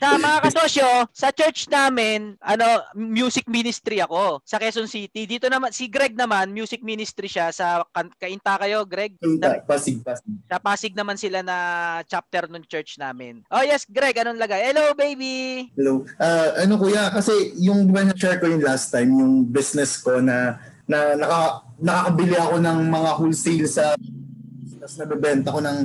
[0.00, 2.64] Sa mga kasosyo, sa church namin, ano,
[2.96, 5.28] music ministry ako sa Quezon City.
[5.28, 7.84] Dito naman, si Greg naman, music ministry siya sa
[8.16, 9.20] Kainta kayo, Greg?
[9.20, 10.32] Punta, pasig, pasig.
[10.48, 11.56] Sa Pasig naman sila na
[12.08, 13.44] chapter ng church namin.
[13.52, 14.72] Oh yes, Greg, anong lagay?
[14.72, 15.68] Hello, baby!
[15.76, 16.08] Hello.
[16.16, 20.20] Ah, ano kuya, kasi yung di ba na-share ko yung last time, yung business ko
[20.24, 20.56] na
[20.90, 23.94] na naka, nakakabili ako ng mga wholesale sa
[24.80, 25.78] tapos nabebenta ko ng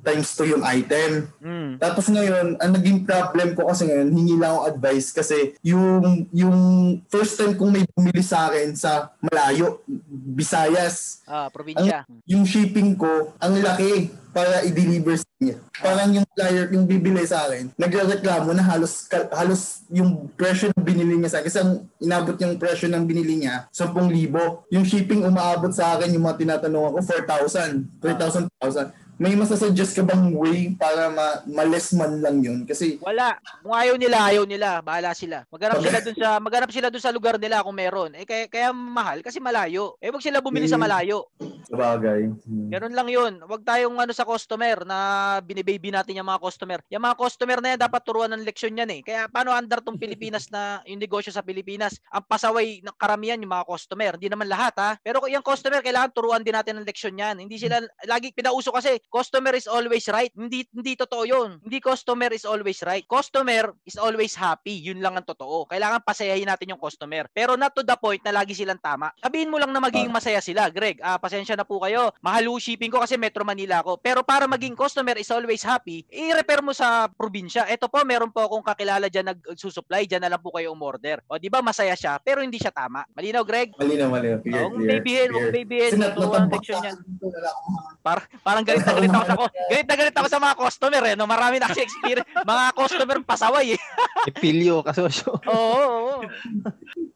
[0.00, 1.28] times to yung item.
[1.40, 1.76] Mm.
[1.76, 6.58] Tapos ngayon, ang naging problem ko kasi ngayon, hingi lang ako advice kasi yung yung
[7.06, 9.80] first time kong may bumili sa akin sa malayo,
[10.10, 12.04] Visayas, Ah, probinsya.
[12.26, 15.56] yung shipping ko, ang laki para i-deliver sa niya.
[15.74, 21.18] Parang yung flyer, yung bibili sa akin, nagreklamo na halos halos yung presyo ng binili
[21.18, 21.48] niya sa akin.
[21.50, 24.70] Kasi ang inabot yung presyo ng binili niya, 10,000.
[24.70, 29.09] Yung shipping umaabot sa akin, yung mga tinatanong ako, 4,000, 3,000, 1,000.
[29.20, 32.64] May masasuggest ka bang way para ma- ma-less man lang yun?
[32.64, 33.36] Kasi Wala.
[33.60, 34.80] Kung ayaw nila, ayaw nila.
[34.80, 35.44] Bahala sila.
[35.46, 38.16] Maghanap sila dun sa maghanap sila dun sa lugar nila kung meron.
[38.16, 40.00] Eh kaya, kaya mahal kasi malayo.
[40.00, 40.84] Eh wag sila bumili sa Mm.
[40.88, 41.28] malayo.
[41.70, 42.26] sa bagay.
[42.48, 42.66] Hmm.
[42.66, 43.32] Ganun lang 'yun.
[43.46, 44.98] Wag tayong ano sa customer na
[45.38, 46.80] binibaby natin yung mga customer.
[46.88, 49.04] Yung mga customer na yan dapat turuan ng leksyon yan eh.
[49.04, 52.00] Kaya paano andar tong Pilipinas na yung negosyo sa Pilipinas?
[52.10, 54.16] Ang pasaway ng karamihan yung mga customer.
[54.18, 54.90] Hindi naman lahat ha.
[54.98, 57.36] Pero yung customer kailangan turuan din natin ng leksyon yan.
[57.38, 60.30] Hindi sila lagi pinauso kasi customer is always right.
[60.32, 61.58] Hindi hindi totoo 'yun.
[61.60, 63.02] Hindi customer is always right.
[63.04, 64.78] Customer is always happy.
[64.80, 65.66] Yun lang ang totoo.
[65.66, 67.26] Kailangan pasayahin natin yung customer.
[67.34, 69.10] Pero not to the point na lagi silang tama.
[69.18, 70.70] Sabihin mo lang na magiging masaya sila.
[70.70, 72.14] Greg, ah, pasensya na po kayo.
[72.22, 73.98] Mahal shipping ko kasi Metro Manila ako.
[73.98, 77.66] Pero para maging customer is always happy, i-repair mo sa probinsya.
[77.66, 80.06] Ito po, meron po akong kakilala dyan nagsusupply.
[80.06, 81.24] Dyan na lang po kayo umorder.
[81.26, 83.02] O, di ba masaya siya, pero hindi siya tama.
[83.16, 83.72] Malinaw, Greg?
[83.74, 84.38] Malinaw, malinaw.
[84.44, 85.50] Clear, Huwag clear, babyhin, clear.
[85.50, 85.90] babyhin.
[85.90, 86.96] Kasi nat- Turuan ng natambak leksyon sa yan.
[87.00, 89.44] akin, wala akong Par parang galit na galit ako sa ko.
[89.48, 91.14] Galit na galit ako sa mga customer eh.
[91.16, 91.24] No?
[91.24, 92.28] Marami na kasi experience.
[92.44, 93.80] Mga customer pasaway eh.
[94.30, 95.40] Epilio, kasosyo.
[95.48, 96.18] Oo, oo, oo.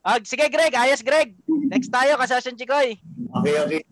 [0.04, 1.32] Ah, sige Greg, ayos Greg.
[1.68, 3.00] Next tayo, kasasyon Chikoy.
[3.40, 3.82] Okay, okay.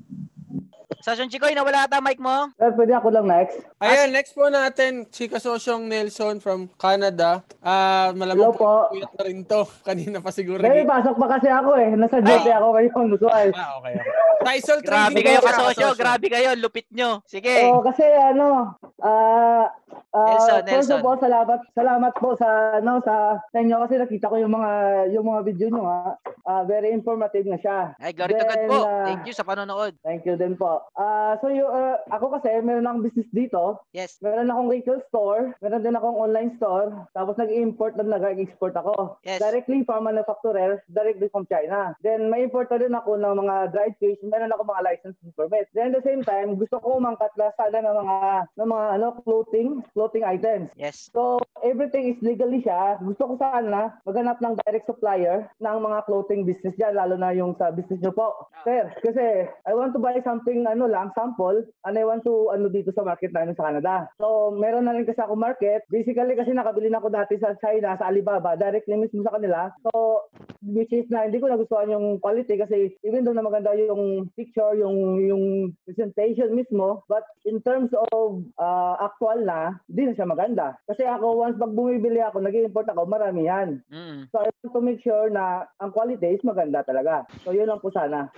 [1.03, 2.55] Kasasyon Chikoy, nawala ata mic mo.
[2.55, 3.59] Sir, pwede ako lang next?
[3.83, 7.43] Ayan, next po natin si Kasosyong Nelson from Canada.
[7.59, 8.87] Ah, malamang Hello po.
[8.95, 9.67] puyat na rin to.
[9.91, 10.63] Kanina pa siguro.
[10.63, 11.91] May pasok pa kasi ako eh.
[11.99, 13.11] Nasa duty ako ngayon.
[13.19, 13.51] So, ay.
[13.51, 14.15] Ah, okay, okay.
[14.47, 17.19] Taisol Grabe kayo kasosyo, grabe kayo, lupit nyo.
[17.27, 17.67] Sige.
[17.67, 19.71] Oo, kasi ano, ah
[20.13, 21.03] ah, Nelson, first Nelson.
[21.03, 24.71] all, salamat, salamat po sa ano sa sa inyo kasi nakita ko yung mga
[25.11, 26.17] yung mga video nyo ha.
[26.43, 27.95] ah, very informative na siya.
[27.99, 28.79] Ay, glory to God Then, po.
[28.83, 29.93] ah, Thank you sa panonood.
[30.03, 30.83] Thank you din po.
[30.95, 33.79] Ah, so yung ah, ako kasi meron akong business dito.
[33.93, 34.19] Yes.
[34.19, 39.19] Meron akong retail store, meron din akong online store, tapos nag-import at nag-export ako.
[39.23, 39.39] Yes.
[39.39, 41.95] Directly from manufacturer, directly from China.
[42.01, 45.67] Then may import na rin ako ng mga dried fish, meron ako mga license permit.
[45.75, 48.17] Then at the same time, gusto ko umangkat na sana ng mga
[48.59, 50.71] ng mga ano clothing, clothing items.
[50.79, 51.11] Yes.
[51.13, 52.99] So everything is legally siya.
[53.03, 57.55] Gusto ko sana maghanap ng direct supplier ng mga clothing business dyan, lalo na yung
[57.59, 58.51] sa business nyo po.
[58.67, 62.69] Sir, kasi I want to buy something ano lang, sample, and I want to ano
[62.69, 64.11] dito sa market namin sa Canada.
[64.19, 65.87] So meron na rin kasi ako market.
[65.89, 69.71] Basically kasi nakabili na ako dati sa China, sa Alibaba, directly mismo sa kanila.
[69.87, 70.27] So
[70.63, 74.75] which is na hindi ko nagustuhan yung quality kasi even though na maganda yung picture,
[74.79, 75.45] yung yung
[75.87, 80.67] presentation mismo, but in terms of uh, actual na, hindi na siya maganda.
[80.85, 83.81] Kasi ako, once pag bumibili ako, nag import ako, marami yan.
[83.89, 84.29] Mm.
[84.29, 85.45] So I want to make sure na
[85.79, 87.23] ang quality is maganda talaga.
[87.41, 88.29] So yun lang po sana.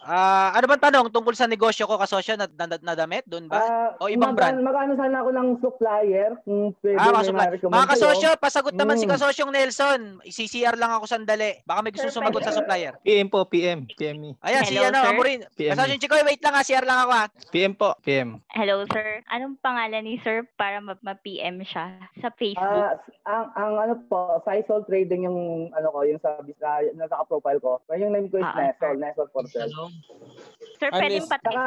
[0.00, 3.58] Ah, ano bang tanong tungkol sa negosyo ko kasosyo na, na, na damit doon ba?
[3.58, 4.58] Ah, o ibang brand?
[4.58, 7.92] mag- Mag-ano sana ako ng supplier, kung pwede Ah, mga ma-recommend Mga kayo.
[7.94, 9.12] kasosyo, pasagot naman si Mm.
[9.12, 10.00] kasosyong Nelson.
[10.24, 11.62] CCR lang ako sandali.
[11.62, 12.98] Baka may gusto sumagot sa supplier.
[13.00, 13.86] PM po, PM.
[13.88, 14.30] PM me.
[14.42, 15.10] Ayan, si Hello, ano, sir.
[15.10, 15.40] Amorin.
[15.54, 15.72] PM.
[15.72, 17.24] Kasosyong Chikoy, wait lang ha, CR lang ako ha.
[17.48, 17.90] PM po.
[18.02, 18.28] PM.
[18.50, 19.22] Hello, sir.
[19.26, 22.60] Anong pangalan ni sir para ma-PM siya sa Facebook?
[22.62, 27.80] Ah, ang ang ano po, Faisal Trading yung ano ko, yung sa na, naka-profile ko.
[27.88, 29.70] Pero yung name ko is Ah, Nesol, Nesol Porcel.
[30.76, 31.62] sir, Ano pwedeng patype,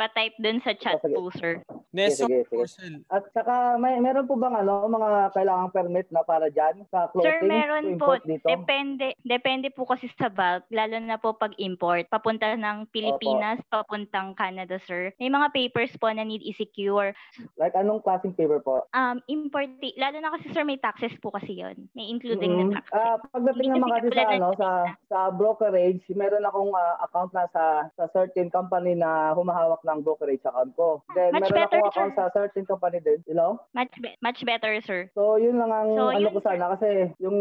[0.00, 1.60] patype dun sa chat po, sir.
[1.94, 2.98] Neso Sige, sige, sige.
[3.06, 7.30] At saka may meron po bang ano, mga kailangang permit na para diyan sa clothing?
[7.30, 8.12] Sir, meron to po.
[8.22, 8.46] dito?
[8.50, 12.10] Depende, depende po kasi sa bulk, lalo na po pag import.
[12.10, 15.14] Papunta ng Pilipinas, papuntang Canada, sir.
[15.22, 17.14] May mga papers po na need i-secure.
[17.58, 18.86] Like anong klaseng paper po?
[18.90, 22.78] Um, import, lalo na kasi sir, may taxes po kasi yon May including Mm, na
[22.78, 22.94] taxes.
[22.94, 24.68] ah, pagdating naman kasi sa ano sa
[25.08, 30.42] sa brokerage, meron akong ah, account na sa sa certain company na humahawak ng brokerage
[30.42, 31.00] account ko.
[31.12, 32.18] Then Much meron better, akong account sir.
[32.20, 33.58] sa certain company din, you know?
[33.72, 35.08] Much, be- much better, sir.
[35.14, 37.38] So yun lang ang So, ano yun, ko sana kasi yung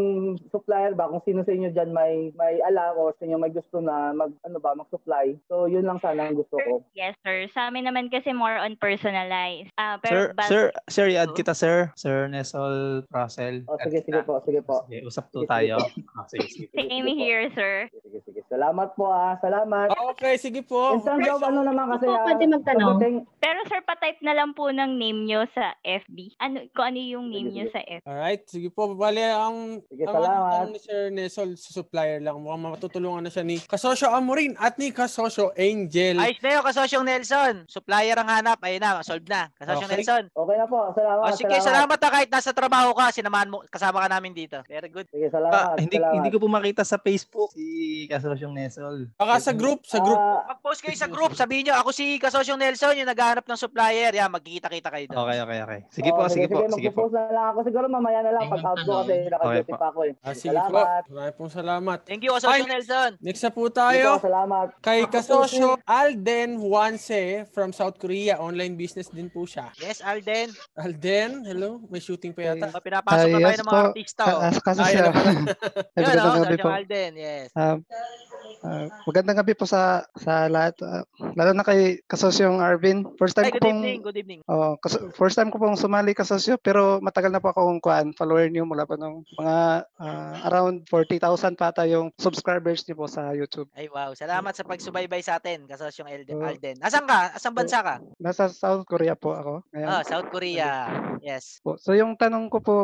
[0.50, 3.80] supplier ba kung sino sa inyo diyan may may alam o sa inyo may gusto
[3.80, 5.36] na mag ano ba mag-supply.
[5.48, 6.86] So yun lang sana ang gusto ko.
[6.94, 7.50] Yes, sir.
[7.50, 9.74] Sa amin naman kasi more on personalized.
[9.76, 10.64] Ah, Sir, pero bulk- sir,
[11.04, 11.78] sir, i-add kita, sir.
[12.00, 13.68] Sir Nesol Russell.
[13.68, 14.88] Oh, sige sige po, sige po.
[14.88, 15.76] Sige, usap to Sige, sige tayo.
[16.18, 16.66] Ah, sige, sige.
[16.72, 17.90] Same here, sir.
[17.92, 18.40] Sige sige.
[18.48, 19.90] Salamat po ah, salamat.
[20.14, 20.94] Okay, sige po.
[20.96, 22.98] In terms of ano naman kasi ah, pwede magtanong.
[23.42, 26.38] Pero sir, patype na lang po ng name nyo sa FB.
[26.40, 28.06] Ano, kung ano yung name nyo sa FB.
[28.06, 28.94] Alright, sige po.
[28.94, 30.54] Bale, ang, Sige, ang salamat.
[30.54, 32.38] ano ni Sir Nesol sa supplier lang.
[32.40, 36.22] Mukhang matutulungan na siya ni Kasosyo Amorin at ni Kasosyo Angel.
[36.22, 37.54] Ayos na yun, kasosyong Nelson.
[37.66, 38.62] Supplier ang hanap.
[38.62, 39.50] Ayun na, solve na.
[39.58, 39.98] Kasosyong Okay.
[39.98, 40.24] Nelson.
[40.30, 40.80] Okay na po.
[40.90, 41.24] Salamat.
[41.24, 44.60] O sige, salamat na kahit nasa trabaho ka, sinamahan mo, kasama ka namin dito.
[44.66, 45.08] Very good.
[45.08, 45.78] Sige, Ah, salamat.
[45.78, 46.14] hindi salamat.
[46.14, 47.66] hindi ko po makita sa Facebook si
[48.06, 49.08] Kasosyong Nesol.
[49.14, 50.18] Baka sa group, sa group.
[50.18, 54.12] Ah, Mag-post kayo sa group, sabihin nyo, ako si kasosyong Nelson, yung naghahanap ng supplier.
[54.12, 55.18] Yan, magkikita-kita kayo doon.
[55.22, 55.80] Okay, okay, okay.
[55.88, 57.06] Sige Oo, po, sige po, sige po.
[57.06, 57.60] magpo-post na lang ako.
[57.64, 59.78] Siguro mamaya na lang pag out ko kasi naka-duty po.
[59.78, 60.14] pa ako eh.
[60.20, 60.60] Ah, sige po.
[60.66, 61.02] salamat.
[61.06, 61.98] Marami pong salamat.
[62.04, 63.10] Thank you, kasosyong Nelson.
[63.20, 64.10] Next na po Sige tayo.
[64.12, 64.68] po, salamat.
[64.80, 68.36] Kay Kasosyo Alden Wanse from South Korea.
[68.36, 69.70] Online business din po siya.
[69.78, 70.50] Yes, Alden.
[70.74, 71.86] Alden, hello.
[71.86, 72.66] May shooting pa yata.
[72.68, 73.88] Oh, pinapasok na Ah, tayo yes ng mga po.
[73.88, 74.24] artista.
[74.24, 74.42] Ka- Oh.
[74.42, 75.04] ah, kaso Ayun siya.
[75.06, 75.14] Ay,
[75.94, 76.70] Yun, magandang oh, gabi po.
[76.74, 77.48] Alden, yes.
[77.54, 77.78] Um,
[78.64, 79.82] ah, magandang gabi po sa
[80.18, 80.74] sa lahat.
[80.82, 81.06] ah,
[81.38, 83.06] lalo na kay kasosyong Arvin.
[83.16, 84.42] First time Ay, ko good pong evening, good evening.
[84.48, 88.50] Oh, kaso, first time ko pong sumali kasosyo pero matagal na po akong kuan, follower
[88.50, 89.58] niyo mula pa nung mga
[89.94, 91.22] ah, around 40,000
[91.54, 93.70] pa ata yung subscribers niyo po sa YouTube.
[93.74, 94.10] Ay, wow.
[94.14, 96.34] Salamat sa pagsubaybay sa atin, kasosyong Alden.
[96.36, 96.50] Oh.
[96.50, 96.82] Alden.
[96.82, 97.30] Asan ka?
[97.30, 98.02] Asan bansa ka?
[98.18, 99.54] Nasa South Korea po ako.
[99.70, 99.88] Ngayon.
[99.88, 100.63] Ah, South Korea.
[101.24, 101.64] Yes.
[101.64, 101.80] Po.
[101.80, 102.76] So yung tanong ko po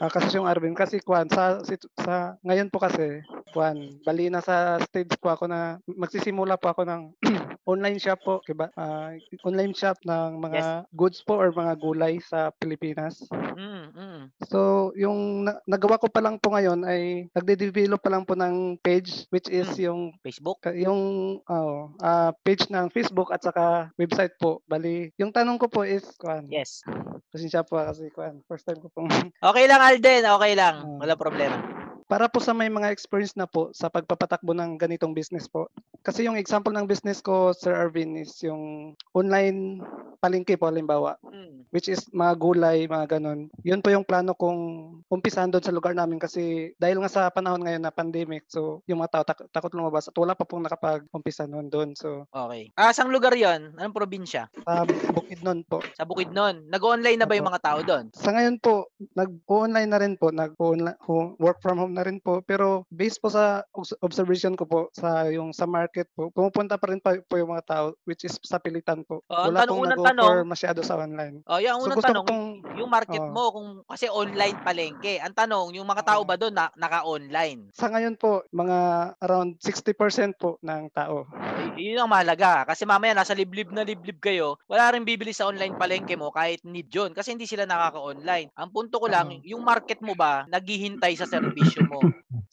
[0.00, 1.60] uh, kasi yung Arvin kasi kuan sa,
[2.00, 3.20] sa ngayon po kasi
[3.52, 7.02] kuan bali na sa stage po ako na magsisimula po ako ng
[7.72, 8.72] online shop po, diba?
[8.74, 9.14] Ah,
[9.44, 13.22] online shop ng mga goods po or mga gulay sa Pilipinas.
[13.30, 14.11] Mm, mm.
[14.46, 18.78] So, yung na- nagawa ko pa lang po ngayon ay nagde-develop pa lang po ng
[18.82, 20.62] page which is yung Facebook.
[20.76, 24.60] yung oh, ah, page ng Facebook at saka website po.
[24.68, 26.46] Bali, yung tanong ko po is kuan.
[26.50, 26.84] Yes.
[27.32, 28.42] Pasensya po kasi kuan.
[28.46, 29.08] First time ko pong
[29.50, 30.22] Okay lang, Alden.
[30.26, 30.74] Okay lang.
[31.00, 31.82] Wala problema.
[32.12, 35.72] para po sa may mga experience na po sa pagpapatakbo ng ganitong business po.
[36.04, 39.80] Kasi yung example ng business ko, Sir Arvin, is yung online
[40.20, 41.16] palengke po, halimbawa.
[41.24, 41.64] Mm.
[41.72, 43.48] Which is mga gulay, mga ganun.
[43.64, 44.60] Yun po yung plano kong
[45.08, 46.42] umpisahan doon sa lugar namin kasi
[46.76, 50.14] dahil nga sa panahon ngayon na pandemic, so yung mga tao tak- takot lumabas at
[50.14, 51.96] wala pa pong nakapag-umpisa noon doon.
[51.96, 52.68] So, Okay.
[52.74, 53.72] Ah, saan lugar 'yon?
[53.74, 54.52] Anong probinsya?
[54.52, 55.80] sa Bukidnon po.
[55.94, 56.68] Sa Bukidnon.
[56.68, 58.12] Nag-online na ba yung mga tao doon?
[58.12, 62.42] Sa ngayon po, nag-online na rin po, nag-work from home na rin po.
[62.42, 66.90] Pero based po sa obs- observation ko po sa yung sa market po, pumupunta pa
[66.90, 69.24] rin pa, po yung mga tao which is sa pilitan po.
[69.24, 71.40] Oh, ang Wala tanong- pong nag-offer masyado sa online.
[71.46, 73.30] Oh, yung So, unang ko tanong, pong- yung market oh.
[73.30, 75.20] mo kung kasi online palengke.
[75.20, 77.70] Ang tanong, yung mga tao ba doon na, naka-online?
[77.76, 78.78] Sa ngayon po, mga
[79.20, 81.28] around 60% po ng tao.
[81.76, 82.64] Y- yun ang mahalaga.
[82.66, 86.64] Kasi mamaya nasa liblib na liblib kayo, wala rin bibili sa online palengke mo kahit
[86.64, 87.12] need yun.
[87.12, 88.50] Kasi hindi sila nakaka-online.
[88.56, 92.00] Ang punto ko lang, yung market mo ba naghihintay sa serbisyo mo?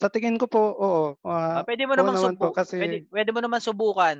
[0.00, 1.04] Sa tingin ko po, oo.
[1.28, 4.16] Ah, pwede mo naman, naman subu- po kasi pwede, pwede mo naman subukan.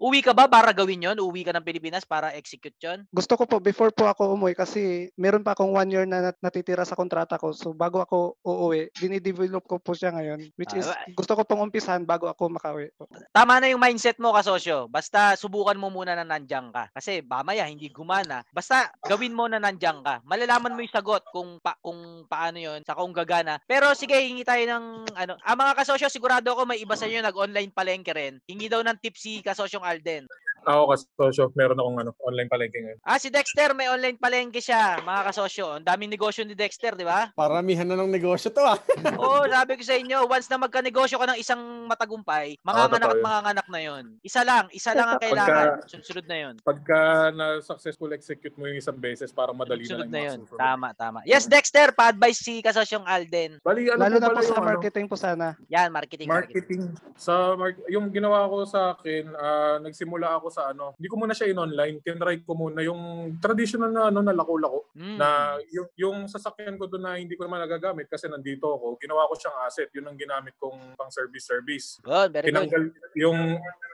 [0.00, 1.20] Uwi ka ba para gawin yon?
[1.20, 3.04] Uwi ka ng Pilipinas para execute yon?
[3.12, 6.40] gusto ko po before po ako umuwi kasi meron pa akong one year na nat-
[6.40, 7.52] natitira sa kontrata ko.
[7.52, 10.40] So bago ako uuwi, dinidevelop ko po siya ngayon.
[10.56, 12.88] Which is, Ah, gusto ko pong umpisahan bago ako makauwi.
[13.30, 14.88] Tama na yung mindset mo, kasosyo.
[14.88, 16.88] Basta subukan mo muna na nandiyan ka.
[16.96, 18.40] Kasi mamaya hindi gumana.
[18.56, 20.24] Basta gawin mo na nandiyan ka.
[20.24, 23.60] Malalaman mo yung sagot kung pa, kung paano yon, sa kung gagana.
[23.68, 25.36] Pero sige, hingi tayo ng ano.
[25.44, 28.40] Ah, mga kasosyo, sigurado ako may iba sa inyo nag-online palengke rin.
[28.48, 30.28] Hingi daw ng tip si kasosyong Alden.
[30.62, 32.98] Ako kasosyo, meron akong ano, online palengke ngayon.
[33.02, 35.78] Ah, si Dexter, may online palengke siya, mga kasosyo.
[35.78, 37.32] Ang daming negosyo ni Dexter, di ba?
[37.32, 38.76] Paramihan na ng negosyo to ah.
[39.16, 43.24] Oo, sabi ko sa inyo, once na magka-negosyo ka ng isang matagumpay, manganganak totoo at
[43.24, 44.04] manganganak na yon.
[44.20, 45.66] Isa lang, isa lang ang kailangan.
[45.80, 46.54] Pagka- Sunod na yon.
[46.60, 47.00] Pagka
[47.30, 50.28] na successful execute mo yung isang beses, para madali Sunod na na lang yun.
[50.30, 50.60] yung mga susunod.
[50.60, 51.18] Tama, tama.
[51.24, 53.60] Yes, Dexter, pa-advise si kasosyong Alden.
[53.60, 54.68] Bali, ano Lalo po na po sa yung ano?
[54.68, 55.46] marketing po sana.
[55.68, 56.28] Yan, marketing.
[56.28, 56.82] Marketing.
[57.16, 61.32] Sa mar- yung ginawa ko sa akin, ah, nagsimula ako sa ano, hindi ko muna
[61.32, 63.00] siya in-online, tinry ko muna yung
[63.38, 65.16] traditional na ano na lako-lako Mm.
[65.16, 65.28] na
[65.70, 69.38] yung yung sasakyan ko doon na hindi ko naman nagagamit kasi nandito ako, ginawa ko
[69.38, 71.86] siyang asset, yun ang ginamit kong pang service service.
[72.02, 72.66] Good, very good.
[72.66, 72.82] Tinanggal
[73.14, 73.38] yung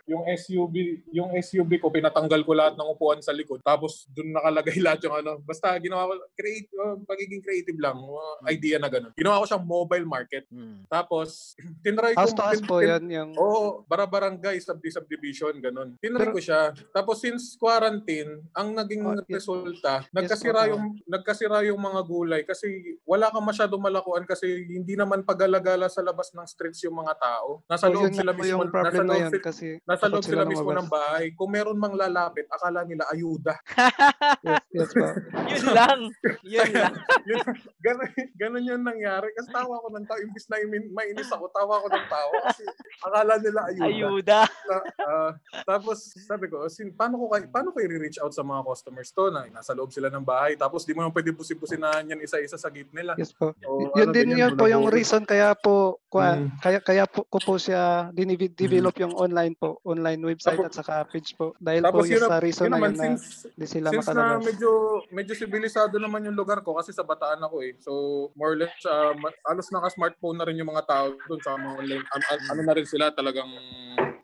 [0.07, 3.59] yung SUV, yung SUV ko pinatanggal ko lahat ng upuan sa likod.
[3.61, 5.43] Tapos doon nakalagay lahat yung ano.
[5.43, 9.11] Basta ginawa ko create uh, pagiging creative lang, uh, idea na ganun.
[9.19, 10.47] Ginawa ko siyang mobile market.
[10.47, 10.87] Hmm.
[10.87, 15.99] Tapos tinry ko House to house po yun, yung- Oo, bara-barangay subdi subdivision ganun.
[15.99, 16.71] Tinry ko siya.
[16.95, 22.69] Tapos since quarantine, ang naging resulta, nagkasira po, yung nagkasira yung mga gulay kasi
[23.03, 27.67] wala kang masyadong malakuan kasi hindi naman pagalagala sa labas ng streets yung mga tao.
[27.67, 29.96] Nasa So, loob yun sila mismo, yung nasa problem na loob, yun si- kasi nasa
[30.01, 31.25] takot loob sila sila mismo ng bahay.
[31.33, 33.57] Kung meron mang lalapit, akala nila ayuda.
[34.47, 35.07] yes, yes po.
[35.53, 36.01] yun lang.
[36.45, 36.95] Yun lang.
[37.29, 37.41] yun,
[37.81, 39.33] ganun, ganun yung nangyari.
[39.33, 40.19] Kasi tawa ko ng tao.
[40.21, 42.37] Imbis na imin- mainis ako, tawa ko ng tawa.
[42.53, 42.65] Kasi
[43.01, 43.87] akala nila ayuda.
[43.89, 44.41] Ayuda.
[44.47, 45.33] Ta- ah,
[45.65, 49.49] tapos sabi ko, sin, paano ko paano ko i-reach out sa mga customers to na
[49.49, 52.93] nasa loob sila ng bahay tapos di mo naman pwede busi-businahan yan isa-isa sa gate
[52.93, 53.17] nila.
[53.17, 53.57] Yes po.
[53.65, 56.49] O, yun ano din yun po yung reason kaya po Mm.
[56.65, 61.33] kaya kaya po ko po siya dinidevelop yung online po, online website at saka page
[61.33, 61.55] po.
[61.57, 63.67] Dahil po Tapos yung yun, sa na- reason yun na naman, yun na since, di
[63.67, 64.43] sila since na makalabas.
[64.45, 64.71] medyo,
[65.09, 67.79] medyo sibilisado naman yung lugar ko kasi sa Bataan ako eh.
[67.79, 67.93] So,
[68.35, 69.15] more or less, uh,
[69.45, 72.05] halos naka-smartphone na rin yung mga tao doon sa mga online.
[72.05, 73.47] an- an- ano na rin sila talagang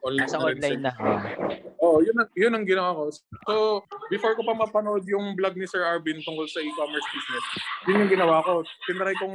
[0.00, 0.90] online Nasa na rin online sila.
[0.90, 0.92] na.
[1.78, 3.02] Oo, oh, yun, ang- yun ang ginawa ko.
[3.44, 3.54] So,
[4.08, 7.46] before ko pa mapanood yung vlog ni Sir Arvin tungkol sa e-commerce business,
[7.86, 8.62] yun yung ginawa ko.
[8.84, 9.34] Tinry kong...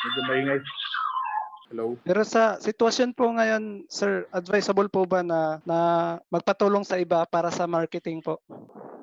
[0.00, 0.60] Medyo maingay.
[1.70, 1.94] Hello?
[2.02, 5.78] Pero sa sitwasyon po ngayon, sir, advisable po ba na na
[6.26, 8.42] magpatulong sa iba para sa marketing po?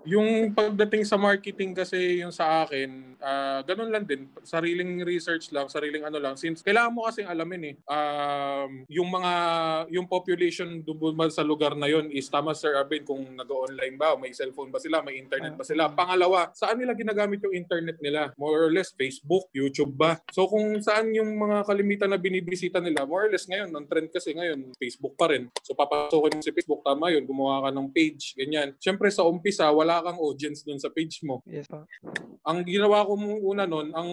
[0.07, 4.31] Yung pagdating sa marketing kasi yung sa akin, ah ganun lang din.
[4.39, 6.39] Sariling research lang, sariling ano lang.
[6.39, 7.75] Since kailangan mo kasing alamin eh.
[7.91, 9.33] Um, yung mga,
[9.91, 10.79] yung population
[11.11, 14.79] ba sa lugar na yon is tama Sir Arvin kung nag-online ba, may cellphone ba
[14.79, 15.91] sila, may internet ba sila.
[15.91, 18.31] Pangalawa, saan nila ginagamit yung internet nila?
[18.39, 20.15] More or less Facebook, YouTube ba?
[20.31, 24.07] So kung saan yung mga kalimitan na binibisita nila, more or less ngayon, ang trend
[24.07, 25.51] kasi ngayon, Facebook pa rin.
[25.67, 28.71] So papasokin mo si Facebook, tama yun, gumawa ka ng page, ganyan.
[28.79, 31.41] Siyempre sa umpisa, wala kang audience dun sa page mo.
[31.47, 31.85] Yes po.
[32.47, 34.11] Ang ginawa ko mong una nun, ang,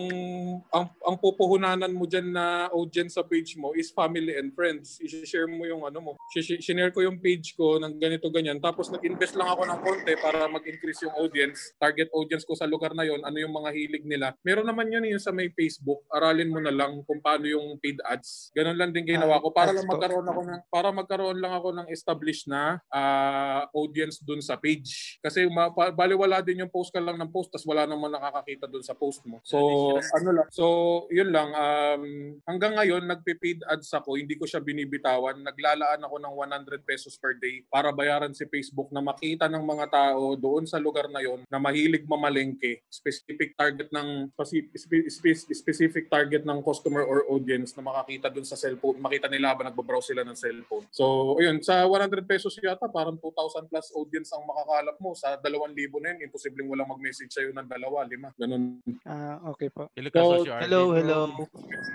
[0.75, 4.99] ang, ang pupuhunanan mo dyan na audience sa page mo is family and friends.
[4.99, 6.11] I-share mo yung ano mo.
[6.35, 8.59] Shinare ko yung page ko ng ganito ganyan.
[8.59, 11.75] Tapos nag-invest lang ako ng konti para mag-increase yung audience.
[11.79, 14.35] Target audience ko sa lugar na yon ano yung mga hilig nila.
[14.43, 16.03] Meron naman yun yung sa may Facebook.
[16.11, 18.55] Aralin mo na lang kung paano yung paid ads.
[18.55, 19.95] Ganun lang din ginawa ko para lang ads po.
[19.99, 25.19] magkaroon ako ng para magkaroon lang ako ng established na ah, audience dun sa page.
[25.19, 28.85] Kasi ma, baliwala din yung post ka lang ng post tas wala naman nakakakita dun
[28.87, 29.43] sa post mo.
[29.43, 29.59] So
[29.99, 30.49] ano lang.
[30.55, 30.65] So
[31.11, 32.03] yun lang um,
[32.47, 35.41] hanggang ngayon nagpe-paid ads ako, hindi ko siya binibitawan.
[35.43, 39.87] Naglalaan ako ng 100 pesos per day para bayaran si Facebook na makita ng mga
[39.91, 45.55] tao doon sa lugar na yon na mahilig mamalengke, specific target ng speci- spe- spe-
[45.55, 50.13] specific target ng customer or audience na makakita doon sa cellphone, makita nila habang nagbabrowse
[50.13, 50.87] sila ng cellphone.
[50.91, 55.47] So, ayun, sa 100 pesos yata, parang 2,000 plus audience ang makakalap mo sa 2
[55.55, 58.35] dalawang libo na yun, imposibleng walang mag-message sa'yo ng dalawa, lima.
[58.35, 58.83] Ganun.
[59.07, 59.87] Ah, okay po.
[59.95, 60.43] Hello, So.
[60.59, 61.21] Hello, hello.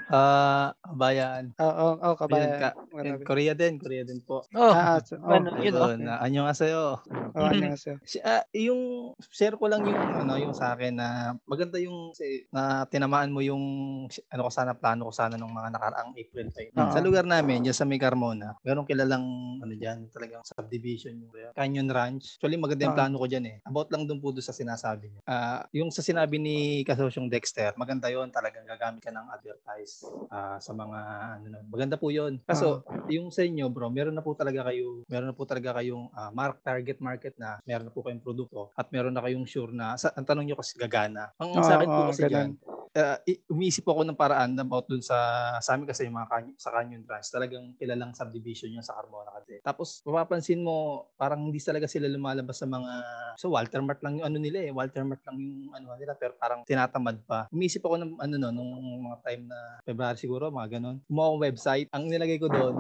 [0.08, 1.52] Ah, kabayan.
[1.60, 2.56] Oo, oh, kabayan.
[2.56, 3.22] Ka, Marami.
[3.28, 4.48] Korea din, Korea din po.
[4.56, 5.92] Oh, Ah, ah, so- oh, ano, yun oh.
[5.92, 7.04] Yun, ah, annyeonghaseyo.
[7.36, 8.00] oh, annyeonghaseyo.
[8.08, 11.08] Si, ah, yung share ko lang yung ano yung sa akin na
[11.44, 12.16] maganda yung
[12.50, 13.62] na tinamaan mo yung
[14.30, 16.74] ano ko sana plano ko sana nung mga nakaraang April 5.
[16.74, 16.94] Oo.
[16.96, 19.26] Sa lugar namin diyan sa May Carmona, meron kilalang
[19.60, 22.38] ano diyan, talagang subdivision yung Canyon Ranch.
[22.38, 23.00] Actually maganda yung Oo.
[23.00, 23.49] plano ko diyan eh.
[23.66, 25.22] About lang dun po doon sa sinasabi niya.
[25.26, 30.62] Ah, yung sa sinabi ni Kasosyong Dexter, maganda yon talagang gagamit ka ng advertise ah,
[30.62, 31.00] sa mga
[31.42, 31.60] ano na.
[31.66, 32.38] Maganda po yon.
[32.46, 36.14] Kaso yung sa inyo bro, meron na po talaga kayo, meron na po talaga kayong
[36.14, 39.74] ah, mark target market na, meron na po kayong produkto at meron na kayong sure
[39.74, 41.34] na sa, ang tanong niyo kasi gagana.
[41.42, 42.32] Ang Oo, sa akin po kasi ganun.
[42.32, 42.50] diyan,
[42.98, 43.18] uh,
[43.54, 45.18] umiisip ako ng paraan about dun sa
[45.62, 49.30] sa amin kasi yung mga kanyon, sa Canyon Ranch talagang kilalang subdivision yun sa Carmona
[49.42, 49.62] kasi.
[49.62, 52.92] Tapos mapapansin mo parang hindi talaga sila lumalabas sa mga
[53.40, 54.72] so Walter Mart lang yung ano nila eh.
[54.76, 57.48] Walter Mart lang yung ano nila pero parang tinatamad pa.
[57.56, 58.76] Umiisip ako ng ano no nung
[59.08, 61.00] mga time na February siguro mga ganun.
[61.08, 61.88] Kumuha akong website.
[61.96, 62.76] Ang nilagay ko doon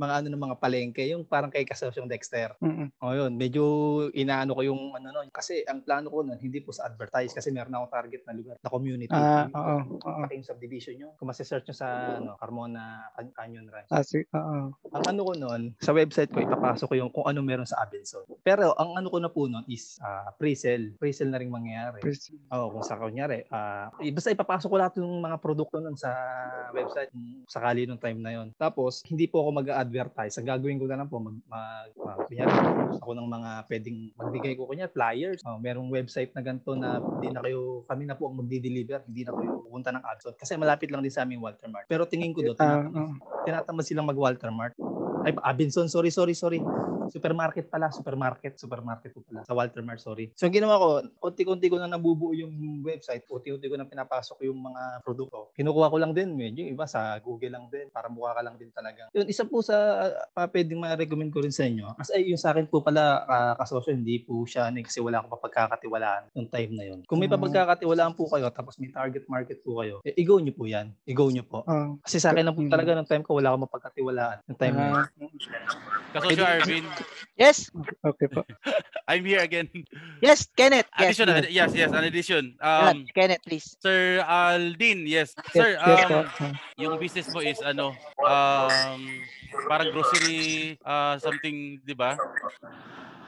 [0.00, 2.56] mga ano ng mga palengke, yung parang kay Kasosyong Dexter.
[2.58, 2.88] Mm-mm.
[2.96, 3.62] O yun, medyo
[4.10, 7.52] inaano ko yung ano no, kasi ang plano ko nun, hindi po sa advertise kasi
[7.52, 9.12] meron akong target na lugar, na community.
[9.12, 10.20] Ah, oo, oo.
[10.24, 11.08] Pati yung subdivision nyo.
[11.20, 13.92] Kung masisearch nyo sa ano, Carmona Can- Canyon Ranch.
[13.92, 14.72] Ah, si, oo.
[14.72, 18.24] Ang ano ko nun, sa website ko, ipapasok ko yung kung ano meron sa Abenson.
[18.40, 20.96] Pero ang ano ko na po nun is ah, pre-sale.
[20.96, 22.00] Pre-sale na rin mangyayari.
[22.48, 23.44] Oo, kung sa kunyari.
[23.50, 26.10] ah, i- basta ipapasok ko lahat yung mga produkto nun sa
[26.70, 27.10] website
[27.46, 28.54] sakali nung time na yon.
[28.54, 29.50] Tapos, hindi po ako
[29.90, 30.38] mag-advertise.
[30.38, 32.54] Ang gagawin ko na lang po, mag, mag, mag kunyari,
[33.02, 35.42] ako ng mga pwedeng magbigay ko, kunyari, flyers.
[35.42, 39.26] Oh, merong website na ganito na hindi na kayo, kami na po ang magdi-deliver, hindi
[39.26, 40.34] na kayo pupunta ng Adson.
[40.38, 41.90] Kasi malapit lang din sa aming Walter Mart.
[41.90, 44.78] Pero tingin ko doon, Ah, tinatamad, tinatamad silang mag Walter Mart.
[45.26, 46.62] Ay, Abenson, sorry, sorry, sorry.
[47.10, 49.42] Supermarket pala, supermarket, supermarket po pala.
[49.44, 50.30] Sa Walter Mart, sorry.
[50.38, 50.86] So, ang ginawa ko,
[51.26, 55.50] unti-unti ko na nabubuo yung website, unti-unti ko na pinapasok yung mga produkto.
[55.52, 58.70] Kinukuha ko lang din, medyo iba sa Google lang din, para mukha ka lang din
[58.70, 59.10] talaga.
[59.10, 59.76] Yun, isa po sa
[60.30, 61.98] uh, pwedeng ma-recommend ko rin sa inyo.
[61.98, 65.18] Kasi ay, yung sa akin po pala, uh, kasosyo, hindi po siya, ano, kasi wala
[65.18, 67.00] akong papagkakatiwalaan yung time na yun.
[67.04, 67.36] Kung may Mm.
[67.36, 70.94] papagkakatiwalaan po kayo, tapos may target market po kayo, eh, i-go nyo po yan.
[71.04, 71.66] I-go nyo po.
[71.66, 71.90] Ah.
[72.06, 72.70] Kasi sa akin lang po Mm.
[72.70, 75.04] talaga ng time ko, wala akong mapagkatiwalaan yung time na yun.
[76.10, 76.84] Kasosyo Arvin,
[77.36, 77.72] Yes.
[78.04, 78.44] okay po.
[79.10, 79.66] I'm here again.
[80.20, 80.86] Yes, Kenneth.
[80.98, 81.16] Yes.
[81.16, 82.44] Addition, ad- yes, yes, an addition.
[82.60, 83.76] Um, Kenneth, please.
[83.80, 85.34] Sir Aldin, yes.
[85.50, 86.20] Sir, yes po.
[86.44, 89.00] um, yung business mo is ano, um,
[89.66, 92.14] parang grocery, uh, something, di ba?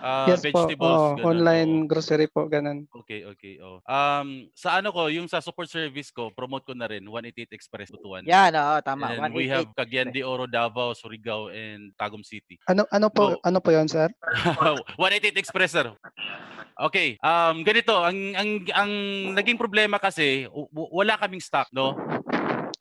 [0.03, 0.66] Uh, yes po.
[0.66, 1.86] vegetables, Oo, ganun, online oo.
[1.86, 2.90] grocery po, ganun.
[2.90, 3.62] Okay, okay.
[3.62, 3.78] Oh.
[3.86, 7.94] Um, sa ano ko, yung sa support service ko, promote ko na rin, 188 Express
[7.94, 8.26] Butuan.
[8.26, 9.14] Yan, oo, tama.
[9.14, 9.78] And we have 188.
[9.78, 12.59] Cagayan de Oro, Davao, Surigao, and Tagum City.
[12.66, 14.11] Ano ano po ano po 'yon, sir?
[14.98, 15.86] 188 Express, sir.
[16.72, 18.92] Okay, um ganito, ang ang ang
[19.38, 21.94] naging problema kasi w- wala kaming stock, no?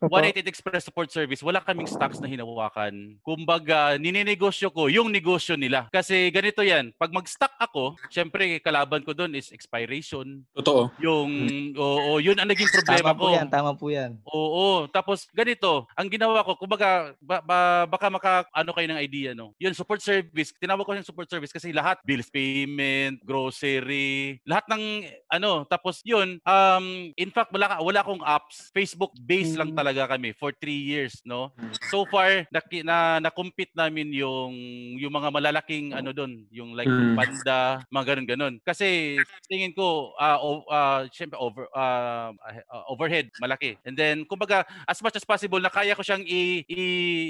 [0.02, 0.18] Opo.
[0.18, 3.22] 188 Express Support Service, wala kaming stocks na hinawakan.
[3.22, 5.86] Kumbaga, nininegosyo ko yung negosyo nila.
[5.94, 10.42] Kasi ganito yan, pag mag-stock ako, syempre kalaban ko doon is expiration.
[10.58, 10.90] Totoo.
[10.98, 11.30] Yung,
[11.78, 13.22] oo, yun ang naging problema Tama ko.
[13.22, 14.10] po yan, tama po yan.
[14.26, 19.38] Oo, tapos ganito, ang ginawa ko, kumbaga ba, ba- baka maka ano kayo ng idea
[19.38, 19.54] no.
[19.62, 25.06] Yun support service, tinawag ko yung support service kasi lahat bills payment, grocery, lahat ng
[25.30, 30.32] ano, tapos yun, um in fact wala wala akong apps, Facebook based lang talaga kami
[30.32, 31.52] for three years, no.
[31.88, 34.52] So far na na, na-compete namin yung
[34.96, 37.16] yung mga malalaking ano doon, yung like Mm.
[37.16, 38.54] Panda, mga ganun ganun.
[38.60, 39.16] Kasi
[39.46, 42.32] tingin ko ah o- ah, syempre over ah,
[42.68, 43.76] ah, overhead malaki.
[43.84, 46.82] And then kumbaga as much as possible na kaya ko siyang i, i,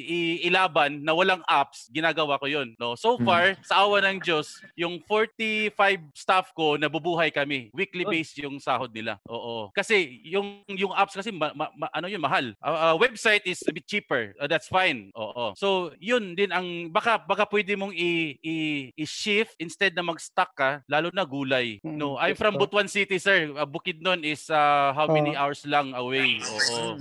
[0.02, 2.94] i- ilaban na walang apps, ginagawa ko 'yon, no.
[2.94, 3.24] So Mm.
[3.24, 7.70] far, sa awa ng Diyos, yung 45 staff ko nabubuhay kami.
[7.72, 9.18] Weekly based yung sahod nila.
[9.26, 9.70] Oo.
[9.72, 12.51] Kasi yung yung apps kasi ma- ma- ma- ano yun mahal.
[12.60, 14.32] Ah, ah, website is a bit cheaper.
[14.40, 15.12] Ah, that's fine.
[15.14, 15.52] Oo.
[15.54, 18.54] So, yun din ang baka baka pwede mong i, i,
[18.96, 21.78] i-shift instead na mag-stock ka lalo na gulay.
[21.84, 23.52] No, I'm from Butuan City, sir.
[23.52, 25.38] Uh, Bukidnon is uh, how many Oo.
[25.38, 26.40] hours lang away.
[26.40, 26.96] Oo.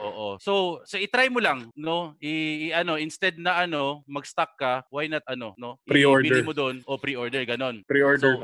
[0.00, 0.26] Oo.
[0.40, 2.16] So, so i-try mo lang, no?
[2.24, 5.76] I, i- ano, instead na ano, mag-stock ka, why not ano, no?
[5.84, 6.42] Pre-order.
[6.42, 7.84] Mo doon o pre-order ganon.
[7.84, 8.36] Pre-order So.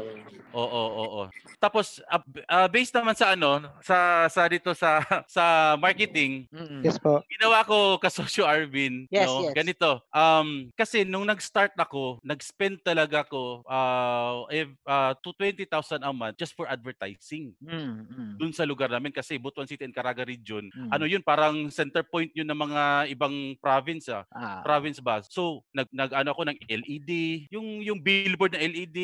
[0.57, 1.23] Oo, oo, oo.
[1.61, 5.05] Tapos uh, uh, based naman sa ano, sa sa dito sa
[5.37, 6.46] sa marketing,
[6.81, 7.23] Yes po.
[7.29, 9.49] Ginawa ko kasosyo Arvin, Yes, no?
[9.49, 9.55] yes.
[9.55, 10.03] Ganito.
[10.11, 15.67] Um kasi nung nag-start ako, nag-spend talaga ako uh, if, uh, to 20,000
[16.01, 17.53] a month just for advertising.
[17.59, 20.69] Mm, Doon sa lugar namin kasi Butuan City and Caraga region.
[20.71, 20.91] Mm.
[20.91, 24.23] Ano yun, parang center point yun ng mga ibang province ah.
[24.31, 24.61] Ah.
[24.63, 25.21] Province ba?
[25.25, 27.11] So, nag nag ano ako ng LED,
[27.51, 28.99] yung yung billboard na LED,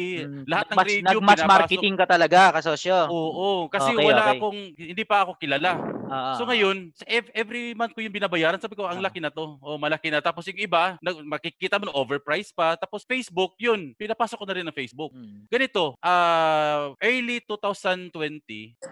[0.47, 1.11] lahat ng Nag-mass- radio Mm.
[1.23, 3.09] nag-mass marketing ka talaga, kasosyo.
[3.09, 4.33] Oo, kasi Okay, wala okay.
[4.39, 5.73] akong hindi pa ako kilala.
[6.13, 9.19] Ah, so ah, ngayon, sa ev- every month ko yung binabayaran, sabi ko, ang laki
[9.19, 9.59] na to.
[9.61, 10.23] O malaki na.
[10.23, 12.79] Tapos yung iba, makikita mo na overpriced pa.
[12.79, 15.13] Tapos Facebook, yun, pinapasok ko na rin ng Facebook.
[15.13, 15.45] Hmm.
[15.49, 18.15] Ganito, ah early 2020,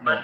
[0.03, 0.15] no?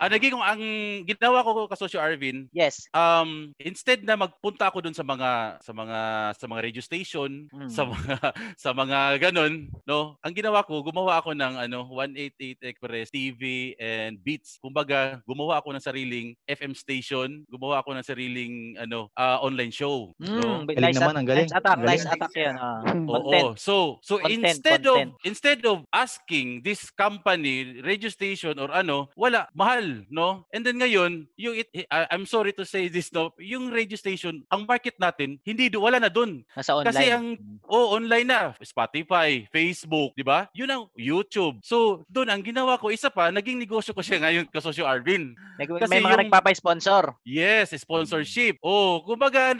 [0.00, 0.62] Ah, naging ang
[1.04, 2.48] ginawa ko kasosyo Arvin.
[2.50, 2.88] Yes.
[2.90, 5.98] Um, instead na magpunta ako dun sa mga sa mga
[6.34, 7.68] sa mga radio station, Mm.
[7.68, 8.14] sa mga
[8.64, 10.16] sa mga ganun, no?
[10.24, 13.42] Ang ginawa ko, gumawa ako ng ano 188 Express TV
[13.76, 14.56] and Beats.
[14.56, 20.16] Kumbaga, gumawa ako ng sariling FM station, gumawa ako ng sariling ano ah, online show,
[20.16, 20.64] no?
[20.64, 22.56] Mm, nice, at- nice attack, nice attack yan.
[22.56, 22.80] ah.
[23.12, 23.28] Oo.
[23.28, 23.60] Content.
[23.60, 25.12] So, so Content, instead content.
[25.12, 30.46] of instead of asking this company, radio station or ano, wala, mahal, no?
[30.50, 34.42] And then ngayon, yung it, I- I'm sorry to say this no, yung radio station,
[34.48, 36.42] ang market natin hindi do, wala na doon.
[36.54, 36.88] Nasa online.
[36.90, 37.26] Kasi ang
[37.66, 40.46] oh, online na, Spotify, Facebook, 'di ba?
[40.54, 41.58] Yun ang YouTube.
[41.60, 45.34] So, doon ang ginawa ko isa pa, naging negosyo ko siya ngayon kasosyo Arvin.
[45.60, 47.14] Nag- may mga nagpapa-sponsor.
[47.26, 48.56] Yes, sponsorship.
[48.62, 49.52] Oh, kumbaga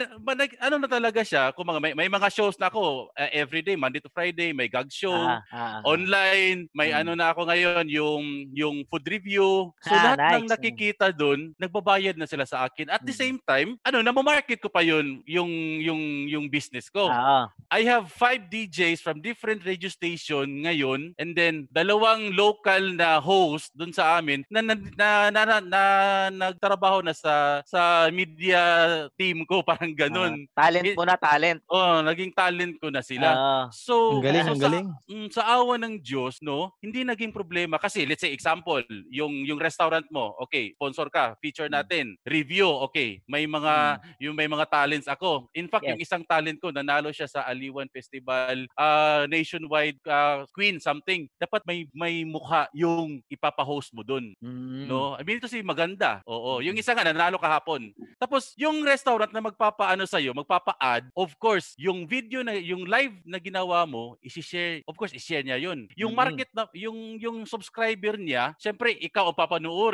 [0.61, 4.09] ano na talaga siya, kumbaga may, may mga shows na ako uh, everyday, Monday to
[4.13, 5.81] Friday, may gag show, Ah, ah, ah.
[5.85, 8.23] online, may ano na ako ngayon yung
[8.55, 9.69] yung food review.
[9.83, 10.51] So Ah, lahat ng nice.
[10.53, 12.87] nakikita doon, nagbabayad na sila sa akin.
[12.93, 15.49] At the same time, ano, namamarket ko pa yun yung
[15.81, 17.09] yung yung business ko.
[17.09, 17.49] Ah.
[17.71, 23.71] I have five DJs from different radio station ngayon and then dalawang local na host
[23.73, 28.59] dun sa amin na na, na, na, na, na- nagtrabaho na sa sa media
[29.15, 30.45] team ko parang ganun.
[30.53, 31.59] Ah, talent mo na, talent.
[31.71, 33.27] Oh, naging talent ko na sila.
[33.31, 33.65] Ah.
[33.71, 34.87] so, Ang galing, so ang sa, galing.
[35.07, 39.57] mm, sa awa ng Diyos, no, hindi naging problema kasi let's say example, yung yung
[39.57, 41.71] restaurant mo, okay, sponsor ka, feature Hmm.
[41.71, 45.47] natin, review, okay, may mga yung may mga talents ako.
[45.55, 46.03] In fact, yung Yes.
[46.03, 51.25] isang talent ko nanalo siya sa Aliwan Festival, ah, nationwide ah, queen something.
[51.39, 54.35] Dapat may may mukha yung ipapa-host mo doon.
[54.41, 54.91] Hmm.
[54.91, 55.13] No?
[55.15, 56.19] I mean, ito si maganda.
[56.25, 57.93] Oo, yung isa nga nanalo kahapon.
[58.17, 63.13] Tapos yung restaurant na magpapaano sa iyo, magpapa-add, of course, yung video na yung live
[63.25, 65.85] na ginawa mo, i-share, of course, i-share niya 'yun.
[65.97, 66.17] Yung Mm.
[66.17, 69.37] market na yung yung subscriber niya, syempre ikaw ang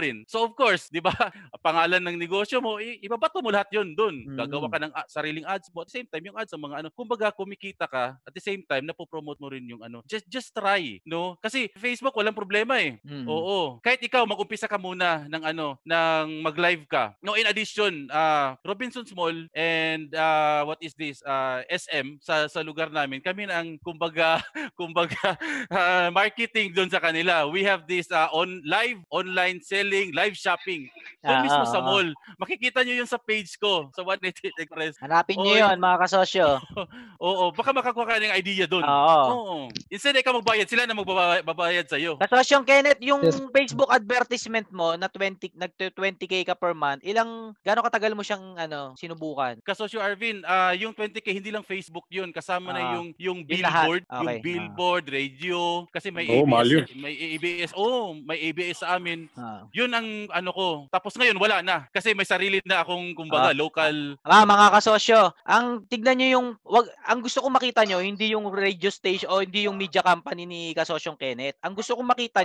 [0.07, 0.17] papanoorin.
[0.27, 1.13] So of course, 'di ba?
[1.67, 4.15] Pangalan ng negosyo mo, ibabato mo lahat 'yun doon.
[4.35, 5.83] Gagawa ka ng a- sariling ads mo.
[5.83, 8.63] At the same time, yung ads sa mga ano, kumbaga kumikita ka, at the same
[8.63, 10.01] time napopromote mo rin yung ano.
[10.07, 11.35] Just just try, no?
[11.43, 12.99] Kasi Facebook walang problema eh.
[13.03, 13.27] Mm.
[13.27, 13.79] Oo.
[13.83, 17.15] Kahit ikaw mag-umpisa ka muna ng ano, ng mag-live ka.
[17.19, 21.19] No, in addition, uh, Robinson's Mall and uh, what is this?
[21.25, 23.19] Uh, SM sa sa lugar namin.
[23.19, 24.39] Kami na ang kumbaga
[24.79, 25.35] kumbaga
[25.71, 27.49] uh, marketing doon sa kanila.
[27.49, 29.59] We have this uh, on live online
[29.89, 30.89] selling, live shopping.
[31.17, 32.07] Doon Ah, mismo ah, sa mall.
[32.37, 34.93] Makikita nyo yun sa page ko, sa 188 Express.
[35.01, 36.61] Hanapin nyo yun, mga kasosyo.
[37.25, 38.85] Oo, baka makakuha ka ng idea doon.
[38.85, 39.65] Oo.
[39.89, 42.21] Instead ikaw magbayad, sila na magbabayad sa iyo.
[42.21, 47.81] Kasosyong Kenneth, yung Facebook advertisement mo na 20 nag 20k ka per month, ilang gaano
[47.81, 49.57] katagal mo siyang ano, sinubukan?
[49.65, 54.05] Kasosyo Arvin, ah yung 20k hindi lang Facebook 'yun, kasama na Ah, yung yung billboard,
[54.05, 54.43] yung Okay, ah.
[54.43, 55.59] billboard, radio,
[55.89, 56.45] kasi may yun.
[56.45, 57.71] ABS, may ABS.
[57.73, 59.25] Oh, may ABS sa amin.
[59.33, 59.65] Ah.
[59.73, 60.67] 'Yun ang ano ko.
[60.87, 63.57] Tapos ngayon wala na kasi may sarili na akong kumbaga Ah.
[63.57, 63.95] local
[64.27, 68.49] Ah, mga kasosyo, ang tignan nyo yung wag ang gusto kong makita nyo hindi yung
[68.51, 71.55] radio station o hindi yung media company ni Kasosyong Kenneth.
[71.63, 72.43] Ang gusto kong makita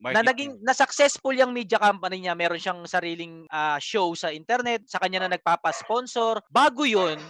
[0.00, 0.28] na Marketing.
[0.32, 4.96] naging na successful yung media company niya, meron siyang sariling ah, show sa internet, sa
[4.96, 6.40] kanya na nagpapa-sponsor.
[6.48, 7.20] Bago 'yun,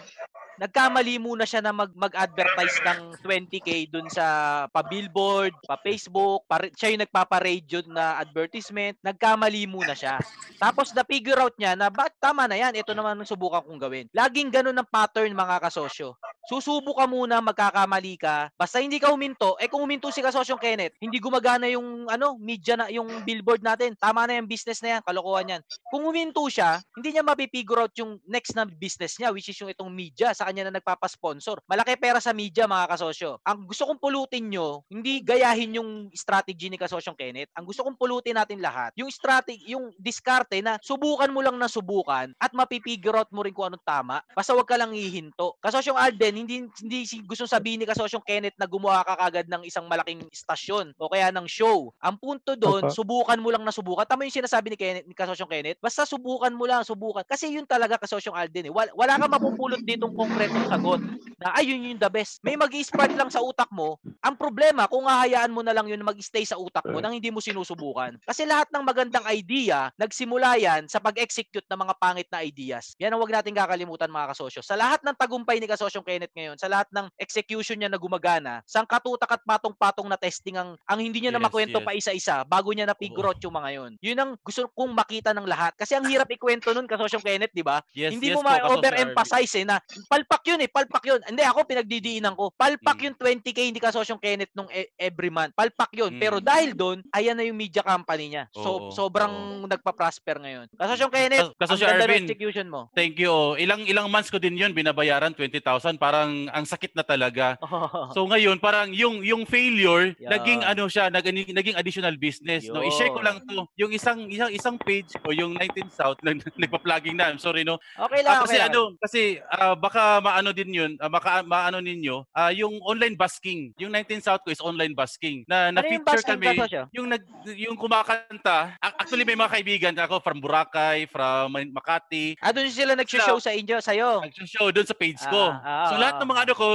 [0.60, 7.02] nagkamali muna siya na mag mag-advertise ng 20k dun sa pa-billboard, pa-Facebook, pa, siya yung
[7.08, 10.20] nagpapa-radio na advertisement, nagkamali muna siya.
[10.60, 13.80] Tapos na figure out niya na ba tama na yan, ito naman ang subukan kong
[13.80, 14.06] gawin.
[14.12, 16.20] Laging ganun ang pattern mga kasosyo.
[16.44, 18.52] Susubo ka muna, magkakamali ka.
[18.52, 22.76] Basta hindi ka huminto, eh kung huminto si kasosyong Kenneth, hindi gumagana yung ano, media
[22.76, 23.96] na yung billboard natin.
[23.96, 25.62] Tama na yung business na yan, kalokohan yan.
[25.88, 29.72] Kung huminto siya, hindi niya mapipigure out yung next na business niya, which is yung
[29.72, 31.62] itong media, sa kanya na nagpapasponsor.
[31.70, 33.38] Malaki pera sa media, mga kasosyo.
[33.46, 37.54] Ang gusto kong pulutin nyo, hindi gayahin yung strategy ni kasosyong Kenneth.
[37.54, 41.70] Ang gusto kong pulutin natin lahat, yung strategy, yung diskarte na subukan mo lang na
[41.70, 44.18] subukan at mapipigure out mo rin kung anong tama.
[44.34, 45.54] Basta wag ka lang hihinto.
[45.62, 49.62] Kasosyong Alden, hindi hindi si- gusto sabihin ni Kasosyong Kenneth na gumawa ka kagad ng
[49.62, 51.94] isang malaking istasyon o kaya ng show.
[52.02, 52.94] Ang punto doon, Opo.
[52.96, 54.02] subukan mo lang na subukan.
[54.08, 55.78] Tama yung sinasabi ni Kenneth, ni Kasosyong Kenneth.
[55.78, 57.22] Basta subukan mo lang, subukan.
[57.22, 58.72] Kasi yun talaga Kasosyong Alden eh.
[58.72, 61.00] Wala, wala kang mapupulot ditong konkretong sagot
[61.40, 62.36] na ay yun yung the best.
[62.44, 63.96] May mag-spark lang sa utak mo.
[64.20, 67.32] Ang problema, kung hahayaan mo na lang yun na mag-stay sa utak mo nang hindi
[67.32, 68.20] mo sinusubukan.
[68.28, 72.92] Kasi lahat ng magandang idea, nagsimula yan sa pag-execute ng mga pangit na ideas.
[73.00, 74.60] Yan ang wag natin kakalimutan mga kasosyo.
[74.60, 78.60] Sa lahat ng tagumpay ni Kasosyong Kenneth ngayon, sa lahat ng execution niya na gumagana,
[78.68, 81.86] sang katutak at patong-patong na testing ang, ang hindi niya na Yes, makwento yes.
[81.88, 83.92] pa isa-isa bago niya na figure out yung mga yun.
[84.04, 85.72] Yun ang gusto kong makita ng lahat.
[85.72, 87.80] Kasi ang hirap ikwento nun, Kasosyong Kenneth, di ba?
[87.96, 89.80] Yes, hindi yes mo ma-overemphasize eh na
[90.20, 91.20] palpak yun eh, palpak yun.
[91.24, 92.52] Hindi, ako pinagdidiinan ko.
[92.52, 93.04] Palpak Hmm.
[93.06, 95.56] yung 20k hindi Kasosyong Kenneth nung e- every month.
[95.56, 96.12] Palpak yun.
[96.12, 96.20] Mm.
[96.20, 98.44] Pero dahil doon, ayan na yung media company niya.
[98.52, 99.32] So, Oo, sobrang
[99.64, 100.66] nagpa-prosper ngayon.
[100.70, 102.24] Kasosyong Kenneth, Kas- Kasosyo ang ganda Arvin.
[102.26, 102.80] execution mo.
[102.92, 103.30] Thank you.
[103.30, 105.62] Oh, Ilang ilang months ko din 'yun binabayaran 20,000.
[105.96, 107.56] Parang ang sakit na talaga.
[108.12, 110.30] So ngayon parang yung yung failure Yan.
[110.30, 112.66] naging ano siya, naging, naging additional business.
[112.66, 113.64] No, i-share ko lang 'to.
[113.76, 117.30] Yung isang isang isang page ko, yung 19 South nag, nagpa-plugging na.
[117.30, 117.78] I'm sorry no.
[117.96, 118.68] Okay Ah, lang, kasi okay lang.
[118.68, 123.70] ano, kasi ah, baka maano din 'yun, ah, maka maano ninyo, ah, yung online busking.
[123.78, 126.46] Yung 19 South ko is online busking na Ano na yung feature kami
[126.90, 127.22] yung nag
[127.54, 128.74] yung kumakanta.
[128.80, 132.34] Actually may mga kaibigan ako from Boracay, from Makati.
[132.40, 134.24] Ah, doon sila nag-show sa inyo, sa'yo.
[134.24, 135.52] Nag-show doon sa page ko.
[135.52, 136.66] Ah, ah, so ah, lahat ah, ng mga ano ko,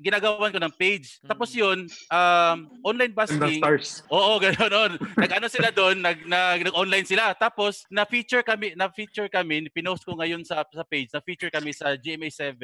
[0.00, 1.20] ginagawan ko ng page.
[1.28, 3.60] Tapos yun, um, online busking.
[3.60, 4.00] stars.
[4.08, 4.96] Oo, gano'n.
[5.22, 7.36] Nag-ano sila doon, nag, nag, nag-online sila.
[7.36, 12.56] Tapos, na-feature kami, na-feature kami, pinost ko ngayon sa, sa page, na-feature kami sa GMA7,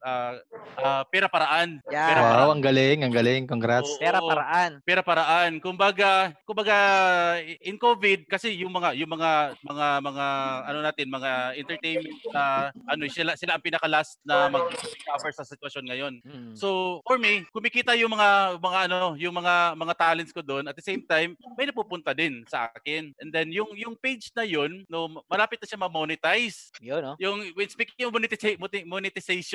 [0.00, 0.34] uh,
[0.78, 1.80] uh, Pera Paraan.
[1.90, 2.08] Yan.
[2.08, 3.42] Pera Wow, ang galing, ang galing.
[3.44, 3.98] Congrats.
[4.00, 4.28] Pera Oo.
[4.30, 4.70] paraan.
[4.82, 5.58] Pera paraan.
[5.60, 6.76] Kumbaga, kumbaga
[7.60, 10.26] in COVID kasi yung mga yung mga mga mga
[10.68, 12.42] ano natin, mga entertainment na
[12.88, 16.14] ano sila sila ang pinaka last na mag-cover sa sitwasyon ngayon.
[16.24, 16.52] Hmm.
[16.56, 20.76] So, for me, kumikita yung mga mga ano, yung mga mga talents ko doon at
[20.76, 23.12] the same time, may napupunta din sa akin.
[23.20, 26.72] And then yung yung page na yun, no, malapit na siya ma-monetize.
[26.80, 27.14] Yun, no?
[27.20, 28.86] Yung when speaking of monetiza- moti-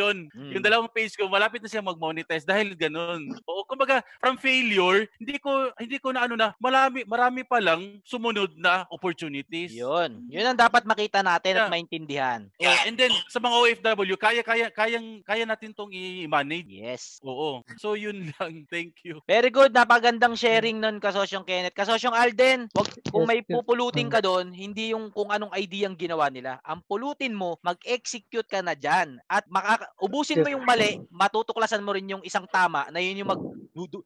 [0.07, 0.51] monetization, Mm.
[0.55, 3.35] yung dalawang page ko malapit na siya mag-monetize dahil ganun.
[3.43, 7.99] O kumbaga from failure, hindi ko hindi ko na ano na marami marami pa lang
[8.03, 9.73] sumunod na opportunities.
[9.73, 10.27] Yun.
[10.29, 11.71] Yun ang dapat makita natin at Yeah.
[11.73, 12.39] maintindihan.
[12.61, 16.69] Oh, and then sa mga OFW, kaya kaya kayang kaya natin tong i-manage.
[16.69, 17.19] Yes.
[17.23, 17.63] Oo.
[17.77, 18.67] So yun lang.
[18.67, 19.19] Thank you.
[19.25, 19.73] Very good.
[19.73, 21.75] Napagandang sharing nun, Kasosyong Kenneth.
[21.75, 26.27] Kasosyong Alden, wag, kung may pupulutin ka doon, hindi yung kung anong idea ang ginawa
[26.29, 26.59] nila.
[26.63, 29.17] Ang pulutin mo, mag-execute ka na dyan.
[29.25, 33.29] At makaka- ubusin mo yung mali, matutuklasan mo rin yung isang tama na yun yung
[33.29, 33.41] mag,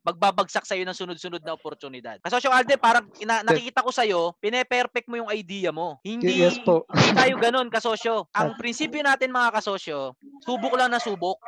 [0.03, 2.19] magbabagsak sa'yo ng sunod-sunod na oportunidad.
[2.23, 5.99] Kasosyong Alden, parang ina- nakikita ko sa'yo, pine-perfect mo yung idea mo.
[6.03, 6.87] Hindi, Yes po.
[6.91, 8.27] hindi tayo ganun, kasosyo.
[8.31, 11.39] Ang prinsipyo natin mga kasosyo, subok lang na subok.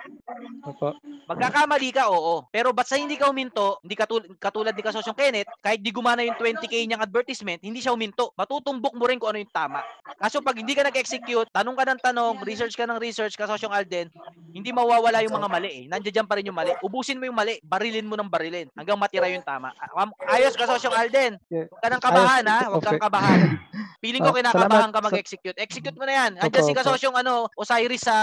[0.64, 0.96] Opo.
[1.24, 2.48] Magkakamali ka, oo.
[2.50, 6.22] Pero ba't sa hindi ka uminto, hindi katul- katulad ni Kasosyong Kenneth, kahit di gumana
[6.22, 8.32] yung 20k niyang advertisement, hindi siya uminto.
[8.36, 9.84] Matutumbok mo rin kung ano yung tama.
[10.16, 14.08] Kaso pag hindi ka nag-execute, tanong ka ng tanong, research ka ng research, Kasosyong Alden,
[14.54, 15.84] hindi mawawala yung mga mali eh.
[15.90, 16.72] Nandiyan pa rin yung mali.
[16.80, 19.74] Ubusin mo yung mali, barilin mo ng barilin hanggang matira yung tama.
[19.76, 21.42] Ah, um, Ayos, Kasosyong Alden.
[21.50, 23.40] Huwag ka nang kabahan ha, huwag kang kabahan.
[24.04, 25.58] Feeling ko Ah, kinakabahan ka mag-execute.
[25.58, 26.32] Execute mo na yan.
[26.38, 26.76] Andiyan si.
[26.76, 28.16] Kasosyong ano, Osiris sa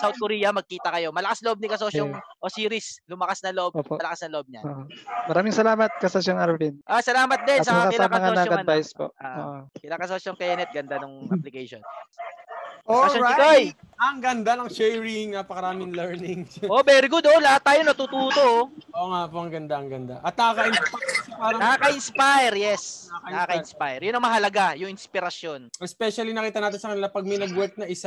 [0.00, 1.12] South Korea, magkita kayo.
[1.12, 2.12] Malakas loob ni Kasosyong
[2.44, 3.00] Osiris.
[3.08, 3.72] Lumakas na loob.
[3.72, 3.96] Opo.
[3.96, 4.60] Malakas na loob niya.
[4.66, 4.84] Ah,
[5.32, 6.76] maraming salamat, Kasasyong Arvin.
[6.84, 8.40] Ah, salamat din At sa kila Kasosyong ano.
[8.44, 9.06] nag-advise po.
[9.16, 9.56] Ah, Oo.
[9.80, 11.80] kila Kasosyong Kenneth, ganda nung application.
[12.82, 13.22] Kasosyong.
[13.24, 13.78] Alright!
[14.02, 16.44] Ang ganda ng sharing, napakaraming learning.
[16.72, 17.38] Oh, very good oh.
[17.38, 18.62] Lahat tayo natututo oh.
[18.98, 20.18] Oo nga po, ang ganda, ang ganda.
[20.20, 21.58] At nakaka-inspire parang...
[21.58, 22.82] Nakaka-inspire, yes.
[23.26, 24.00] Nakaka-inspire.
[24.06, 25.74] Yun ang mahalaga, yung inspirasyon.
[25.82, 28.06] Especially nakita natin sa kanila pag may nag-work na isa.